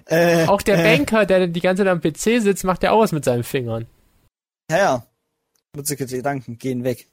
Äh, 0.09 0.47
Auch 0.47 0.63
der 0.63 0.79
äh, 0.79 0.97
Banker, 0.97 1.27
der 1.27 1.49
die 1.49 1.61
ganze 1.61 1.83
Zeit 1.83 1.91
am 1.91 2.01
PC 2.01 2.41
sitzt, 2.41 2.63
macht 2.63 2.83
ja 2.85 2.93
auch 2.93 3.01
was 3.01 3.11
mit 3.11 3.25
seinen 3.25 3.43
Fingern. 3.43 3.87
Ja, 4.71 4.77
ja. 4.79 5.07
Nutzige 5.75 6.07
Gedanken 6.07 6.59
gehen 6.59 6.85
weg. 6.85 7.09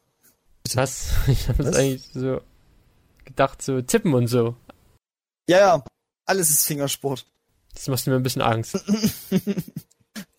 Was? 0.76 1.10
Ich 1.28 1.50
habe 1.50 1.64
es 1.64 1.76
eigentlich 1.76 2.08
so 2.14 2.42
gedacht, 3.26 3.64
so 3.64 3.82
tippen 3.82 4.14
und 4.14 4.28
so. 4.28 4.56
Ja, 5.50 5.58
ja. 5.60 5.84
Alles 6.28 6.52
ist 6.52 6.68
Fingersport. 6.68 7.26
Das 7.74 7.88
macht 7.88 8.08
mir 8.08 8.16
ein 8.16 8.24
bisschen 8.24 8.42
Angst. 8.42 8.84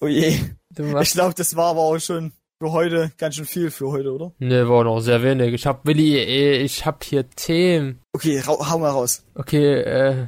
Oh 0.01 0.07
je. 0.07 0.39
Du 0.71 0.99
Ich 1.01 1.13
glaube, 1.13 1.35
das 1.35 1.57
war 1.57 1.71
aber 1.71 1.81
auch 1.81 1.99
schon 1.99 2.33
für 2.61 2.73
heute 2.73 3.11
ganz 3.17 3.37
schön 3.37 3.45
viel 3.45 3.71
für 3.71 3.89
heute, 3.91 4.13
oder? 4.13 4.33
ne, 4.39 4.69
war 4.69 4.85
noch 4.85 5.01
sehr 5.01 5.23
wenig. 5.23 5.53
Ich 5.55 5.67
hab, 5.67 5.87
Willi, 5.87 6.17
ey, 6.19 6.59
ich 6.59 6.85
hab 6.85 7.03
hier 7.03 7.29
Themen. 7.31 8.01
Okay, 8.13 8.41
rau 8.41 8.59
hau 8.71 8.79
mal 8.79 8.91
raus. 8.91 9.25
Okay, 9.35 9.81
äh. 9.81 10.27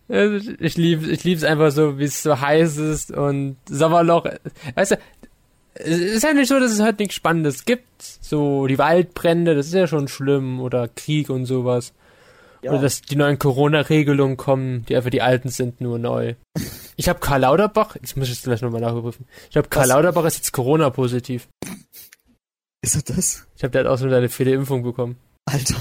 Also, 0.09 0.53
ich 0.61 0.77
lieb, 0.77 1.05
ich 1.05 1.25
lieb's 1.25 1.43
einfach 1.43 1.73
so, 1.73 1.99
wie 1.99 2.05
es 2.05 2.23
so 2.23 2.41
heiß 2.41 2.77
ist 2.77 3.11
und 3.11 3.57
Sommerloch. 3.69 4.27
Weißt 4.77 4.93
du, 4.93 4.99
es 5.75 5.99
ist 5.99 6.23
ja 6.23 6.33
nicht 6.33 6.49
so, 6.49 6.61
dass 6.61 6.71
es 6.71 6.81
halt 6.81 7.01
nichts 7.01 7.17
Spannendes 7.17 7.65
gibt. 7.65 8.03
So 8.21 8.69
die 8.69 8.79
Waldbrände, 8.79 9.57
das 9.57 9.67
ist 9.67 9.75
ja 9.75 9.89
schon 9.89 10.07
schlimm 10.07 10.61
oder 10.61 10.87
Krieg 10.87 11.29
und 11.29 11.47
sowas. 11.47 11.93
Ja. 12.63 12.73
Oder 12.73 12.83
dass 12.83 13.03
die 13.03 13.17
neuen 13.17 13.39
Corona-Regelungen 13.39 14.37
kommen, 14.37 14.85
die 14.87 14.97
einfach 14.97 15.11
die 15.11 15.23
alten 15.23 15.49
sind, 15.51 15.81
nur 15.81 15.99
neu. 15.99 16.35
Ich 16.97 17.09
habe 17.09 17.21
Karl 17.21 17.41
Lauterbach, 17.43 17.95
jetzt 17.97 18.17
muss 18.17 18.29
ich 18.29 18.35
es 18.35 18.43
gleich 18.43 18.63
nochmal 18.63 18.81
nachprüfen. 18.81 19.27
Ich 19.45 19.51
glaube, 19.51 19.69
Karl? 19.69 19.89
Lauterbach 19.89 20.25
ist 20.25 20.39
jetzt 20.39 20.53
Corona-positiv. 20.53 21.49
Ist 22.83 22.97
er 22.97 23.03
das? 23.15 23.47
Ich 23.57 23.63
habe 23.63 23.71
der 23.73 23.85
hat 23.85 23.91
auch 23.91 23.99
so 23.99 24.07
eine 24.07 24.29
viele 24.29 24.53
Impfung 24.53 24.83
bekommen. 24.83 25.17
Alter. 25.45 25.77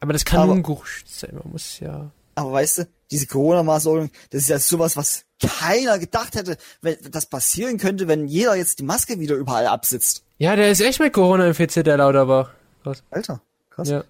Aber 0.00 0.12
das 0.12 0.24
kann 0.24 0.40
Aber- 0.40 0.46
nur 0.48 0.56
ein 0.56 0.62
Gerücht 0.62 1.08
sein, 1.08 1.30
man 1.42 1.52
muss 1.52 1.78
ja. 1.80 2.10
Aber 2.34 2.52
weißt 2.52 2.78
du, 2.78 2.88
diese 3.10 3.26
Corona-Maßnahmen, 3.26 4.10
das 4.30 4.42
ist 4.42 4.48
ja 4.48 4.58
sowas, 4.58 4.96
was 4.96 5.24
keiner 5.40 5.98
gedacht 5.98 6.34
hätte, 6.34 6.56
wenn 6.80 6.96
das 7.10 7.26
passieren 7.26 7.76
könnte, 7.76 8.08
wenn 8.08 8.26
jeder 8.26 8.56
jetzt 8.56 8.78
die 8.78 8.84
Maske 8.84 9.20
wieder 9.20 9.34
überall 9.34 9.66
absitzt. 9.66 10.24
Ja, 10.38 10.56
der 10.56 10.70
ist 10.70 10.80
echt 10.80 10.98
mit 10.98 11.12
Corona 11.12 11.46
infiziert, 11.46 11.86
der 11.86 11.98
Lauterbach. 11.98 12.50
Alter, 13.10 13.42
krass. 13.70 13.88
Ja, 13.90 14.02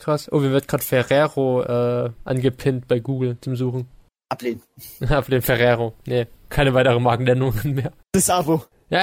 krass. 0.00 0.30
Oh, 0.32 0.40
mir 0.40 0.50
wird 0.50 0.68
gerade 0.68 0.82
Ferrero 0.82 1.62
äh, 1.62 2.10
angepinnt 2.24 2.88
bei 2.88 2.98
Google 2.98 3.36
zum 3.40 3.56
Suchen. 3.56 3.88
Ablehnen. 4.28 4.62
Ablehnen 5.08 5.42
Ferrero. 5.42 5.94
Nee, 6.06 6.26
keine 6.48 6.74
weitere 6.74 6.98
Markennennungen 6.98 7.74
mehr. 7.74 7.92
Das 8.12 8.30
Abo. 8.30 8.64
Ja, 8.90 9.02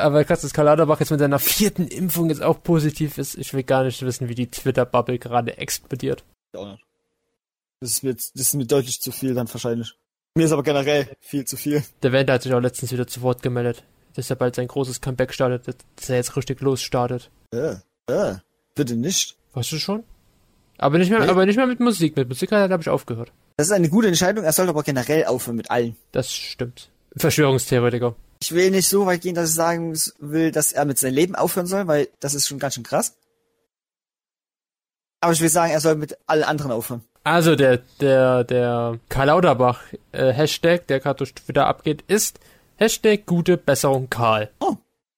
aber 0.00 0.24
krass, 0.24 0.42
dass 0.42 0.52
Karl 0.52 0.66
Lauterbach 0.66 1.00
jetzt 1.00 1.10
mit 1.10 1.18
seiner 1.18 1.40
vierten 1.40 1.88
Impfung 1.88 2.28
jetzt 2.28 2.42
auch 2.42 2.62
positiv 2.62 3.18
ist. 3.18 3.36
Ich 3.36 3.52
will 3.52 3.64
gar 3.64 3.82
nicht 3.82 4.00
wissen, 4.02 4.28
wie 4.28 4.36
die 4.36 4.48
Twitter-Bubble 4.48 5.18
gerade 5.18 5.58
explodiert. 5.58 6.22
Auch 6.56 6.70
nicht. 6.70 6.84
Das 7.80 7.90
ist, 7.90 8.02
mir, 8.04 8.14
das 8.14 8.30
ist 8.34 8.54
mir 8.54 8.66
deutlich 8.66 9.00
zu 9.00 9.10
viel 9.10 9.34
dann 9.34 9.52
wahrscheinlich. 9.52 9.96
Mir 10.36 10.46
ist 10.46 10.52
aber 10.52 10.62
generell 10.62 11.08
viel 11.20 11.44
zu 11.44 11.56
viel. 11.56 11.82
Der 12.02 12.12
Wender 12.12 12.34
hat 12.34 12.42
sich 12.42 12.54
auch 12.54 12.60
letztens 12.60 12.92
wieder 12.92 13.06
zu 13.06 13.22
Wort 13.22 13.42
gemeldet, 13.42 13.84
dass 14.14 14.30
er 14.30 14.36
bald 14.36 14.54
sein 14.54 14.68
großes 14.68 15.00
Comeback 15.00 15.32
startet, 15.34 15.66
dass 15.96 16.08
er 16.08 16.16
jetzt 16.16 16.36
richtig 16.36 16.60
losstartet. 16.60 17.30
Äh, 17.52 17.76
äh, 18.06 18.36
bitte 18.74 18.96
nicht. 18.96 19.36
Weißt 19.52 19.72
du 19.72 19.78
schon? 19.78 20.04
Aber 20.84 20.98
nicht 20.98 21.10
mehr, 21.10 21.20
Nee. 21.20 21.28
aber 21.28 21.46
nicht 21.46 21.56
mehr 21.56 21.66
mit 21.66 21.80
Musik. 21.80 22.14
Mit 22.14 22.28
Musik 22.28 22.52
hat 22.52 22.58
er, 22.60 22.68
glaube 22.68 22.82
ich, 22.82 22.90
aufgehört. 22.90 23.32
Das 23.56 23.68
ist 23.68 23.72
eine 23.72 23.88
gute 23.88 24.08
Entscheidung, 24.08 24.44
er 24.44 24.52
sollte 24.52 24.68
aber 24.68 24.82
generell 24.82 25.24
aufhören 25.24 25.56
mit 25.56 25.70
allen. 25.70 25.96
Das 26.12 26.30
stimmt. 26.30 26.90
Verschwörungstheoretiker. 27.16 28.14
Ich 28.42 28.52
will 28.52 28.70
nicht 28.70 28.86
so 28.86 29.06
weit 29.06 29.22
gehen, 29.22 29.34
dass 29.34 29.48
ich 29.48 29.54
sagen 29.54 29.98
will, 30.18 30.50
dass 30.50 30.72
er 30.72 30.84
mit 30.84 30.98
seinem 30.98 31.14
Leben 31.14 31.34
aufhören 31.36 31.66
soll, 31.66 31.86
weil 31.86 32.08
das 32.20 32.34
ist 32.34 32.46
schon 32.48 32.58
ganz 32.58 32.74
schön 32.74 32.82
krass. 32.82 33.16
Aber 35.22 35.32
ich 35.32 35.40
will 35.40 35.48
sagen, 35.48 35.72
er 35.72 35.80
soll 35.80 35.94
mit 35.94 36.18
allen 36.26 36.44
anderen 36.44 36.70
aufhören. 36.72 37.02
Also 37.22 37.56
der, 37.56 37.78
der, 38.02 38.44
der 38.44 38.98
Karl 39.08 39.28
Lauterbach 39.28 39.80
äh, 40.12 40.32
Hashtag, 40.32 40.86
der 40.88 41.00
gerade 41.00 41.16
durch 41.16 41.32
Twitter 41.32 41.66
abgeht, 41.66 42.04
ist 42.08 42.38
Hashtag 42.76 43.24
gute 43.24 43.56
Besserung 43.56 44.10
Karl. 44.10 44.50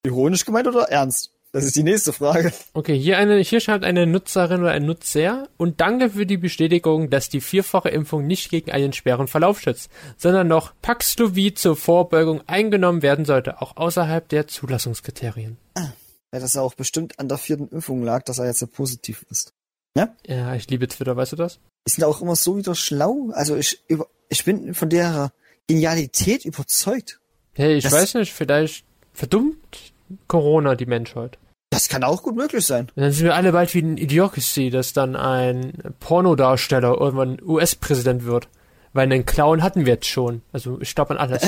Ironisch 0.05 0.45
gemeint 0.45 0.69
oder 0.69 0.83
ernst? 0.91 1.33
Das 1.57 1.65
ist 1.65 1.75
die 1.77 1.83
nächste 1.83 2.13
Frage. 2.13 2.53
Okay, 2.75 2.99
hier 2.99 3.17
eine, 3.17 3.39
hier 3.39 3.61
schreibt 3.61 3.83
eine 3.85 4.07
Nutzerin 4.07 4.61
oder 4.61 4.73
ein 4.73 4.85
Nutzer 4.85 5.49
und 5.57 5.81
danke 5.81 6.11
für 6.11 6.27
die 6.27 6.37
Bestätigung, 6.37 7.09
dass 7.09 7.31
die 7.31 7.41
vierfache 7.41 7.89
Impfung 7.89 8.27
nicht 8.27 8.51
gegen 8.51 8.71
einen 8.71 8.93
schweren 8.93 9.27
Verlauf 9.27 9.61
schützt, 9.61 9.91
sondern 10.19 10.49
noch 10.49 10.75
Paxlovid 10.83 11.59
zur 11.59 11.75
Vorbeugung 11.75 12.43
eingenommen 12.47 13.01
werden 13.01 13.25
sollte, 13.25 13.63
auch 13.63 13.79
außerhalb 13.79 14.29
der 14.29 14.47
Zulassungskriterien. 14.49 15.57
Ja, 15.79 15.93
dass 16.41 16.57
er 16.57 16.63
auch 16.63 16.75
bestimmt 16.75 17.19
an 17.19 17.29
der 17.29 17.39
vierten 17.39 17.69
Impfung 17.69 18.03
lag, 18.05 18.23
dass 18.25 18.39
er 18.39 18.45
jetzt 18.47 18.59
so 18.59 18.67
positiv 18.67 19.25
ist. 19.31 19.55
Ja, 19.97 20.55
ich 20.55 20.69
liebe 20.69 20.87
Twitter, 20.89 21.17
weißt 21.17 21.33
du 21.33 21.37
das? 21.37 21.59
Die 21.89 21.93
sind 21.93 22.05
auch 22.05 22.21
immer 22.21 22.37
so 22.37 22.59
wieder 22.59 22.75
schlau. 22.75 23.31
Also 23.33 23.57
ich, 23.57 23.81
über, 23.89 24.09
ich 24.29 24.45
bin 24.45 24.75
von 24.75 24.91
der 24.91 25.33
Genialität 25.69 26.45
überzeugt. 26.45 27.19
Hey, 27.55 27.77
ich 27.77 27.85
Das- 27.85 27.95
weiß 27.95 28.15
nicht, 28.15 28.35
vielleicht 28.35 28.85
verdummt 29.15 29.95
Corona 30.29 30.75
die 30.75 30.85
Menschheit. 30.85 31.39
Das 31.71 31.89
kann 31.89 32.05
auch 32.05 32.23
gut 32.23 32.37
möglich 32.37 32.65
sein. 32.65 32.89
Und 32.95 33.03
dann 33.03 33.13
sind 33.13 33.25
wir 33.25 33.35
alle 33.35 33.53
bald 33.53 33.75
wie 33.75 33.83
ein 33.83 33.99
Idiocracy, 33.99 34.71
dass 34.71 34.93
dann 34.93 35.17
ein 35.17 35.73
Pornodarsteller 36.01 36.97
irgendwann 36.99 37.41
US-Präsident 37.43 38.25
wird. 38.25 38.49
Weil 38.93 39.05
einen 39.13 39.27
Clown 39.27 39.63
hatten 39.63 39.85
wir 39.85 39.95
jetzt 39.95 40.07
schon. 40.07 40.43
Also 40.53 40.81
ich 40.81 40.95
glaube 40.95 41.11
an 41.13 41.19
alles. 41.19 41.43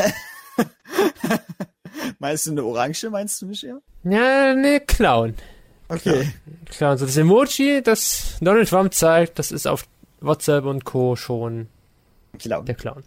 Meinst 2.19 2.47
du 2.47 2.51
eine 2.51 2.65
Orange, 2.65 3.11
meinst 3.11 3.41
du 3.41 3.47
nicht 3.47 3.65
eher? 3.65 3.81
ja, 4.05 4.55
ne, 4.55 4.81
Clown. 4.81 5.35
Okay. 5.89 6.33
Clown. 6.67 6.99
So 6.99 7.07
das 7.07 7.17
Emoji, 7.17 7.81
das 7.83 8.37
Donald 8.41 8.69
Trump 8.69 8.93
zeigt, 8.93 9.39
das 9.39 9.53
ist 9.53 9.67
auf 9.67 9.87
WhatsApp 10.21 10.65
und 10.65 10.85
Co. 10.85 11.17
schon 11.17 11.69
Klar. 12.39 12.65
der 12.65 12.75
Clown. 12.75 13.05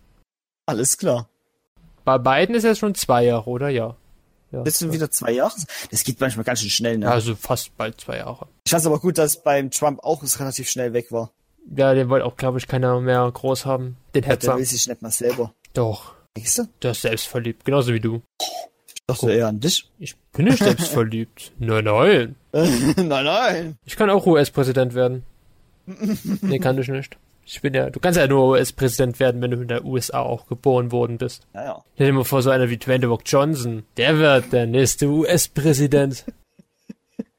Alles 0.66 0.98
klar. 0.98 1.28
Bei 2.06 2.18
beiden 2.18 2.56
ist 2.56 2.64
er 2.64 2.76
schon 2.76 2.96
zwei 2.96 3.26
Jahre, 3.26 3.50
oder? 3.50 3.70
Ja. 3.70 3.96
Ja. 4.52 4.64
Das 4.64 4.80
sind 4.80 4.92
wieder 4.94 5.10
zwei 5.12 5.32
Jahre. 5.32 5.54
Das 5.92 6.04
geht 6.04 6.20
manchmal 6.20 6.44
ganz 6.46 6.62
schön 6.62 6.70
schnell, 6.70 6.98
ne? 6.98 7.10
Also 7.10 7.36
fast 7.36 7.76
bald 7.78 8.00
zwei 8.02 8.18
Jahre. 8.18 8.48
Ich 8.66 8.72
fand 8.72 8.86
aber 8.86 9.00
gut, 9.00 9.18
dass 9.18 9.42
beim 9.42 9.72
Trump 9.72 10.00
auch 10.04 10.22
es 10.24 10.40
relativ 10.40 10.70
schnell 10.70 10.94
weg 10.94 11.12
war. 11.12 11.32
Ja, 11.76 11.94
den 11.94 12.10
wollte 12.10 12.26
auch, 12.26 12.36
glaube 12.38 12.58
ich, 12.58 12.68
keiner 12.68 13.00
mehr 13.02 13.30
groß 13.32 13.66
haben. 13.66 13.98
Den 14.16 14.24
Der 14.24 14.32
Hetzer. 14.32 14.58
will 14.58 14.66
sich 14.66 14.88
nicht 14.88 15.02
mal 15.02 15.12
selber. 15.12 15.54
Doch. 15.74 16.14
Denkst 16.36 16.56
du? 16.56 16.64
Der 16.82 16.92
ist 16.92 17.02
selbstverliebt, 17.02 17.66
genauso 17.66 17.94
wie 17.94 18.00
du. 18.00 18.22
Ich 18.42 19.04
dachte 19.06 19.32
eher 19.32 19.48
an 19.48 19.60
dich. 19.60 19.90
Ich 20.00 20.16
bin 20.34 20.46
nicht 20.46 20.60
selbstverliebt. 20.64 21.52
Nein, 21.60 21.84
nein. 21.84 22.36
nein, 22.54 23.26
nein. 23.26 23.78
Ich 23.86 23.96
kann 23.96 24.10
auch 24.10 24.26
US-Präsident 24.26 24.94
werden. 24.96 25.24
nee, 26.42 26.60
kann 26.60 26.78
ich 26.78 26.88
nicht. 26.88 27.18
Ich 27.46 27.62
bin 27.62 27.74
ja, 27.74 27.90
du 27.90 28.00
kannst 28.00 28.18
ja 28.18 28.28
nur 28.28 28.50
US-Präsident 28.50 29.20
werden, 29.20 29.42
wenn 29.42 29.52
du 29.52 29.62
in 29.62 29.68
der 29.68 29.84
USA 29.84 30.20
auch 30.22 30.48
geboren 30.48 30.92
worden 30.92 31.18
bist. 31.18 31.48
Naja. 31.54 31.84
Stell 31.96 32.08
dir 32.08 32.14
mal 32.14 32.24
vor, 32.24 32.42
so 32.42 32.50
einer 32.50 32.70
wie 32.70 32.78
Dwayne 32.78 33.02
The 33.02 33.08
Rock 33.08 33.24
Johnson, 33.26 33.84
der 33.98 34.18
wird 34.18 34.54
der 34.54 34.68
nächste 34.68 35.08
US-Präsident. 35.08 36.26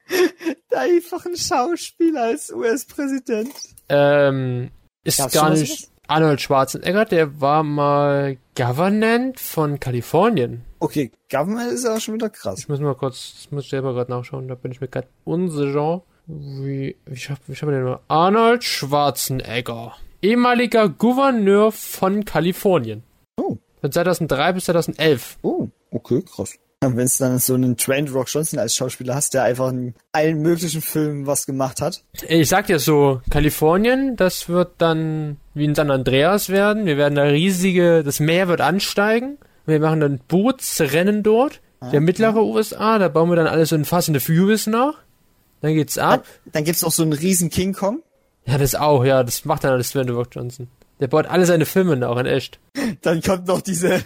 Einfach 0.71 1.25
ein 1.27 1.37
Schauspieler 1.37 2.23
als 2.23 2.53
US-Präsident. 2.53 3.53
Ähm, 3.89 4.71
ist 5.05 5.33
gar 5.33 5.51
nicht 5.51 5.89
Arnold 6.09 6.41
Schwarzenegger, 6.41 7.05
der 7.05 7.41
war 7.41 7.63
mal 7.63 8.37
Governant 8.55 9.41
von 9.41 9.81
Kalifornien. 9.81 10.63
Okay, 10.79 11.13
Government 11.31 11.73
ist 11.73 11.85
ja 11.85 11.99
schon 12.01 12.15
wieder 12.15 12.29
krass. 12.29 12.59
Ich 12.59 12.69
muss 12.69 12.81
mal 12.81 12.95
kurz, 12.95 13.35
das 13.35 13.51
muss 13.51 13.65
ich 13.65 13.71
selber 13.71 13.95
gerade 13.95 14.11
nachschauen, 14.11 14.49
da 14.49 14.55
bin 14.55 14.73
ich 14.73 14.81
mir 14.81 14.89
gerade 14.89 15.09
unsicher. 15.25 16.03
Wie, 16.35 16.97
wie 17.05 17.17
schafft, 17.17 17.43
wie 17.47 17.55
schafft 17.55 17.71
man 17.71 17.75
den 17.75 17.85
mal? 17.85 18.01
Arnold 18.09 18.65
Schwarzenegger. 18.65 19.97
Ehemaliger 20.23 20.89
Gouverneur 20.89 21.73
von 21.73 22.25
Kalifornien. 22.25 23.03
Oh. 23.37 23.59
Von 23.81 23.93
2003 23.93 24.53
bis 24.53 24.65
2011. 24.65 25.39
Oh, 25.43 25.69
okay, 25.91 26.23
krass. 26.23 26.55
Wenn 26.81 26.99
es 26.99 27.19
dann 27.19 27.39
so 27.39 27.55
einen 27.55 27.77
Dwayne 27.77 28.11
Rock 28.11 28.29
Johnson 28.29 28.59
als 28.59 28.75
Schauspieler 28.75 29.15
hast, 29.15 29.35
der 29.35 29.45
einfach 29.45 29.71
in 29.71 29.95
allen 30.11 30.41
möglichen 30.41 30.81
Filmen 30.81 31.27
was 31.27 31.47
gemacht 31.47 31.81
hat. 31.81 32.03
Ich 32.27 32.49
sag 32.49 32.67
dir 32.67 32.81
so, 32.81 33.21
Kalifornien, 33.31 34.17
das 34.17 34.49
wird 34.49 34.73
dann 34.79 35.37
wie 35.55 35.67
in 35.67 35.75
San 35.75 35.91
Andreas 35.91 36.49
werden. 36.49 36.87
Wir 36.87 36.97
werden 36.97 37.15
da 37.15 37.25
riesige, 37.25 38.03
das 38.03 38.19
Meer 38.19 38.49
wird 38.49 38.61
ansteigen. 38.61 39.39
Wir 39.67 39.79
machen 39.79 40.01
dann 40.01 40.21
Bootsrennen 40.27 41.23
dort. 41.23 41.61
Der 41.93 42.01
mittlere 42.01 42.45
USA, 42.45 42.99
da 42.99 43.09
bauen 43.09 43.29
wir 43.29 43.37
dann 43.37 43.49
alles 43.49 43.71
so 43.71 43.77
in 43.77 43.85
Fast 43.85 44.09
and 44.09 44.21
the 44.21 44.25
Furious 44.25 44.67
nach. 44.69 44.95
Dann 45.63 45.75
geht's 45.75 45.97
ab. 45.97 46.27
Dann 46.53 46.65
gibt's 46.65 46.83
noch 46.83 46.93
so 46.93 47.03
einen 47.03 47.13
riesen 47.13 47.49
King 47.49 47.73
Kong. 47.73 48.03
Ja, 48.45 48.59
das 48.59 48.75
auch, 48.75 49.05
ja, 49.05 49.23
das 49.23 49.45
macht 49.45 49.65
dann 49.65 49.73
alles 49.73 49.93
Dwayne 49.93 50.13
Johnson. 50.31 50.69
Der 51.01 51.07
baut 51.09 51.27
alle 51.27 51.47
seine 51.47 51.65
Filme 51.65 51.97
nach 51.97 52.17
in 52.19 52.27
echt. 52.27 52.59
Dann 53.01 53.23
kommt 53.23 53.47
noch 53.47 53.61
diese 53.61 54.03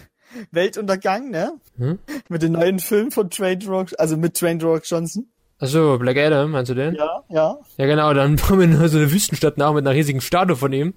Weltuntergang, 0.51 1.31
ne? 1.31 1.53
Hm? 1.77 1.99
Mit 2.29 2.41
den 2.43 2.53
neuen 2.53 2.79
Filmen 2.79 3.11
von 3.11 3.29
Dwayne 3.29 3.65
Rock, 3.65 3.89
also 3.97 4.17
mit 4.17 4.39
Dwayne 4.39 4.63
Rock 4.63 4.83
Johnson. 4.85 5.27
Achso, 5.59 5.97
Black 5.97 6.17
Adam, 6.17 6.51
meinst 6.51 6.69
du 6.69 6.75
den? 6.75 6.93
Ja, 6.95 7.23
ja. 7.29 7.57
Ja, 7.77 7.85
genau, 7.85 8.13
dann 8.13 8.35
bauen 8.47 8.59
wir 8.59 8.67
nur 8.67 8.89
so 8.89 8.97
eine 8.97 9.11
Wüstenstadt 9.11 9.57
nach 9.57 9.73
mit 9.73 9.85
einer 9.85 9.95
riesigen 9.95 10.21
Statue 10.21 10.55
von 10.55 10.71
ihm. 10.71 10.93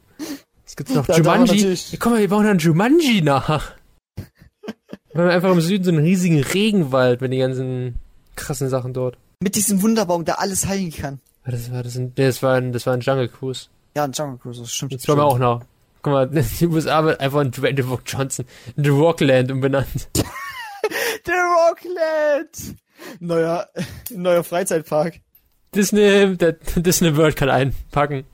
Es 0.66 0.76
gibt 0.76 0.94
noch 0.94 1.06
Da 1.06 1.16
Jumanji. 1.16 1.72
Ja, 1.72 1.96
guck 1.98 2.12
mal, 2.12 2.20
wir 2.20 2.28
bauen 2.28 2.44
dann 2.44 2.58
Jumanji 2.58 3.22
nach. 3.22 3.72
Wir 5.12 5.22
haben 5.22 5.30
einfach 5.30 5.50
im 5.50 5.60
Süden 5.60 5.82
so 5.82 5.90
einen 5.90 6.04
riesigen 6.04 6.40
Regenwald 6.40 7.20
mit 7.20 7.32
den 7.32 7.40
ganzen 7.40 7.96
krassen 8.36 8.68
Sachen 8.68 8.92
dort. 8.92 9.18
Mit 9.42 9.56
diesem 9.56 9.80
Wunderbaum, 9.80 10.26
der 10.26 10.38
alles 10.38 10.66
heilen 10.66 10.92
kann. 10.92 11.18
Das 11.46 11.72
war, 11.72 11.82
das, 11.82 11.96
ein, 11.96 12.14
das 12.14 12.42
war 12.42 12.56
ein, 12.56 12.72
das 12.72 12.84
war 12.84 12.92
ein 12.92 13.00
Jungle 13.00 13.28
Cruise. 13.28 13.68
Ja, 13.96 14.04
ein 14.04 14.12
Jungle 14.12 14.38
Cruise, 14.38 14.60
das 14.60 14.70
stimmt. 14.70 14.92
Jetzt 14.92 15.06
bauen 15.06 15.16
wir 15.16 15.24
auch 15.24 15.38
noch. 15.38 15.62
Guck 16.02 16.12
mal, 16.12 16.28
die 16.60 16.66
USA 16.66 17.02
wird 17.04 17.20
einfach 17.20 17.40
in 17.40 17.50
Dwayne 17.50 17.82
The 17.82 17.88
Rock 17.88 18.02
Johnson 18.04 18.44
in 18.76 18.84
The 18.84 18.90
Rockland 18.90 19.50
umbenannt. 19.50 20.10
The 21.24 21.32
Rockland! 21.32 22.76
Neuer, 23.18 23.66
neuer 24.10 24.44
Freizeitpark. 24.44 25.20
Disney, 25.74 26.36
der 26.36 26.52
Disney 26.76 27.16
World 27.16 27.36
kann 27.36 27.48
einpacken. 27.48 28.24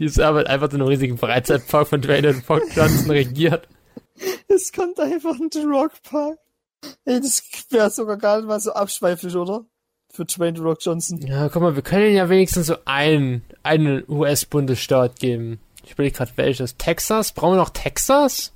Die 0.00 0.04
USA 0.04 0.34
wird 0.34 0.48
einfach 0.48 0.72
so 0.72 0.76
einen 0.76 0.88
riesigen 0.88 1.18
Freizeitpark 1.18 1.86
von 1.86 2.02
Dwayne 2.02 2.34
The 2.34 2.42
Rock 2.48 2.62
Johnson 2.74 3.10
regiert. 3.12 3.68
Es 4.48 4.72
kommt 4.72 4.98
einfach 4.98 5.38
ein 5.38 5.50
The 5.52 5.62
Rock 5.62 6.02
Park. 6.02 6.38
Ey, 7.04 7.20
das 7.20 7.44
wäre 7.70 7.90
sogar 7.90 8.16
gar 8.16 8.38
nicht 8.38 8.48
mal 8.48 8.58
so 8.58 8.72
abschweiflich, 8.72 9.36
oder? 9.36 9.66
Für 10.12 10.24
Dwayne 10.24 10.56
The 10.58 10.62
Rock 10.64 10.78
Johnson. 10.80 11.18
Ja, 11.26 11.48
guck 11.48 11.62
mal, 11.62 11.74
wir 11.76 11.82
können 11.82 12.14
ja 12.14 12.28
wenigstens 12.28 12.66
so 12.66 12.76
einen, 12.84 13.42
einen 13.62 14.02
US-Bundesstaat 14.08 15.18
geben. 15.20 15.60
Ich 15.84 15.92
überlege 15.92 16.16
gerade 16.16 16.32
welches. 16.36 16.76
Texas? 16.76 17.32
Brauchen 17.32 17.52
wir 17.54 17.58
noch 17.58 17.70
Texas? 17.70 18.52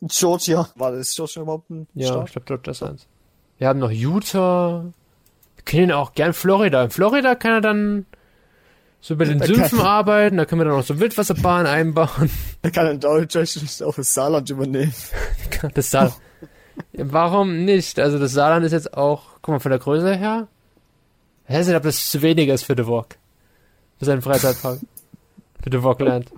Georgia. 0.00 0.68
War 0.76 0.92
das 0.92 1.14
Georgia 1.14 1.42
überhaupt 1.42 1.70
ein 1.70 1.86
Ja, 1.94 2.08
Staat? 2.08 2.26
ich 2.26 2.32
glaube, 2.32 2.46
glaub, 2.46 2.64
das 2.64 2.78
ist 2.78 2.82
eins. 2.82 3.06
Wir 3.58 3.68
haben 3.68 3.78
noch 3.78 3.90
Utah. 3.90 4.84
Wir 5.56 5.64
können 5.64 5.92
auch 5.92 6.14
gern 6.14 6.32
Florida. 6.32 6.82
In 6.82 6.90
Florida 6.90 7.34
kann 7.36 7.52
er 7.52 7.60
dann 7.60 8.06
so 9.00 9.16
bei 9.16 9.24
den 9.24 9.38
Da 9.38 9.46
Sümpfen 9.46 9.78
kann- 9.78 9.86
arbeiten. 9.86 10.36
Da 10.36 10.44
können 10.46 10.60
wir 10.62 10.64
dann 10.64 10.74
auch 10.80 10.84
so 10.84 10.98
Wildwasserbahnen 10.98 11.66
einbauen. 11.66 12.30
Er 12.62 12.70
kann 12.72 12.86
in 12.88 12.98
Deutschland 13.00 13.82
auch 13.84 13.94
das 13.94 14.12
Saarland 14.14 14.50
übernehmen. 14.50 14.94
Das 15.74 15.90
Saarland. 15.92 16.16
Warum 16.94 17.64
nicht? 17.64 18.00
Also 18.00 18.18
das 18.18 18.32
Saarland 18.32 18.64
ist 18.66 18.72
jetzt 18.72 18.94
auch, 18.96 19.22
guck 19.42 19.52
mal, 19.54 19.58
von 19.60 19.70
der 19.70 19.78
Größe 19.78 20.16
her. 20.16 20.48
Ich 21.48 21.54
weiß 21.54 21.66
nicht, 21.66 21.76
ob 21.76 21.82
das 21.82 22.10
zu 22.10 22.22
wenig 22.22 22.48
ist 22.48 22.64
für 22.64 22.74
The 22.76 22.86
Walk. 22.86 23.16
Für 23.98 24.04
seinen 24.04 24.22
Freizeitpark. 24.22 24.80
für 25.62 25.70
The 25.70 25.82
Walkland. 25.82 26.30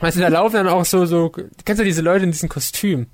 Weißt 0.00 0.16
du, 0.16 0.20
da 0.20 0.28
laufen 0.28 0.54
dann 0.54 0.68
auch 0.68 0.84
so, 0.84 1.06
so, 1.06 1.30
kennst 1.64 1.80
du 1.80 1.84
diese 1.84 2.02
Leute 2.02 2.24
in 2.24 2.30
diesen 2.30 2.48
Kostümen? 2.48 3.08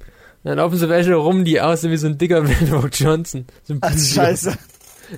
Dann 0.45 0.59
laufen 0.59 0.77
so 0.77 0.89
welche 0.91 1.15
rum, 1.15 1.45
die 1.45 1.61
aussehen 1.61 1.91
wie 1.91 1.97
so 1.97 2.07
ein 2.07 2.19
dicker 2.19 2.45
Rock 2.73 2.91
Johnson. 2.93 3.47
So 3.63 3.75
ein 3.75 3.81
Blue. 3.81 3.99
scheiße. 3.99 4.57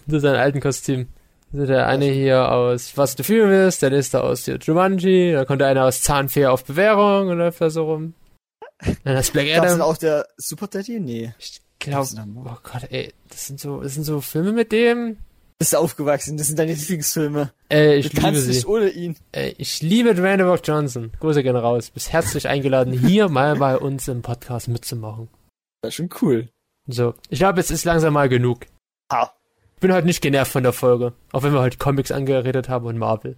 Das 0.07 0.19
ist 0.19 0.25
ein 0.25 0.35
alten 0.35 0.61
Kostüm. 0.61 1.07
Also 1.53 1.65
der 1.65 1.87
eine 1.87 2.07
hier 2.07 2.51
aus 2.51 2.93
and 2.99 3.09
the 3.17 3.23
Furious, 3.23 3.79
der 3.79 3.91
nächste 3.91 4.23
aus 4.23 4.45
hier 4.45 4.59
Jumanji, 4.61 5.33
da 5.33 5.45
kommt 5.45 5.61
der 5.61 5.69
eine 5.69 5.85
aus 5.85 6.03
Zahnfee 6.03 6.47
auf 6.47 6.65
Bewährung 6.65 7.29
und 7.29 7.39
läuft 7.39 7.61
da 7.61 7.71
so 7.71 7.85
rum. 7.85 8.15
Dann 9.05 9.17
ist 9.17 9.33
Black 9.33 9.47
Gab's 9.47 9.73
Adam. 9.73 9.81
auch 9.81 9.97
der 9.97 10.27
Super 10.37 10.67
Daddy? 10.67 10.99
Nee. 10.99 11.33
Ich 11.39 11.61
glaube, 11.79 12.09
Gab's 12.09 12.17
oh 12.19 12.57
Gott, 12.65 12.91
ey, 12.91 13.15
das 13.31 13.47
sind 13.47 13.61
so, 13.61 13.81
das 13.81 13.95
sind 13.95 14.03
so 14.03 14.21
Filme 14.21 14.53
mit 14.53 14.73
dem. 14.73 15.19
Bist 15.59 15.73
du 15.73 15.79
aufgewachsen? 15.79 16.37
Das 16.37 16.49
sind 16.49 16.59
deine 16.59 16.75
Lieblingsfilme. 16.75 17.51
Äh, 17.73 17.97
ich 17.97 18.11
Du 18.11 18.17
liebe 18.17 18.21
kannst 18.23 18.43
sie. 18.43 18.49
nicht 18.49 18.67
ohne 18.67 18.89
ihn. 18.91 19.17
Äh, 19.33 19.55
ich 19.57 19.81
liebe 19.81 20.15
Dwayne 20.15 20.43
The 20.43 20.49
Rock 20.51 20.61
Johnson. 20.65 21.13
Grüße 21.19 21.43
gehen 21.43 21.57
raus. 21.57 21.91
Bist 21.91 22.13
herzlich 22.13 22.47
eingeladen, 22.47 22.93
hier 22.93 23.29
mal 23.31 23.57
bei 23.57 23.79
uns 23.79 24.07
im 24.09 24.21
Podcast 24.21 24.69
mitzumachen. 24.69 25.29
Das 25.81 25.91
ist 25.91 25.95
schon 25.97 26.11
cool. 26.21 26.49
So, 26.87 27.15
ich 27.31 27.39
glaube, 27.39 27.61
es 27.61 27.71
ist 27.71 27.85
langsam 27.85 28.13
mal 28.13 28.29
genug. 28.29 28.67
Ah. 29.09 29.31
Ich 29.75 29.81
bin 29.81 29.93
heute 29.93 30.07
nicht 30.07 30.21
genervt 30.21 30.53
von 30.53 30.63
der 30.63 30.73
Folge. 30.75 31.15
Auch 31.33 31.43
wenn 31.43 31.53
wir 31.55 31.61
heute 31.61 31.79
Comics 31.79 32.11
angeredet 32.13 32.69
haben 32.69 32.87
und 32.87 32.99
Marvel. 32.99 33.37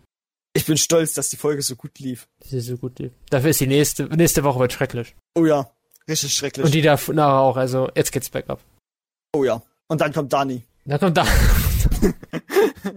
Ich 0.54 0.66
bin 0.66 0.76
stolz, 0.76 1.14
dass 1.14 1.30
die 1.30 1.36
Folge 1.36 1.62
so 1.62 1.76
gut 1.76 1.98
lief. 2.00 2.26
Das 2.40 2.52
ist 2.52 2.66
so 2.66 2.76
gut. 2.76 2.98
Die. 2.98 3.12
Dafür 3.30 3.50
ist 3.50 3.60
die 3.60 3.66
nächste, 3.68 4.04
nächste 4.04 4.42
Woche 4.42 4.58
wird 4.58 4.72
schrecklich. 4.72 5.14
Oh 5.36 5.44
ja. 5.46 5.70
Richtig 6.08 6.34
schrecklich. 6.34 6.64
Und 6.66 6.74
die 6.74 6.82
danach 6.82 7.34
auch. 7.38 7.56
Also, 7.56 7.88
jetzt 7.94 8.10
geht's 8.10 8.28
bergab. 8.30 8.60
oh 9.36 9.44
ja. 9.44 9.62
Und 9.86 10.00
dann 10.00 10.12
kommt 10.12 10.32
Dani. 10.32 10.64
Da 10.84 10.98
kommt 10.98 11.16
da. 11.16 11.24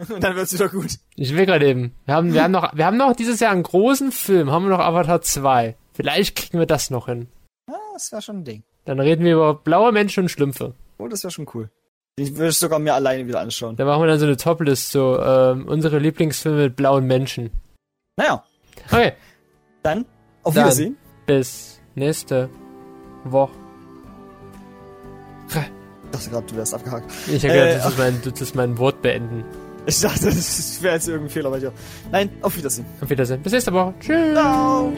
Und 0.09 0.23
dann 0.23 0.35
wird's 0.35 0.53
wieder 0.53 0.69
gut. 0.69 0.91
Ich 1.15 1.35
will 1.35 1.45
gerade 1.45 1.67
eben. 1.67 1.93
Wir 2.05 2.15
haben, 2.15 2.33
wir 2.33 2.43
haben 2.43 2.51
noch, 2.51 2.75
wir 2.75 2.85
haben 2.85 2.97
noch 2.97 3.15
dieses 3.15 3.39
Jahr 3.39 3.51
einen 3.51 3.63
großen 3.63 4.11
Film. 4.11 4.51
Haben 4.51 4.65
wir 4.65 4.69
noch 4.71 4.79
Avatar 4.79 5.21
2. 5.21 5.75
Vielleicht 5.93 6.35
kriegen 6.35 6.59
wir 6.59 6.65
das 6.65 6.89
noch 6.89 7.07
hin. 7.07 7.27
Ja, 7.69 7.75
das 7.93 8.11
wäre 8.11 8.21
schon 8.21 8.37
ein 8.39 8.43
Ding. 8.45 8.63
Dann 8.85 8.99
reden 8.99 9.23
wir 9.25 9.33
über 9.33 9.53
blaue 9.53 9.91
Menschen 9.91 10.23
und 10.23 10.29
Schlümpfe. 10.29 10.73
Oh, 10.97 11.07
das 11.07 11.23
wäre 11.23 11.31
schon 11.31 11.47
cool. 11.53 11.69
Ich 12.17 12.35
würde 12.35 12.47
es 12.49 12.59
sogar 12.59 12.79
mir 12.79 12.93
alleine 12.93 13.27
wieder 13.27 13.39
anschauen. 13.39 13.75
Da 13.75 13.85
machen 13.85 14.01
wir 14.01 14.07
dann 14.07 14.19
so 14.19 14.25
eine 14.25 14.37
Toplist, 14.37 14.91
so 14.91 15.19
ähm, 15.19 15.67
unsere 15.67 15.99
Lieblingsfilme 15.99 16.63
mit 16.63 16.75
blauen 16.75 17.05
Menschen. 17.05 17.51
Naja, 18.17 18.43
Okay, 18.87 19.13
dann 19.83 20.05
auf 20.43 20.53
Dann. 20.53 20.63
Wiedersehen. 20.65 20.97
bis 21.25 21.79
nächste 21.95 22.49
Woche. 23.23 23.53
Ich 26.11 26.17
dachte 26.19 26.29
gerade, 26.29 26.47
du 26.47 26.55
wärst 26.57 26.73
abgehakt. 26.73 27.11
Ich 27.27 27.43
habe 27.43 27.53
Äh, 27.53 27.73
gedacht, 27.73 27.85
das 27.85 27.91
ist, 27.93 27.97
mein, 27.97 28.21
das 28.23 28.41
ist 28.41 28.55
mein 28.55 28.77
Wort 28.77 29.01
beenden. 29.01 29.43
Ich 29.85 29.99
dachte, 30.01 30.25
das 30.25 30.81
wäre 30.81 30.95
jetzt 30.95 31.07
irgendein 31.07 31.29
Fehler 31.31 31.49
bei 31.49 31.59
dir. 31.59 31.71
Nein, 32.11 32.29
auf 32.41 32.55
Wiedersehen. 32.55 32.85
Auf 33.01 33.09
Wiedersehen. 33.09 33.41
Bis 33.41 33.53
nächste 33.53 33.73
Woche. 33.73 33.93
Tschüss. 33.99 34.33
Ciao. 34.33 34.91